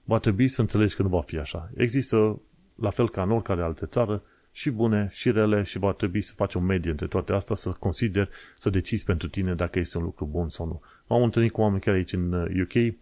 va 0.09 0.19
trebui 0.19 0.47
să 0.47 0.61
înțelegi 0.61 0.95
că 0.95 1.01
nu 1.01 1.09
va 1.09 1.21
fi 1.21 1.37
așa. 1.37 1.69
Există, 1.75 2.41
la 2.75 2.89
fel 2.89 3.09
ca 3.09 3.21
în 3.21 3.31
oricare 3.31 3.61
altă 3.61 3.85
țară, 3.85 4.23
și 4.51 4.69
bune 4.69 5.07
și 5.11 5.31
rele 5.31 5.63
și 5.63 5.77
va 5.77 5.91
trebui 5.91 6.21
să 6.21 6.33
faci 6.35 6.55
o 6.55 6.59
medie 6.59 6.91
între 6.91 7.07
toate 7.07 7.33
astea, 7.33 7.55
să 7.55 7.69
consider, 7.69 8.29
să 8.55 8.69
decizi 8.69 9.05
pentru 9.05 9.27
tine 9.27 9.53
dacă 9.55 9.79
este 9.79 9.97
un 9.97 10.03
lucru 10.03 10.25
bun 10.25 10.49
sau 10.49 10.65
nu. 10.65 10.81
M-am 11.07 11.23
întâlnit 11.23 11.51
cu 11.51 11.61
oameni 11.61 11.81
care 11.81 11.97
aici 11.97 12.13
în 12.13 12.33
UK, 12.61 12.73
uh, 12.73 12.93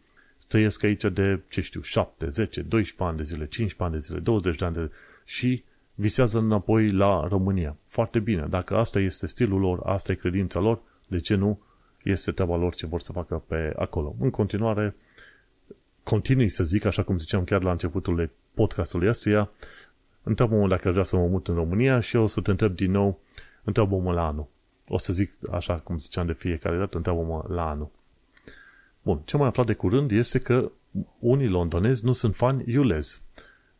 trăiesc 0.48 0.84
aici 0.84 1.04
de, 1.04 1.40
ce 1.50 1.62
știu, 1.62 1.82
7, 1.82 2.28
10, 2.28 2.62
12 2.62 3.04
ani 3.04 3.18
de 3.18 3.24
zile, 3.24 3.48
15 3.48 3.84
ani 3.84 3.92
de 3.92 4.00
zile, 4.00 4.20
20 4.20 4.58
de 4.58 4.66
ani 4.66 4.74
de 4.74 4.80
zile 4.80 4.94
și 5.26 5.64
visează 5.96 6.38
înapoi 6.38 6.92
la 6.92 7.28
România. 7.28 7.78
Foarte 7.86 8.20
bine. 8.20 8.46
Dacă 8.50 8.76
asta 8.76 9.00
este 9.00 9.28
stilul 9.28 9.60
lor, 9.60 9.80
asta 9.84 10.12
e 10.12 10.16
credința 10.16 10.60
lor, 10.60 10.80
de 11.08 11.20
ce 11.20 11.36
nu 11.36 11.60
este 12.04 12.32
treaba 12.32 12.56
lor 12.56 12.76
ce 12.76 12.86
vor 12.86 13.00
să 13.00 13.12
facă 13.12 13.44
pe 13.48 13.74
acolo. 13.76 14.16
În 14.20 14.30
continuare, 14.30 14.96
continui 16.10 16.50
să 16.50 16.64
zic, 16.64 16.86
așa 16.86 17.04
cum 17.04 17.18
ziceam 17.18 17.44
chiar 17.44 17.64
la 17.64 17.72
începutul 17.72 18.30
podcastului 18.54 19.08
ăstuia, 19.08 19.52
întreabă-mă 20.24 20.68
dacă 20.68 20.92
vrea 20.92 21.04
să 21.04 21.16
mă 21.16 21.28
mut 21.28 21.48
în 21.48 21.56
România 21.56 22.00
și 22.00 22.16
eu 22.16 22.24
o 22.24 22.28
să 22.28 22.42
te 22.42 22.52
întreb 22.52 22.76
din 22.76 22.92
nou, 22.92 23.20
întreabă-mă 23.64 24.12
la 24.12 24.28
anul. 24.28 24.48
O 24.88 24.98
să 24.98 25.14
zic 25.14 25.34
așa 25.52 25.74
cum 25.74 25.98
ziceam 25.98 26.26
de 26.26 26.34
fiecare 26.34 26.78
dată, 26.78 26.98
întreabă-mă 26.98 27.46
la 27.48 27.70
anul. 27.70 27.90
Bun, 29.02 29.22
ce 29.26 29.38
mai 29.38 29.48
aflat 29.48 29.66
de 29.66 29.74
curând 29.74 30.12
este 30.12 30.40
că 30.40 30.72
unii 31.20 31.48
londonezi 31.48 32.06
nu 32.06 32.12
sunt 32.12 32.36
fani 32.36 32.64
Iulez. 32.72 33.22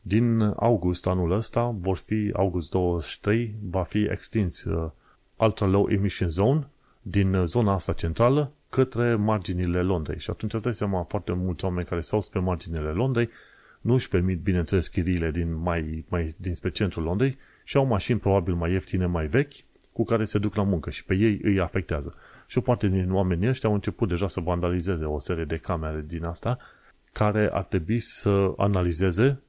Din 0.02 0.42
august 0.42 1.08
anul 1.08 1.32
ăsta 1.32 1.76
vor 1.80 1.98
fi, 1.98 2.30
august 2.34 2.72
23, 2.72 3.56
va 3.70 3.84
fi 3.84 4.04
extins 4.04 4.64
uh, 4.64 4.90
Ultra 5.36 5.66
Low 5.66 5.90
Emission 5.90 6.30
Zone 6.30 6.68
din 7.02 7.44
zona 7.46 7.74
asta 7.74 7.94
centrală 7.94 8.52
către 8.70 9.16
marginile 9.16 9.82
Londrei. 9.82 10.20
Și 10.20 10.30
atunci 10.30 10.54
îți 10.54 10.64
dai 10.64 10.74
seama, 10.74 11.04
foarte 11.04 11.34
mulți 11.34 11.66
oameni 11.66 11.88
care 11.88 12.02
s-au 12.02 12.22
spre 12.22 12.40
marginile 12.40 12.90
Londrei 12.90 13.30
nu 13.82 13.94
își 13.94 14.10
permit, 14.10 14.40
bineînțeles, 14.40 14.88
chiriile 14.88 15.32
din, 15.32 15.56
mai, 15.56 16.06
mai, 16.10 16.36
dinspre 16.38 16.70
centrul 16.70 17.04
Londrei 17.04 17.38
și 17.64 17.78
au 17.78 17.86
mașini 17.86 18.20
probabil 18.20 18.54
mai 18.54 18.72
ieftine, 18.72 19.06
mai 19.06 19.28
vechi, 19.28 19.54
cu 19.92 20.04
care 20.04 20.24
se 20.24 20.40
duc 20.40 20.56
la 20.56 20.64
muncă 20.64 20.90
și 20.90 21.06
pe 21.06 21.16
ei 21.16 21.40
îi 21.44 21.60
afectează. 21.60 22.14
Și 22.48 22.58
o 22.58 22.62
parte 22.62 22.88
din 22.88 23.12
oamenii 23.12 23.50
ăștia 23.50 23.70
au 23.70 23.76
început 23.76 24.08
deja 24.08 24.28
să 24.28 24.40
vandalizeze 24.40 25.04
o 25.04 25.20
serie 25.20 25.44
de 25.44 25.58
camere 25.58 26.04
din 26.08 26.24
asta 26.24 26.58
care 27.12 27.50
ar 27.52 27.64
trebui 27.64 28.00
să 28.00 28.54
analizeze, 28.58 29.40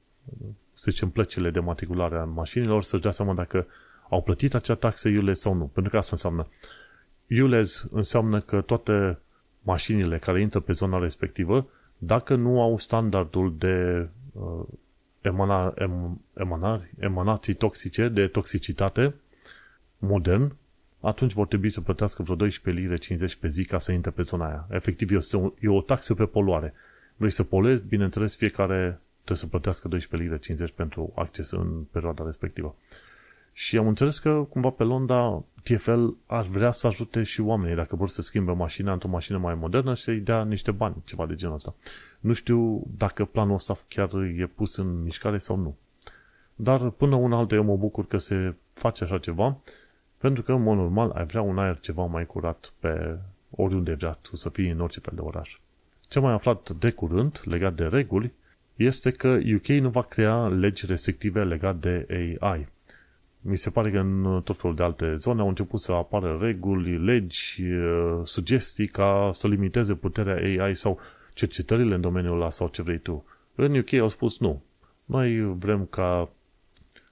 să 0.72 0.90
zicem, 0.90 1.08
plăcile 1.08 1.50
de 1.50 1.60
matriculare 1.60 2.16
a 2.16 2.24
mașinilor, 2.24 2.82
să-și 2.82 3.02
dea 3.02 3.10
seama 3.10 3.34
dacă 3.34 3.66
au 4.08 4.22
plătit 4.22 4.54
acea 4.54 4.74
taxă 4.74 5.08
ULEZ 5.08 5.38
sau 5.38 5.54
nu. 5.54 5.64
Pentru 5.64 5.90
că 5.90 5.98
asta 5.98 6.10
înseamnă. 6.12 6.46
ULEZ 7.28 7.86
înseamnă 7.90 8.40
că 8.40 8.60
toate 8.60 9.18
mașinile 9.62 10.18
care 10.18 10.40
intră 10.40 10.60
pe 10.60 10.72
zona 10.72 10.98
respectivă, 10.98 11.68
dacă 11.98 12.34
nu 12.34 12.60
au 12.62 12.78
standardul 12.78 13.54
de 13.58 14.08
uh, 14.32 14.64
emana, 15.20 15.74
em, 15.76 16.20
emanari, 16.34 16.90
emanații 16.98 17.54
toxice, 17.54 18.08
de 18.08 18.26
toxicitate 18.26 19.14
modern, 19.98 20.56
atunci 21.00 21.32
vor 21.32 21.46
trebui 21.46 21.70
să 21.70 21.80
plătească 21.80 22.22
vreo 22.22 22.36
12 22.36 22.82
lire 22.82 22.96
50 22.96 23.36
pe 23.36 23.48
zi 23.48 23.64
ca 23.64 23.78
să 23.78 23.92
intre 23.92 24.10
pe 24.10 24.22
zona 24.22 24.46
aia. 24.46 24.66
Efectiv, 24.70 25.10
este 25.10 25.36
o, 25.36 25.52
e 25.60 25.68
o 25.68 25.80
taxă 25.80 26.14
pe 26.14 26.24
poluare. 26.24 26.74
Vrei 27.16 27.30
să 27.30 27.42
poluezi, 27.42 27.82
bineînțeles, 27.88 28.36
fiecare 28.36 29.00
trebuie 29.14 29.36
să 29.36 29.46
plătească 29.46 29.88
12 29.88 30.28
lire 30.28 30.40
50 30.42 30.74
pentru 30.74 31.12
acces 31.14 31.50
în 31.50 31.82
perioada 31.90 32.24
respectivă. 32.24 32.76
Și 33.58 33.76
am 33.76 33.88
înțeles 33.88 34.18
că 34.18 34.46
cumva 34.48 34.70
pe 34.70 34.82
Londra 34.82 35.44
TFL 35.62 36.06
ar 36.26 36.46
vrea 36.46 36.70
să 36.70 36.86
ajute 36.86 37.22
și 37.22 37.40
oamenii 37.40 37.76
dacă 37.76 37.96
vor 37.96 38.08
să 38.08 38.22
schimbe 38.22 38.52
mașina 38.52 38.92
într-o 38.92 39.08
mașină 39.08 39.38
mai 39.38 39.54
modernă 39.54 39.94
și 39.94 40.02
să-i 40.02 40.20
dea 40.20 40.44
niște 40.44 40.70
bani, 40.70 40.94
ceva 41.04 41.26
de 41.26 41.34
genul 41.34 41.54
ăsta. 41.54 41.74
Nu 42.20 42.32
știu 42.32 42.82
dacă 42.96 43.24
planul 43.24 43.54
ăsta 43.54 43.78
chiar 43.88 44.14
e 44.14 44.50
pus 44.54 44.76
în 44.76 45.02
mișcare 45.02 45.38
sau 45.38 45.56
nu. 45.56 45.76
Dar 46.54 46.90
până 46.90 47.14
una 47.14 47.36
altă 47.36 47.54
eu 47.54 47.64
mă 47.64 47.76
bucur 47.76 48.06
că 48.06 48.18
se 48.18 48.54
face 48.72 49.04
așa 49.04 49.18
ceva, 49.18 49.58
pentru 50.18 50.42
că, 50.42 50.52
în 50.52 50.62
mod 50.62 50.76
normal, 50.76 51.10
ai 51.10 51.24
vrea 51.24 51.42
un 51.42 51.58
aer 51.58 51.78
ceva 51.80 52.04
mai 52.04 52.26
curat 52.26 52.72
pe 52.78 53.18
oriunde 53.50 53.94
vrea 53.94 54.10
tu 54.10 54.36
să 54.36 54.48
fii 54.48 54.70
în 54.70 54.80
orice 54.80 55.00
fel 55.00 55.14
de 55.14 55.20
oraș. 55.20 55.58
Ce 56.08 56.20
mai 56.20 56.32
aflat 56.32 56.70
de 56.70 56.90
curând, 56.90 57.40
legat 57.44 57.74
de 57.74 57.84
reguli, 57.84 58.32
este 58.76 59.10
că 59.10 59.38
UK 59.54 59.66
nu 59.66 59.88
va 59.88 60.02
crea 60.02 60.48
legi 60.48 60.86
restrictive 60.86 61.44
legate 61.44 62.06
de 62.06 62.36
AI. 62.40 62.68
Mi 63.40 63.58
se 63.58 63.70
pare 63.70 63.90
că 63.90 63.98
în 63.98 64.40
tot 64.44 64.56
felul 64.56 64.76
de 64.76 64.82
alte 64.82 65.14
zone 65.14 65.40
au 65.40 65.48
început 65.48 65.80
să 65.80 65.92
apară 65.92 66.38
reguli, 66.40 67.04
legi, 67.04 67.62
sugestii 68.24 68.86
ca 68.86 69.30
să 69.34 69.48
limiteze 69.48 69.94
puterea 69.94 70.64
AI 70.64 70.74
sau 70.74 70.98
cercetările 71.34 71.94
în 71.94 72.00
domeniul 72.00 72.34
ăla 72.34 72.50
sau 72.50 72.68
ce 72.68 72.82
vrei 72.82 72.98
tu. 72.98 73.24
În 73.54 73.78
UK 73.78 73.92
au 73.92 74.08
spus 74.08 74.38
nu. 74.38 74.62
Noi 75.04 75.56
vrem 75.58 75.86
ca 75.90 76.30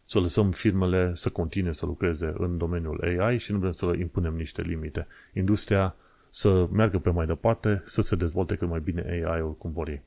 să 0.05 0.18
lăsăm 0.18 0.51
firmele 0.51 1.11
să 1.14 1.29
continue 1.31 1.72
să 1.72 1.87
lucreze 1.87 2.35
în 2.39 2.59
domeniul 2.59 3.18
AI 3.18 3.39
și 3.39 3.53
nu 3.53 3.59
vrem 3.59 3.72
să 3.72 3.91
le 3.91 3.99
impunem 3.99 4.35
niște 4.35 4.62
limite. 4.62 5.07
Industria 5.35 5.95
să 6.31 6.68
meargă 6.72 6.99
pe 6.99 7.11
mai 7.11 7.27
departe, 7.27 7.83
să 7.85 8.03
se 8.03 8.16
dezvolte 8.16 8.57
cât 8.57 8.68
mai 8.68 8.81
bine 8.81 9.24
AI-ul 9.24 9.55
cum 9.57 9.72
vor 9.72 9.89
ei. 9.89 10.03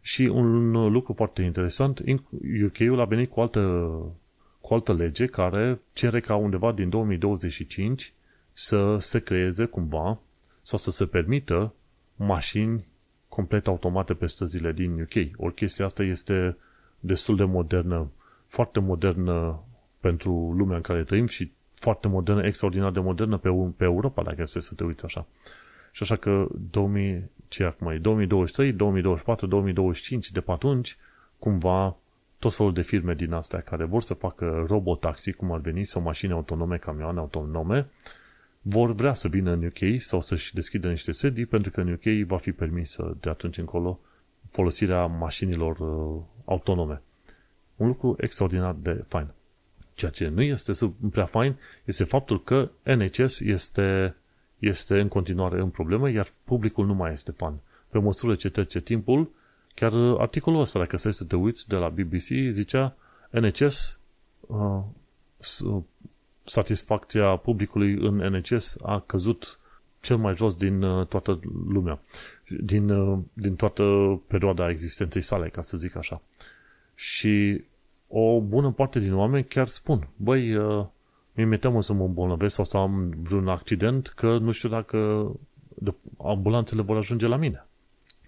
Și 0.00 0.22
un 0.22 0.70
lucru 0.92 1.12
foarte 1.12 1.42
interesant, 1.42 2.02
UK-ul 2.64 3.00
a 3.00 3.04
venit 3.04 3.30
cu 3.30 3.40
altă, 3.40 3.90
cu 4.62 4.74
altă 4.74 4.92
lege 4.92 5.26
care 5.26 5.80
cere 5.92 6.20
ca 6.20 6.36
undeva 6.36 6.72
din 6.72 6.88
2025 6.88 8.12
să 8.52 8.96
se 8.98 9.18
creeze 9.18 9.64
cumva 9.64 10.18
sau 10.62 10.78
să 10.78 10.90
se 10.90 11.06
permită 11.06 11.74
mașini 12.16 12.86
complet 13.28 13.66
automate 13.66 14.14
pe 14.14 14.26
străzile 14.26 14.72
din 14.72 15.00
UK. 15.00 15.36
Ori 15.36 15.54
chestia 15.54 15.84
asta 15.84 16.02
este 16.02 16.56
destul 17.00 17.36
de 17.36 17.44
modernă, 17.44 18.10
foarte 18.46 18.80
modernă 18.80 19.62
pentru 20.00 20.52
lumea 20.56 20.76
în 20.76 20.82
care 20.82 21.04
trăim 21.04 21.26
și 21.26 21.52
foarte 21.74 22.08
modernă, 22.08 22.46
extraordinar 22.46 22.90
de 22.90 23.00
modernă 23.00 23.38
pe, 23.38 23.48
pe 23.76 23.84
Europa, 23.84 24.22
dacă 24.22 24.42
este 24.42 24.60
să 24.60 24.74
te 24.74 24.84
uiți 24.84 25.04
așa. 25.04 25.26
Și 25.92 26.02
așa 26.02 26.16
că 26.16 26.46
2000, 26.70 27.30
ce 27.48 27.64
acum 27.64 27.86
e, 27.86 27.98
2023, 27.98 28.72
2024, 28.72 29.46
2025, 29.46 30.30
de 30.30 30.40
pe 30.40 30.50
atunci, 30.50 30.96
cumva, 31.38 31.96
tot 32.42 32.54
felul 32.54 32.72
de 32.72 32.82
firme 32.82 33.14
din 33.14 33.32
astea 33.32 33.60
care 33.60 33.84
vor 33.84 34.02
să 34.02 34.14
facă 34.14 34.64
robotaxi, 34.66 35.32
cum 35.32 35.52
ar 35.52 35.60
veni, 35.60 35.84
sau 35.84 36.02
mașini 36.02 36.32
autonome, 36.32 36.76
camioane 36.76 37.18
autonome, 37.18 37.88
vor 38.62 38.92
vrea 38.92 39.12
să 39.12 39.28
vină 39.28 39.50
în 39.52 39.64
UK 39.64 40.00
sau 40.00 40.20
să-și 40.20 40.54
deschidă 40.54 40.88
niște 40.88 41.12
sedii, 41.12 41.46
pentru 41.46 41.70
că 41.70 41.80
în 41.80 41.92
UK 41.92 42.26
va 42.26 42.36
fi 42.36 42.52
permisă 42.52 43.16
de 43.20 43.28
atunci 43.28 43.58
încolo 43.58 44.00
folosirea 44.50 45.06
mașinilor 45.06 45.78
uh, 45.78 46.22
autonome. 46.44 47.02
Un 47.76 47.86
lucru 47.86 48.16
extraordinar 48.18 48.76
de 48.78 49.04
fain. 49.08 49.26
Ceea 49.94 50.10
ce 50.10 50.28
nu 50.28 50.42
este 50.42 50.72
prea 51.10 51.26
fain 51.26 51.56
este 51.84 52.04
faptul 52.04 52.42
că 52.42 52.70
NHS 52.82 53.40
este, 53.40 54.16
este 54.58 55.00
în 55.00 55.08
continuare 55.08 55.60
în 55.60 55.70
problemă, 55.70 56.10
iar 56.10 56.28
publicul 56.44 56.86
nu 56.86 56.94
mai 56.94 57.12
este 57.12 57.32
fan. 57.32 57.54
Pe 57.88 57.98
măsură 57.98 58.34
ce 58.34 58.50
trece 58.50 58.80
timpul, 58.80 59.30
chiar 59.74 59.92
articolul 60.18 60.60
ăsta, 60.60 60.78
dacă 60.78 60.96
să 60.96 61.24
te 61.24 61.36
uiți 61.36 61.68
de 61.68 61.76
la 61.76 61.88
BBC, 61.88 62.50
zicea 62.50 62.96
NHS 63.30 63.98
uh, 64.46 64.80
satisfacția 66.44 67.36
publicului 67.36 67.92
în 67.92 68.14
NHS 68.14 68.76
a 68.82 69.00
căzut 69.06 69.58
cel 70.00 70.16
mai 70.16 70.36
jos 70.36 70.54
din 70.54 70.82
uh, 70.82 71.06
toată 71.06 71.40
lumea, 71.68 72.00
din, 72.60 72.90
uh, 72.90 73.18
din 73.32 73.56
toată 73.56 73.82
perioada 74.26 74.70
existenței 74.70 75.22
sale, 75.22 75.48
ca 75.48 75.62
să 75.62 75.76
zic 75.76 75.96
așa. 75.96 76.22
Și 76.94 77.64
o 78.08 78.40
bună 78.40 78.70
parte 78.70 78.98
din 78.98 79.14
oameni 79.14 79.44
chiar 79.44 79.68
spun, 79.68 80.08
băi, 80.16 80.54
uh, 80.54 80.86
mi-e 81.32 81.56
teamă 81.56 81.82
să 81.82 81.92
mă 81.92 82.04
îmbolnăvesc 82.04 82.54
sau 82.54 82.64
să 82.64 82.76
am 82.76 83.14
vreun 83.22 83.48
accident, 83.48 84.08
că 84.08 84.38
nu 84.38 84.50
știu 84.50 84.68
dacă 84.68 85.30
ambulanțele 86.24 86.82
vor 86.82 86.96
ajunge 86.96 87.26
la 87.26 87.36
mine. 87.36 87.66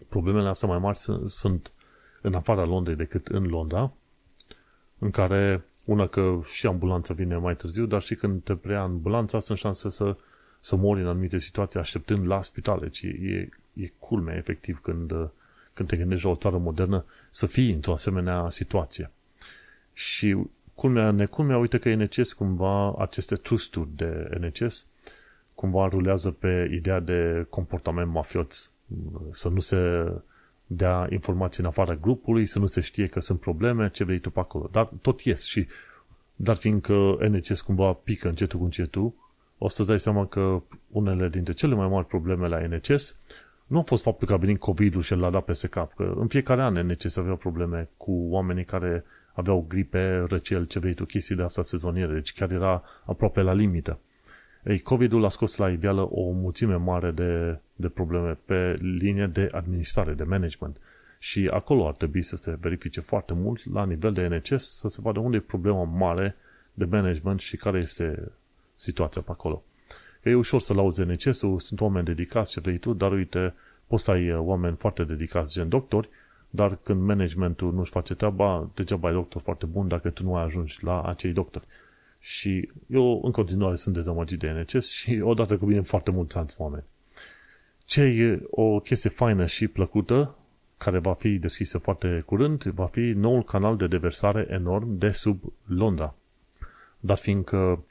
Problemele 0.09 0.49
astea 0.49 0.69
mai 0.69 0.79
mari 0.79 0.99
sunt 1.27 1.73
în 2.21 2.35
afara 2.35 2.65
Londrei 2.65 2.97
decât 2.97 3.27
în 3.27 3.47
Londra, 3.47 3.93
în 4.99 5.11
care 5.11 5.65
una 5.85 6.07
că 6.07 6.41
și 6.45 6.67
ambulanța 6.67 7.15
vine 7.15 7.37
mai 7.37 7.57
târziu, 7.57 7.87
dar 7.87 8.03
și 8.03 8.15
când 8.15 8.43
te 8.43 8.55
preia 8.55 8.81
ambulanța 8.81 9.39
sunt 9.39 9.59
șanse 9.59 9.91
să, 9.91 10.17
să 10.61 10.77
mori 10.77 11.01
în 11.01 11.07
anumite 11.07 11.39
situații 11.39 11.81
așteptând 11.81 12.27
la 12.27 12.43
spitale. 12.43 12.89
Ci 12.89 13.03
e, 13.03 13.49
e 13.73 13.93
culmea, 13.99 14.37
efectiv, 14.37 14.81
când, 14.83 15.13
când 15.73 15.89
te 15.89 15.97
gândești 15.97 16.25
la 16.25 16.31
o 16.31 16.37
țară 16.37 16.57
modernă 16.57 17.05
să 17.31 17.47
fii 17.47 17.73
într-o 17.73 17.93
asemenea 17.93 18.49
situație. 18.49 19.11
Și 19.93 20.37
culmea, 20.75 21.11
neculmea, 21.11 21.59
uite 21.59 21.79
că 21.79 21.95
NCS 21.95 22.33
cumva, 22.33 22.95
aceste 22.99 23.35
trusturi 23.35 23.89
de 23.97 24.39
NCS, 24.41 24.87
cumva 25.55 25.89
rulează 25.89 26.31
pe 26.31 26.71
ideea 26.73 27.01
de 27.01 27.47
comportament 27.51 28.11
mafiot, 28.11 28.71
să 29.31 29.49
nu 29.49 29.61
se 29.61 30.13
dea 30.67 31.07
informații 31.11 31.63
în 31.63 31.69
afara 31.69 31.95
grupului, 31.95 32.47
să 32.47 32.59
nu 32.59 32.67
se 32.67 32.81
știe 32.81 33.07
că 33.07 33.21
sunt 33.21 33.41
probleme, 33.41 33.91
ce 33.91 34.05
vrei 34.05 34.19
tu 34.19 34.31
pe 34.31 34.41
acolo. 34.41 34.69
Dar 34.73 34.91
tot 35.03 35.21
ies 35.21 35.43
și 35.43 35.67
dar 36.37 36.57
fiindcă 36.57 37.17
NCS 37.29 37.61
cumva 37.61 37.93
pică 37.93 38.29
încetul 38.29 38.59
cu 38.59 38.65
încetul, 38.65 39.13
o 39.59 39.69
să-ți 39.69 39.89
dai 39.89 40.01
seama 40.01 40.27
că 40.27 40.63
unele 40.91 41.29
dintre 41.29 41.53
cele 41.53 41.75
mai 41.75 41.89
mari 41.89 42.07
probleme 42.07 42.49
la 42.49 42.67
NCS 42.67 43.19
nu 43.67 43.79
a 43.79 43.83
fost 43.83 44.03
faptul 44.03 44.27
că 44.27 44.33
a 44.33 44.37
venit 44.37 44.59
COVID-ul 44.59 45.03
și 45.03 45.15
l-a 45.15 45.31
dat 45.31 45.45
peste 45.45 45.69
cap, 45.69 45.95
că 45.95 46.15
în 46.17 46.27
fiecare 46.27 46.63
an 46.63 46.87
NCS 46.87 47.17
avea 47.17 47.35
probleme 47.35 47.89
cu 47.97 48.13
oamenii 48.13 48.65
care 48.65 49.05
aveau 49.33 49.65
gripe, 49.69 50.25
răcel, 50.29 50.65
ce 50.67 50.79
vrei 50.79 50.95
tu, 50.95 51.05
chestii 51.05 51.37
de 51.37 51.43
asta 51.43 51.63
sezoniere, 51.63 52.13
deci 52.13 52.33
chiar 52.33 52.51
era 52.51 52.83
aproape 53.05 53.41
la 53.41 53.53
limită. 53.53 53.99
Ei, 54.67 54.79
COVID-ul 54.79 55.25
a 55.25 55.29
scos 55.29 55.57
la 55.57 55.71
iveală 55.71 56.09
o 56.11 56.31
mulțime 56.31 56.75
mare 56.75 57.11
de, 57.11 57.59
de 57.77 57.89
probleme 57.89 58.39
pe 58.45 58.79
linie 58.81 59.27
de 59.27 59.49
administrare, 59.51 60.13
de 60.13 60.25
management. 60.25 60.77
Și 61.19 61.51
acolo 61.53 61.87
ar 61.87 61.95
trebui 61.95 62.23
să 62.23 62.37
se 62.37 62.57
verifice 62.61 63.01
foarte 63.01 63.35
mult 63.35 63.73
la 63.73 63.85
nivel 63.85 64.13
de 64.13 64.27
NCS 64.27 64.79
să 64.79 64.89
se 64.89 65.01
vadă 65.03 65.19
unde 65.19 65.37
e 65.37 65.41
problema 65.41 65.85
mare 65.85 66.37
de 66.75 66.85
management 66.85 67.41
și 67.41 67.57
care 67.57 67.79
este 67.79 68.33
situația 68.77 69.23
pe 69.23 69.31
acolo. 69.31 69.63
Că 70.23 70.29
e 70.29 70.35
ușor 70.35 70.61
să 70.61 70.75
lauzi 70.75 71.03
NCS-ul, 71.03 71.59
sunt 71.59 71.81
oameni 71.81 72.05
dedicați 72.05 72.51
ce 72.51 72.61
vrei 72.61 72.79
tu, 72.79 72.93
dar 72.93 73.13
uite, 73.13 73.55
poți 73.87 74.05
să 74.05 74.11
ai 74.11 74.35
oameni 74.35 74.77
foarte 74.77 75.05
dedicați, 75.05 75.55
gen 75.55 75.69
doctori, 75.69 76.09
dar 76.51 76.79
când 76.83 77.03
managementul 77.03 77.73
nu-și 77.73 77.91
face 77.91 78.15
treaba, 78.15 78.71
degeaba 78.75 79.09
ai 79.09 79.15
doctor 79.15 79.43
foarte 79.43 79.67
bun 79.67 79.89
dacă 79.89 80.11
tu 80.11 80.23
nu 80.23 80.37
ai 80.37 80.45
ajuns 80.45 80.81
la 80.81 81.03
acei 81.03 81.33
doctori. 81.33 81.65
Și 82.27 82.71
eu 82.87 83.21
în 83.25 83.31
continuare 83.31 83.77
sunt 83.77 83.95
dezamăgit 83.95 84.39
de 84.39 84.51
NCS 84.51 84.91
și 84.91 85.21
odată 85.23 85.57
cu 85.57 85.67
bine 85.67 85.81
foarte 85.81 86.11
mulți 86.11 86.37
alți 86.37 86.57
oameni. 86.59 86.85
Ce 87.85 88.03
e 88.03 88.43
o 88.51 88.81
chestie 88.81 89.11
faină 89.11 89.47
și 89.47 89.69
plăcută, 89.69 90.37
care 90.77 90.99
va 90.99 91.15
fi 91.15 91.39
deschisă 91.39 91.79
foarte 91.79 92.23
curând, 92.27 92.63
va 92.63 92.87
fi 92.87 93.01
noul 93.01 93.43
canal 93.43 93.77
de 93.77 93.87
deversare 93.87 94.47
enorm 94.51 94.99
de 94.99 95.11
sub 95.11 95.43
Londra. 95.67 96.15
Dar 97.01 97.17
fiindcă 97.17 97.85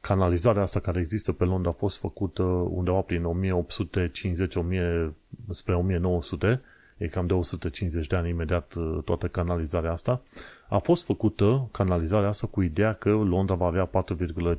canalizarea 0.00 0.62
asta 0.62 0.80
care 0.80 0.98
există 0.98 1.32
pe 1.32 1.44
Londra 1.44 1.70
a 1.70 1.72
fost 1.78 1.98
făcută 1.98 2.42
undeva 2.42 3.00
prin 3.00 3.24
1850 3.24 4.56
spre 5.50 5.74
1900, 5.74 6.60
e 6.98 7.06
cam 7.06 7.26
de 7.26 7.32
150 7.32 8.06
de 8.06 8.16
ani 8.16 8.28
imediat 8.28 8.74
uh, 8.74 9.02
toată 9.04 9.28
canalizarea 9.28 9.92
asta, 9.92 10.20
a 10.68 10.78
fost 10.78 11.04
făcută 11.04 11.68
canalizarea 11.72 12.28
asta 12.28 12.46
cu 12.46 12.62
ideea 12.62 12.92
că 12.92 13.10
Londra 13.10 13.54
va 13.54 13.66
avea 13.66 13.90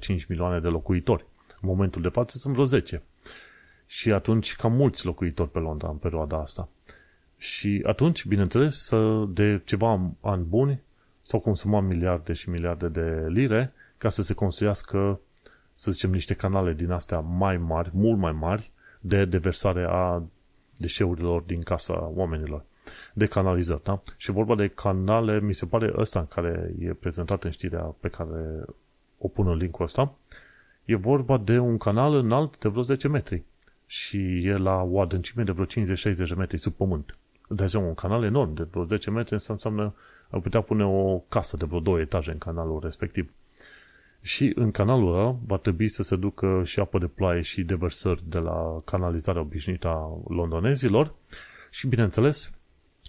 4,5 0.08 0.28
milioane 0.28 0.60
de 0.60 0.68
locuitori. 0.68 1.26
În 1.62 1.70
momentul 1.70 2.02
de 2.02 2.10
față 2.10 2.38
sunt 2.38 2.54
vreo 2.54 2.66
10. 2.66 3.02
Și 3.86 4.12
atunci 4.12 4.56
cam 4.56 4.74
mulți 4.74 5.06
locuitori 5.06 5.50
pe 5.50 5.60
Londra 5.60 5.90
în 5.90 5.96
perioada 5.96 6.38
asta. 6.38 6.70
Și 7.38 7.80
atunci, 7.84 8.26
bineînțeles, 8.26 8.92
de 9.28 9.62
ceva 9.66 10.12
ani 10.22 10.44
buni 10.44 10.82
s-au 11.22 11.40
consumat 11.40 11.84
miliarde 11.84 12.34
și 12.34 12.50
miliarde 12.50 12.88
de 12.88 13.26
lire 13.28 13.74
ca 13.98 14.10
să 14.10 14.22
se 14.22 14.34
construiască, 14.34 15.20
să 15.74 15.92
zicem, 15.92 16.12
niște 16.12 16.34
canale 16.34 16.74
din 16.74 16.92
astea 16.92 17.20
mai 17.20 17.58
mari, 17.58 17.90
mult 17.94 18.20
mai 18.20 18.32
mari, 18.32 18.72
de 19.00 19.26
deversare 19.26 19.86
a 19.90 20.24
deșeurilor 20.80 21.42
din 21.42 21.62
casa 21.62 22.12
oamenilor. 22.16 22.64
De 23.14 23.26
canalizări, 23.26 23.84
da? 23.84 24.02
Și 24.18 24.32
vorba 24.32 24.56
de 24.56 24.68
canale, 24.68 25.40
mi 25.40 25.54
se 25.54 25.66
pare 25.66 25.94
ăsta 25.98 26.20
în 26.20 26.28
care 26.28 26.74
e 26.80 26.94
prezentat 26.94 27.44
în 27.44 27.52
știrea 27.52 27.96
pe 28.00 28.08
care 28.08 28.66
o 29.18 29.28
pun 29.28 29.48
în 29.48 29.58
linkul 29.58 29.86
ăsta, 29.86 30.14
e 30.86 30.96
vorba 30.96 31.38
de 31.38 31.60
un 31.60 31.78
canal 31.78 32.14
înalt 32.14 32.60
de 32.60 32.70
vreo 32.70 32.82
10 32.82 33.08
metri 33.08 33.44
și 33.86 34.48
e 34.48 34.58
la 34.58 34.82
o 34.82 35.02
adâncime 35.02 35.44
de 35.44 35.52
vreo 35.52 35.66
50-60 35.66 35.68
de 36.28 36.34
metri 36.38 36.58
sub 36.58 36.74
pământ. 36.74 37.18
Deci 37.50 37.74
un 37.74 37.94
canal 37.94 38.24
enorm 38.24 38.54
de 38.54 38.64
vreo 38.64 38.86
10 38.86 39.10
metri, 39.10 39.36
asta 39.36 39.54
înseamnă 39.54 39.94
ar 40.30 40.40
putea 40.40 40.62
pune 40.62 40.86
o 40.86 41.18
casă 41.18 41.58
de 41.58 41.66
vreo 41.66 41.80
două 41.80 42.00
etaje 42.00 42.32
în 42.32 42.38
canalul 42.38 42.80
respectiv. 42.84 43.32
Și 44.22 44.52
în 44.56 44.72
canalul 44.72 45.16
ăla 45.16 45.36
va 45.46 45.58
trebui 45.58 45.88
să 45.88 46.04
se 46.04 46.16
ducă 46.16 46.62
și 46.66 46.80
apă 46.80 47.00
de 47.00 47.08
ploaie 47.08 47.42
și 47.42 47.64
deversări 47.64 48.24
de 48.28 48.40
la 48.40 48.82
canalizarea 48.86 49.42
obișnuită 49.42 49.88
a 49.88 50.18
londonezilor 50.28 51.14
și, 51.70 51.88
bineînțeles, 51.88 52.54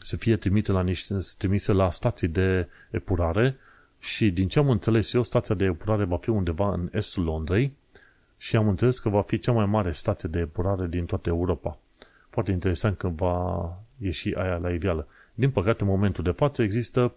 să 0.03 0.17
fie 0.17 0.37
trimite 0.37 0.73
la 0.73 0.83
niște, 0.83 1.17
trimise 1.39 1.73
la 1.73 1.91
stații 1.91 2.29
de 2.29 2.69
epurare 2.91 3.57
și, 3.99 4.31
din 4.31 4.49
ce 4.49 4.59
am 4.59 4.71
înțeles 4.71 5.13
eu, 5.13 5.23
stația 5.23 5.55
de 5.55 5.65
epurare 5.65 6.05
va 6.05 6.17
fi 6.17 6.31
undeva 6.31 6.73
în 6.73 6.89
estul 6.93 7.25
Londrei 7.25 7.73
și 8.37 8.57
am 8.57 8.69
înțeles 8.69 8.99
că 8.99 9.09
va 9.09 9.23
fi 9.23 9.39
cea 9.39 9.53
mai 9.53 9.67
mare 9.67 9.93
stație 9.93 10.29
de 10.29 10.39
epurare 10.39 10.87
din 10.87 11.05
toată 11.05 11.29
Europa. 11.29 11.79
Foarte 12.29 12.51
interesant 12.51 12.97
că 12.97 13.09
va 13.09 13.73
ieși 13.99 14.35
aia 14.35 14.57
la 14.57 14.71
iveală. 14.71 15.07
Din 15.35 15.51
păcate, 15.51 15.83
în 15.83 15.89
momentul 15.89 16.25
de 16.25 16.31
față 16.31 16.63
există 16.63 17.15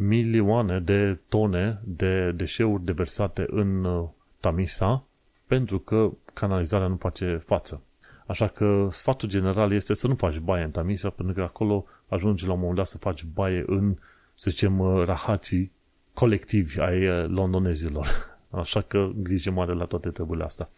milioane 0.00 0.80
de 0.80 1.18
tone 1.28 1.80
de 1.84 2.30
deșeuri 2.30 2.84
deversate 2.84 3.46
în 3.50 3.84
uh, 3.84 4.08
Tamisa 4.40 5.04
pentru 5.46 5.78
că 5.78 6.10
canalizarea 6.32 6.86
nu 6.86 6.96
face 6.96 7.36
față. 7.44 7.82
Așa 8.26 8.46
că 8.46 8.88
sfatul 8.90 9.28
general 9.28 9.72
este 9.72 9.94
să 9.94 10.06
nu 10.06 10.14
faci 10.14 10.38
baie 10.38 10.64
în 10.64 10.70
Tamisa 10.70 11.10
pentru 11.10 11.34
că 11.34 11.42
acolo 11.42 11.84
ajungi 12.08 12.46
la 12.46 12.52
un 12.52 12.58
moment 12.58 12.76
dat 12.76 12.86
să 12.86 12.98
faci 12.98 13.24
baie 13.24 13.64
în, 13.66 13.96
să 14.34 14.50
zicem, 14.50 14.78
uh, 14.78 15.04
rahații 15.04 15.72
colectivi 16.14 16.80
ai 16.80 17.08
uh, 17.08 17.28
londonezilor. 17.28 18.06
Așa 18.50 18.80
că 18.80 19.10
grijă 19.16 19.50
mare 19.50 19.72
la 19.72 19.84
toate 19.84 20.10
treburile 20.10 20.44
astea. 20.44 20.68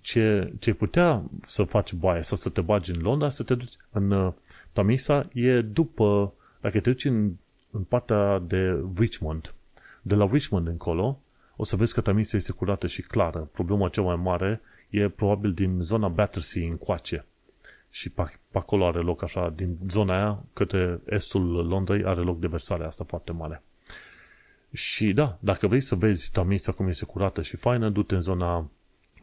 Ce, 0.00 0.52
ce 0.58 0.74
putea 0.74 1.22
să 1.46 1.62
faci 1.62 1.92
baie 1.92 2.22
sau 2.22 2.36
să 2.36 2.48
te 2.48 2.60
bagi 2.60 2.90
în 2.90 3.02
Londra, 3.02 3.28
să 3.28 3.42
te 3.42 3.54
duci 3.54 3.76
în 3.90 4.32
Tamisa, 4.72 5.28
e 5.32 5.60
după, 5.60 6.32
dacă 6.60 6.80
te 6.80 6.90
duci 6.90 7.04
în 7.04 7.32
în 7.76 7.82
partea 7.82 8.38
de 8.38 8.84
Richmond. 8.96 9.54
De 10.02 10.14
la 10.14 10.28
Richmond 10.32 10.66
încolo, 10.66 11.20
o 11.56 11.64
să 11.64 11.76
vezi 11.76 11.94
că 11.94 12.00
Tamisa 12.00 12.36
este 12.36 12.52
curată 12.52 12.86
și 12.86 13.02
clară. 13.02 13.48
Problema 13.52 13.88
cea 13.88 14.02
mai 14.02 14.16
mare 14.16 14.60
e 14.90 15.08
probabil 15.08 15.52
din 15.52 15.80
zona 15.80 16.08
Battersea 16.08 16.66
încoace. 16.66 17.24
Și 17.90 18.10
pe, 18.10 18.22
pe 18.50 18.58
acolo 18.58 18.86
are 18.86 18.98
loc 18.98 19.22
așa, 19.22 19.52
din 19.56 19.78
zona 19.88 20.14
aia 20.14 20.42
către 20.52 21.00
estul 21.08 21.66
Londrei 21.66 22.04
are 22.04 22.20
loc 22.20 22.38
deversarea 22.38 22.86
asta 22.86 23.04
foarte 23.04 23.32
mare. 23.32 23.62
Și 24.72 25.12
da, 25.12 25.38
dacă 25.40 25.66
vrei 25.66 25.80
să 25.80 25.94
vezi 25.94 26.30
Tamisa 26.30 26.72
cum 26.72 26.88
este 26.88 27.04
curată 27.04 27.42
și 27.42 27.56
faină, 27.56 27.88
du-te 27.88 28.14
în 28.14 28.22
zona 28.22 28.68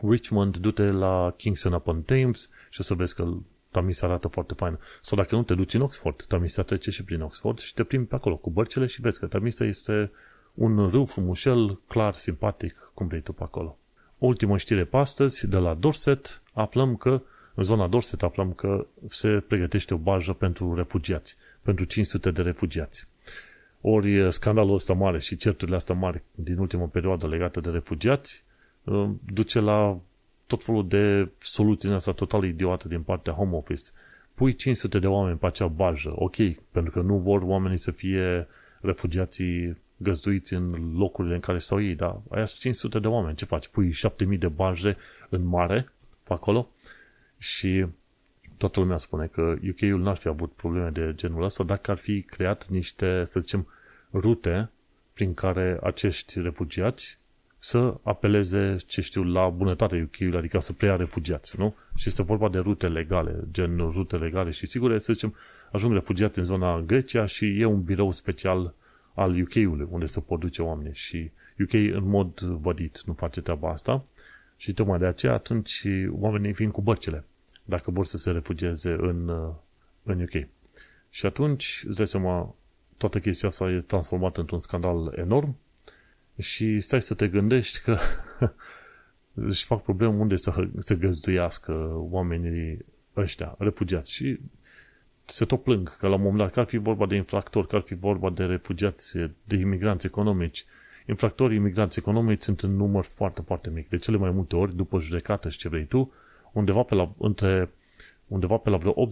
Richmond, 0.01 0.57
du-te 0.57 0.91
la 0.91 1.33
Kingston 1.37 1.73
upon 1.73 2.03
Thames 2.03 2.49
și 2.69 2.79
o 2.79 2.83
să 2.83 2.93
vezi 2.93 3.15
că 3.15 3.33
Tamis 3.73 4.01
arată 4.01 4.27
foarte 4.27 4.53
fain. 4.53 4.79
Sau 5.01 5.17
dacă 5.17 5.35
nu 5.35 5.43
te 5.43 5.53
duci 5.53 5.73
în 5.73 5.81
Oxford, 5.81 6.25
Tamisa 6.27 6.61
trece 6.61 6.91
și 6.91 7.03
prin 7.03 7.21
Oxford 7.21 7.59
și 7.59 7.73
te 7.73 7.83
plimbi 7.83 8.07
pe 8.07 8.15
acolo 8.15 8.35
cu 8.35 8.49
bărcile 8.49 8.85
și 8.85 9.01
vezi 9.01 9.19
că 9.19 9.25
Tamisa 9.25 9.65
este 9.65 10.11
un 10.53 10.89
râu 10.89 11.05
frumușel, 11.05 11.79
clar, 11.87 12.13
simpatic, 12.13 12.91
cum 12.93 13.07
vrei 13.07 13.21
tu 13.21 13.33
pe 13.33 13.43
acolo. 13.43 13.77
Ultima 14.17 14.57
știre 14.57 14.83
pe 14.83 14.97
astăzi, 14.97 15.47
de 15.47 15.57
la 15.57 15.73
Dorset, 15.73 16.41
aflăm 16.53 16.95
că, 16.95 17.21
în 17.53 17.63
zona 17.63 17.87
Dorset 17.87 18.23
aflăm 18.23 18.53
că 18.53 18.87
se 19.07 19.43
pregătește 19.47 19.93
o 19.93 19.97
bajă 19.97 20.33
pentru 20.33 20.75
refugiați, 20.75 21.37
pentru 21.61 21.85
500 21.85 22.31
de 22.31 22.41
refugiați. 22.41 23.07
Ori 23.81 24.31
scandalul 24.33 24.73
ăsta 24.73 24.93
mare 24.93 25.19
și 25.19 25.37
certurile 25.37 25.77
astea 25.77 25.95
mari 25.95 26.21
din 26.35 26.57
ultima 26.57 26.85
perioadă 26.85 27.27
legate 27.27 27.59
de 27.59 27.69
refugiați 27.69 28.43
uh, 28.83 29.09
duce 29.33 29.59
la 29.59 29.99
tot 30.53 30.63
felul 30.63 30.87
de 30.87 31.29
soluții 31.37 31.89
în 31.89 31.95
asta 31.95 32.11
total 32.11 32.43
idiotă 32.43 32.87
din 32.87 33.01
partea 33.01 33.33
home 33.33 33.55
office. 33.55 33.83
Pui 34.33 34.55
500 34.55 34.99
de 34.99 35.07
oameni 35.07 35.37
pe 35.37 35.45
acea 35.45 35.67
bajă, 35.67 36.13
ok, 36.15 36.35
pentru 36.71 36.91
că 36.91 37.01
nu 37.01 37.17
vor 37.17 37.41
oamenii 37.41 37.77
să 37.77 37.91
fie 37.91 38.47
refugiații 38.81 39.77
găzduiți 39.97 40.53
în 40.53 40.93
locurile 40.97 41.33
în 41.33 41.39
care 41.39 41.57
stau 41.57 41.81
ei, 41.81 41.95
dar 41.95 42.21
aia 42.29 42.45
sunt 42.45 42.59
500 42.59 42.99
de 42.99 43.07
oameni, 43.07 43.35
ce 43.35 43.45
faci? 43.45 43.67
Pui 43.67 43.91
7000 43.91 44.37
de 44.37 44.47
baje 44.47 44.97
în 45.29 45.45
mare 45.45 45.91
pe 46.23 46.33
acolo 46.33 46.69
și 47.37 47.85
toată 48.57 48.79
lumea 48.79 48.97
spune 48.97 49.25
că 49.25 49.41
UK-ul 49.41 50.01
n-ar 50.01 50.15
fi 50.15 50.27
avut 50.27 50.51
probleme 50.51 50.89
de 50.89 51.11
genul 51.15 51.43
ăsta 51.43 51.63
dacă 51.63 51.91
ar 51.91 51.97
fi 51.97 52.21
creat 52.21 52.67
niște, 52.67 53.23
să 53.25 53.39
zicem, 53.39 53.67
rute 54.11 54.69
prin 55.13 55.33
care 55.33 55.79
acești 55.83 56.41
refugiați 56.41 57.19
să 57.63 57.97
apeleze, 58.01 58.75
ce 58.85 59.01
știu, 59.01 59.23
la 59.23 59.49
bunătatea 59.49 60.01
UK-ului, 60.03 60.37
adică 60.37 60.59
să 60.59 60.73
preia 60.73 60.95
refugiați, 60.95 61.59
nu? 61.59 61.75
Și 61.95 62.07
este 62.07 62.23
vorba 62.23 62.49
de 62.49 62.57
rute 62.57 62.87
legale, 62.87 63.43
gen 63.51 63.77
rute 63.77 64.17
legale 64.17 64.49
și 64.49 64.67
sigure, 64.67 64.99
să 64.99 65.13
zicem, 65.13 65.35
ajung 65.71 65.93
refugiați 65.93 66.39
în 66.39 66.45
zona 66.45 66.81
Grecia 66.81 67.25
și 67.25 67.59
e 67.59 67.65
un 67.65 67.81
birou 67.81 68.11
special 68.11 68.73
al 69.13 69.41
UK-ului, 69.41 69.87
unde 69.89 70.05
se 70.05 70.19
pot 70.19 70.39
duce 70.39 70.61
oameni 70.61 70.95
și 70.95 71.31
UK 71.59 71.73
în 71.73 72.09
mod 72.09 72.39
vădit 72.39 73.01
nu 73.05 73.13
face 73.13 73.41
treaba 73.41 73.69
asta 73.69 74.05
și 74.57 74.73
tocmai 74.73 74.99
de 74.99 75.05
aceea 75.05 75.33
atunci 75.33 75.83
oamenii 76.09 76.51
vin 76.51 76.71
cu 76.71 76.81
bărcile 76.81 77.23
dacă 77.63 77.91
vor 77.91 78.05
să 78.05 78.17
se 78.17 78.31
refugieze 78.31 78.91
în, 78.91 79.29
în 80.03 80.21
UK. 80.21 80.47
Și 81.09 81.25
atunci, 81.25 81.83
îți 81.87 81.97
dai 81.97 82.07
seama, 82.07 82.55
toată 82.97 83.19
chestia 83.19 83.49
asta 83.49 83.69
e 83.69 83.79
transformată 83.79 84.39
într-un 84.39 84.59
scandal 84.59 85.13
enorm 85.15 85.55
și 86.37 86.79
stai 86.79 87.01
să 87.01 87.13
te 87.13 87.27
gândești 87.27 87.79
că 87.79 87.97
își 89.33 89.65
fac 89.65 89.83
probleme 89.83 90.13
unde 90.13 90.35
să 90.35 90.67
se 90.77 90.95
găzduiască 90.95 91.91
oamenii 91.95 92.85
ăștia, 93.15 93.55
refugiați 93.57 94.11
și 94.11 94.39
se 95.25 95.45
tot 95.45 95.63
plâng 95.63 95.97
că 95.97 96.07
la 96.07 96.15
un 96.15 96.21
moment 96.21 96.39
dat, 96.39 96.51
că 96.51 96.59
ar 96.59 96.65
fi 96.65 96.77
vorba 96.77 97.05
de 97.05 97.15
infractori, 97.15 97.67
că 97.67 97.75
ar 97.75 97.81
fi 97.81 97.95
vorba 97.95 98.29
de 98.29 98.43
refugiați, 98.43 99.17
de 99.43 99.55
imigranți 99.55 100.05
economici. 100.05 100.65
Infractorii 101.07 101.57
imigranți 101.57 101.99
economici 101.99 102.41
sunt 102.41 102.61
în 102.61 102.75
număr 102.75 103.03
foarte, 103.03 103.41
foarte 103.41 103.69
mic. 103.69 103.89
De 103.89 103.97
cele 103.97 104.17
mai 104.17 104.31
multe 104.31 104.55
ori, 104.55 104.75
după 104.75 104.99
judecată 104.99 105.49
și 105.49 105.57
ce 105.57 105.69
vrei 105.69 105.85
tu, 105.85 106.13
undeva 106.51 106.81
pe 106.81 106.95
la, 106.95 107.11
între, 107.17 107.69
undeva 108.27 108.57
pe 108.57 108.69
la 108.69 108.77
vreo 108.77 109.07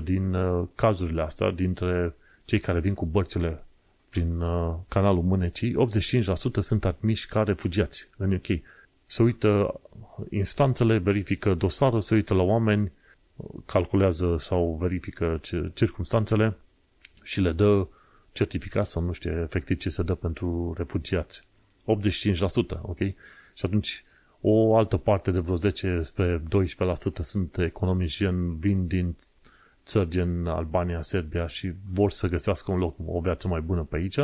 85% 0.00 0.04
din 0.04 0.34
uh, 0.34 0.66
cazurile 0.74 1.22
astea, 1.22 1.50
dintre 1.50 2.14
cei 2.44 2.58
care 2.58 2.80
vin 2.80 2.94
cu 2.94 3.06
bărțile 3.06 3.64
prin 4.12 4.40
uh, 4.40 4.74
canalul 4.88 5.22
Mânecii, 5.22 5.74
85% 5.74 6.24
sunt 6.58 6.84
admiși 6.84 7.26
ca 7.26 7.42
refugiați 7.42 8.08
în 8.16 8.32
UK. 8.32 8.46
Se 9.06 9.22
uită 9.22 9.80
instanțele, 10.30 10.98
verifică 10.98 11.54
dosarul, 11.54 12.00
se 12.00 12.14
uită 12.14 12.34
la 12.34 12.42
oameni, 12.42 12.92
calculează 13.66 14.36
sau 14.38 14.76
verifică 14.80 15.40
circumstanțele 15.74 16.56
și 17.22 17.40
le 17.40 17.52
dă 17.52 17.86
certificat 18.32 18.86
sau 18.86 19.02
nu 19.02 19.12
știu 19.12 19.40
efectiv 19.40 19.78
ce 19.78 19.88
se 19.88 20.02
dă 20.02 20.14
pentru 20.14 20.74
refugiați. 20.76 21.46
85%, 21.80 21.84
ok? 22.82 22.98
Și 23.54 23.64
atunci 23.64 24.04
o 24.40 24.76
altă 24.76 24.96
parte 24.96 25.30
de 25.30 25.40
vreo 25.40 25.56
10 25.56 26.00
spre 26.02 26.38
12% 26.38 26.42
sunt 27.20 27.58
economici 27.58 28.16
gen 28.16 28.56
vin 28.58 28.86
din 28.86 29.16
țări 29.84 30.08
gen 30.08 30.46
Albania, 30.46 31.02
Serbia 31.02 31.46
și 31.46 31.72
vor 31.92 32.10
să 32.10 32.28
găsească 32.28 32.72
un 32.72 32.78
loc, 32.78 32.96
o 33.06 33.20
viață 33.20 33.48
mai 33.48 33.60
bună 33.60 33.82
pe 33.82 33.96
aici 33.96 34.18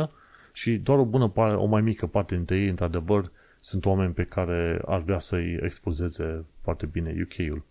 și 0.53 0.77
doar 0.77 0.97
o 0.97 1.05
bună 1.05 1.29
parte, 1.29 1.55
o 1.55 1.65
mai 1.65 1.81
mică 1.81 2.07
parte 2.07 2.35
dintre 2.35 2.57
ei, 2.59 2.67
într-adevăr, 2.67 3.31
sunt 3.59 3.85
oameni 3.85 4.13
pe 4.13 4.23
care 4.23 4.81
ar 4.85 5.01
vrea 5.01 5.19
să-i 5.19 5.59
expozeze 5.61 6.45
foarte 6.61 6.85
bine 6.85 7.15
UK-ul. 7.23 7.63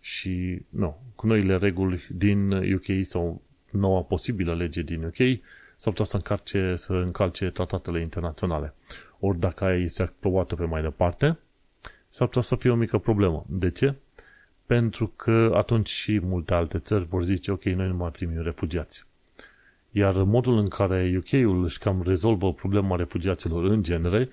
Și, 0.00 0.62
nu, 0.68 0.98
cu 1.14 1.26
noile 1.26 1.56
reguli 1.56 2.06
din 2.10 2.52
UK 2.74 2.84
sau 3.02 3.42
noua 3.70 4.02
posibilă 4.02 4.54
lege 4.54 4.82
din 4.82 5.04
UK, 5.04 5.16
s-ar 5.76 5.92
putea 5.92 6.04
să 6.04 6.16
încarce, 6.16 6.76
să 6.76 6.92
încalce 6.92 7.50
tratatele 7.50 8.00
internaționale. 8.00 8.74
Ori 9.18 9.38
dacă 9.38 9.64
aia 9.64 9.82
este 9.82 10.02
aprobată 10.02 10.54
pe 10.54 10.64
mai 10.64 10.82
departe, 10.82 11.38
s-ar 12.08 12.26
putea 12.26 12.42
să 12.42 12.56
fie 12.56 12.70
o 12.70 12.74
mică 12.74 12.98
problemă. 12.98 13.44
De 13.48 13.70
ce? 13.70 13.94
Pentru 14.66 15.12
că 15.16 15.52
atunci 15.54 15.88
și 15.88 16.20
multe 16.22 16.54
alte 16.54 16.78
țări 16.78 17.04
vor 17.04 17.24
zice, 17.24 17.50
ok, 17.50 17.64
noi 17.64 17.86
nu 17.86 17.94
mai 17.94 18.10
primim 18.10 18.42
refugiați. 18.42 19.04
Iar 19.90 20.14
modul 20.22 20.58
în 20.58 20.68
care 20.68 21.14
UK-ul 21.16 21.64
își 21.64 21.78
cam 21.78 22.02
rezolvă 22.02 22.52
problema 22.52 22.96
refugiaților 22.96 23.64
în 23.64 23.82
genere 23.82 24.28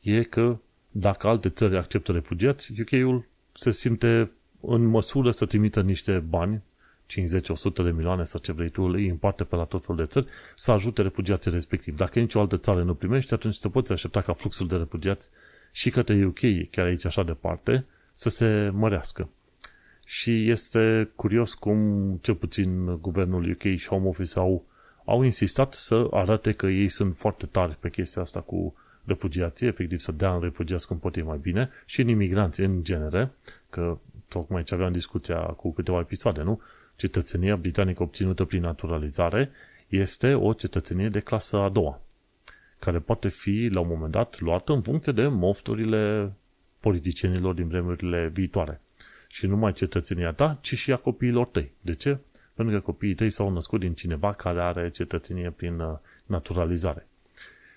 e 0.00 0.22
că 0.22 0.58
dacă 0.90 1.28
alte 1.28 1.48
țări 1.48 1.76
acceptă 1.76 2.12
refugiați, 2.12 2.72
UK-ul 2.80 3.24
se 3.52 3.70
simte 3.70 4.30
în 4.60 4.84
măsură 4.84 5.30
să 5.30 5.46
trimită 5.46 5.82
niște 5.82 6.18
bani, 6.18 6.62
50-100 7.06 7.84
de 7.84 7.90
milioane 7.90 8.24
sau 8.24 8.40
ce 8.40 8.52
vrei 8.52 8.68
tu, 8.68 8.82
îi 8.82 9.08
împarte 9.08 9.44
pe 9.44 9.56
la 9.56 9.64
tot 9.64 9.84
felul 9.84 10.00
de 10.00 10.06
țări, 10.06 10.26
să 10.54 10.70
ajute 10.70 11.02
refugiații 11.02 11.50
respectiv. 11.50 11.96
Dacă 11.96 12.18
nicio 12.18 12.40
altă 12.40 12.56
țară 12.56 12.82
nu 12.82 12.94
primește, 12.94 13.34
atunci 13.34 13.54
se 13.54 13.68
poate 13.68 13.92
aștepta 13.92 14.20
ca 14.20 14.32
fluxul 14.32 14.66
de 14.66 14.76
refugiați 14.76 15.30
și 15.72 15.90
către 15.90 16.24
UK, 16.24 16.70
chiar 16.70 16.86
aici 16.86 17.04
așa 17.04 17.22
departe, 17.22 17.84
să 18.14 18.28
se 18.28 18.70
mărească. 18.72 19.28
Și 20.08 20.50
este 20.50 21.10
curios 21.14 21.54
cum, 21.54 22.10
cel 22.22 22.34
puțin, 22.34 22.98
guvernul 23.00 23.50
UK 23.50 23.62
și 23.62 23.88
Home 23.88 24.08
Office 24.08 24.38
au, 24.38 24.64
au 25.04 25.22
insistat 25.22 25.74
să 25.74 26.06
arate 26.10 26.52
că 26.52 26.66
ei 26.66 26.88
sunt 26.88 27.16
foarte 27.16 27.46
tari 27.46 27.76
pe 27.80 27.90
chestia 27.90 28.22
asta 28.22 28.40
cu 28.40 28.74
refugiații, 29.04 29.66
efectiv 29.66 29.98
să 29.98 30.12
dea 30.12 30.34
în 30.34 30.40
refugiați 30.40 30.86
cum 30.86 30.98
pot 30.98 31.16
ei 31.16 31.22
mai 31.22 31.38
bine 31.38 31.70
și 31.84 32.00
în 32.00 32.08
imigranți 32.08 32.60
în 32.60 32.84
genere, 32.84 33.32
că 33.70 33.98
tocmai 34.28 34.62
ce 34.62 34.74
aveam 34.74 34.92
discuția 34.92 35.38
cu 35.38 35.72
câteva 35.72 35.98
episoade, 35.98 36.42
nu? 36.42 36.60
Cetățenia 36.96 37.56
britanică 37.56 38.02
obținută 38.02 38.44
prin 38.44 38.60
naturalizare 38.60 39.50
este 39.88 40.34
o 40.34 40.52
cetățenie 40.52 41.08
de 41.08 41.20
clasă 41.20 41.56
a 41.56 41.68
doua, 41.68 42.00
care 42.78 42.98
poate 42.98 43.28
fi 43.28 43.68
la 43.72 43.80
un 43.80 43.88
moment 43.88 44.12
dat 44.12 44.40
luată 44.40 44.72
în 44.72 44.82
funcție 44.82 45.12
de 45.12 45.26
mofturile 45.26 46.32
politicienilor 46.80 47.54
din 47.54 47.68
vremurile 47.68 48.30
viitoare. 48.32 48.80
Și 49.28 49.44
nu 49.46 49.50
numai 49.50 49.72
cetățenia 49.72 50.32
ta, 50.32 50.58
ci 50.60 50.74
și 50.74 50.92
a 50.92 50.96
copiilor 50.96 51.46
tăi. 51.46 51.72
De 51.80 51.94
ce? 51.94 52.18
Pentru 52.54 52.74
că 52.74 52.80
copiii 52.80 53.14
tăi 53.14 53.30
s-au 53.30 53.50
născut 53.50 53.80
din 53.80 53.94
cineva 53.94 54.32
care 54.32 54.60
are 54.60 54.90
cetățenie 54.90 55.50
prin 55.50 55.80
uh, 55.80 55.96
naturalizare. 56.26 57.06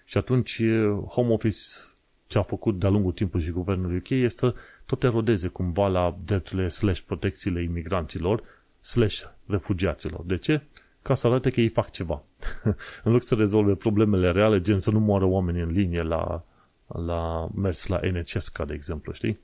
Și 0.06 0.18
atunci 0.18 0.62
Home 1.08 1.34
Office 1.34 1.60
ce 2.28 2.38
a 2.38 2.42
făcut 2.42 2.80
de-a 2.80 2.90
lungul 2.90 3.12
timpului 3.12 3.46
și 3.46 3.52
guvernul 3.52 3.96
UK 3.96 4.10
este 4.10 4.38
să 4.38 4.56
tot 4.86 5.04
erodeze 5.04 5.48
cumva 5.48 5.88
la 5.88 6.18
drepturile 6.26 6.68
slash 6.68 7.00
protecțiile 7.00 7.62
imigranților 7.62 8.44
slash 8.82 9.24
refugiaților. 9.46 10.22
De 10.26 10.38
ce? 10.38 10.62
Ca 11.02 11.14
să 11.14 11.28
arate 11.28 11.50
că 11.50 11.62
ei 11.62 11.70
fac 11.70 11.92
ceva. 11.92 12.24
în 13.04 13.12
loc 13.12 13.24
să 13.24 13.36
rezolve 13.36 13.76
problemele 13.76 14.32
reale, 14.32 14.62
gen 14.62 14.80
să 14.80 14.92
nu 14.92 15.00
moară 15.00 15.26
oameni 15.26 15.62
în 15.62 15.72
linie 15.72 16.02
la, 16.02 16.44
la 16.88 17.50
mers 17.56 17.88
la 17.88 18.00
NHS, 18.12 18.48
ca 18.48 18.66
de 18.66 18.74
exemplu, 18.74 19.14
știi? 19.14 19.40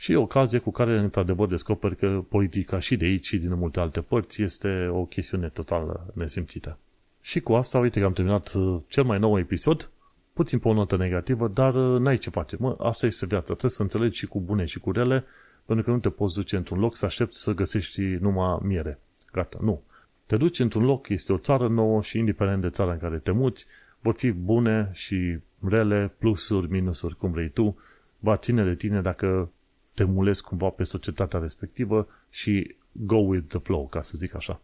Și 0.00 0.12
e 0.12 0.16
o 0.16 0.22
ocazie 0.22 0.58
cu 0.58 0.70
care, 0.70 0.98
într-adevăr, 0.98 1.48
descoperi 1.48 1.96
că 1.96 2.24
politica 2.28 2.78
și 2.78 2.96
de 2.96 3.04
aici 3.04 3.26
și 3.26 3.38
din 3.38 3.54
multe 3.54 3.80
alte 3.80 4.00
părți 4.00 4.42
este 4.42 4.88
o 4.92 5.04
chestiune 5.04 5.48
total 5.48 6.06
nesimțită. 6.14 6.78
Și 7.20 7.40
cu 7.40 7.52
asta, 7.52 7.78
uite 7.78 8.00
că 8.00 8.06
am 8.06 8.12
terminat 8.12 8.52
uh, 8.52 8.80
cel 8.88 9.04
mai 9.04 9.18
nou 9.18 9.38
episod 9.38 9.90
puțin 10.32 10.58
pe 10.58 10.68
o 10.68 10.72
notă 10.72 10.96
negativă, 10.96 11.48
dar 11.48 11.74
uh, 11.74 12.00
n-ai 12.00 12.18
ce 12.18 12.30
face. 12.30 12.56
Mă, 12.58 12.76
asta 12.78 13.06
este 13.06 13.26
viața. 13.26 13.44
Trebuie 13.44 13.70
să 13.70 13.82
înțelegi 13.82 14.18
și 14.18 14.26
cu 14.26 14.40
bune 14.40 14.64
și 14.64 14.78
cu 14.78 14.92
rele, 14.92 15.24
pentru 15.64 15.84
că 15.84 15.90
nu 15.90 15.98
te 15.98 16.08
poți 16.08 16.34
duce 16.34 16.56
într-un 16.56 16.78
loc 16.78 16.96
să 16.96 17.04
aștepți 17.04 17.42
să 17.42 17.54
găsești 17.54 18.00
numai 18.00 18.58
miere. 18.62 18.98
Gata, 19.32 19.58
nu. 19.60 19.82
Te 20.26 20.36
duci 20.36 20.58
într-un 20.58 20.84
loc, 20.84 21.08
este 21.08 21.32
o 21.32 21.38
țară 21.38 21.68
nouă 21.68 22.02
și 22.02 22.18
indiferent 22.18 22.62
de 22.62 22.70
țara 22.70 22.92
în 22.92 22.98
care 22.98 23.18
te 23.18 23.30
muți, 23.30 23.66
vor 24.00 24.14
fi 24.14 24.30
bune 24.30 24.90
și 24.92 25.38
rele, 25.68 26.12
plusuri, 26.18 26.70
minusuri, 26.70 27.16
cum 27.16 27.30
vrei 27.30 27.48
tu, 27.48 27.78
va 28.18 28.36
ține 28.36 28.64
de 28.64 28.74
tine 28.74 29.00
dacă 29.00 29.50
te 29.98 30.04
mulezi 30.04 30.42
cumva 30.42 30.68
pe 30.68 30.84
societatea 30.84 31.38
respectivă 31.38 32.08
și 32.30 32.76
go 32.92 33.16
with 33.16 33.48
the 33.48 33.58
flow, 33.58 33.86
ca 33.86 34.02
să 34.02 34.16
zic 34.16 34.34
așa. 34.34 34.60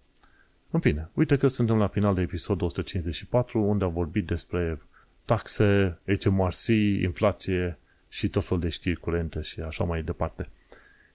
În 0.71 0.81
fine, 0.81 1.09
uite 1.15 1.37
că 1.37 1.47
suntem 1.47 1.77
la 1.77 1.87
final 1.87 2.15
de 2.15 2.21
episodul 2.21 2.67
154, 2.67 3.61
unde 3.61 3.85
am 3.85 3.93
vorbit 3.93 4.27
despre 4.27 4.81
taxe, 5.25 5.99
HMRC, 6.21 6.67
inflație 7.03 7.79
și 8.09 8.29
tot 8.29 8.45
fel 8.45 8.59
de 8.59 8.69
știri 8.69 9.01
curente 9.01 9.41
și 9.41 9.61
așa 9.61 9.85
mai 9.85 10.03
departe. 10.03 10.49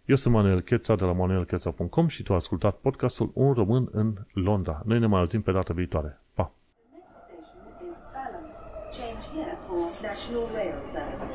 Eu 0.06 0.16
sunt 0.16 0.34
Manuel 0.34 0.60
Cheța 0.60 0.96
de 0.96 1.04
la 1.04 1.12
manuelcheța.com 1.12 2.08
și 2.08 2.24
tu 2.24 2.32
ai 2.32 2.38
ascultat 2.38 2.76
podcastul 2.76 3.32
Un 3.34 3.54
român 3.54 3.90
în 3.92 4.14
Londra. 4.34 4.82
Noi 4.86 5.00
ne 5.00 5.06
mai 5.06 5.20
auzim 5.20 5.42
pe 5.42 5.52
data 5.52 5.74
viitoare. 5.74 6.20
Pa! 6.34 6.52
Change 8.92 9.24
here 9.34 9.58
for 9.68 9.80
National 10.02 10.46
Rail 10.54 10.78
Services. 10.94 11.29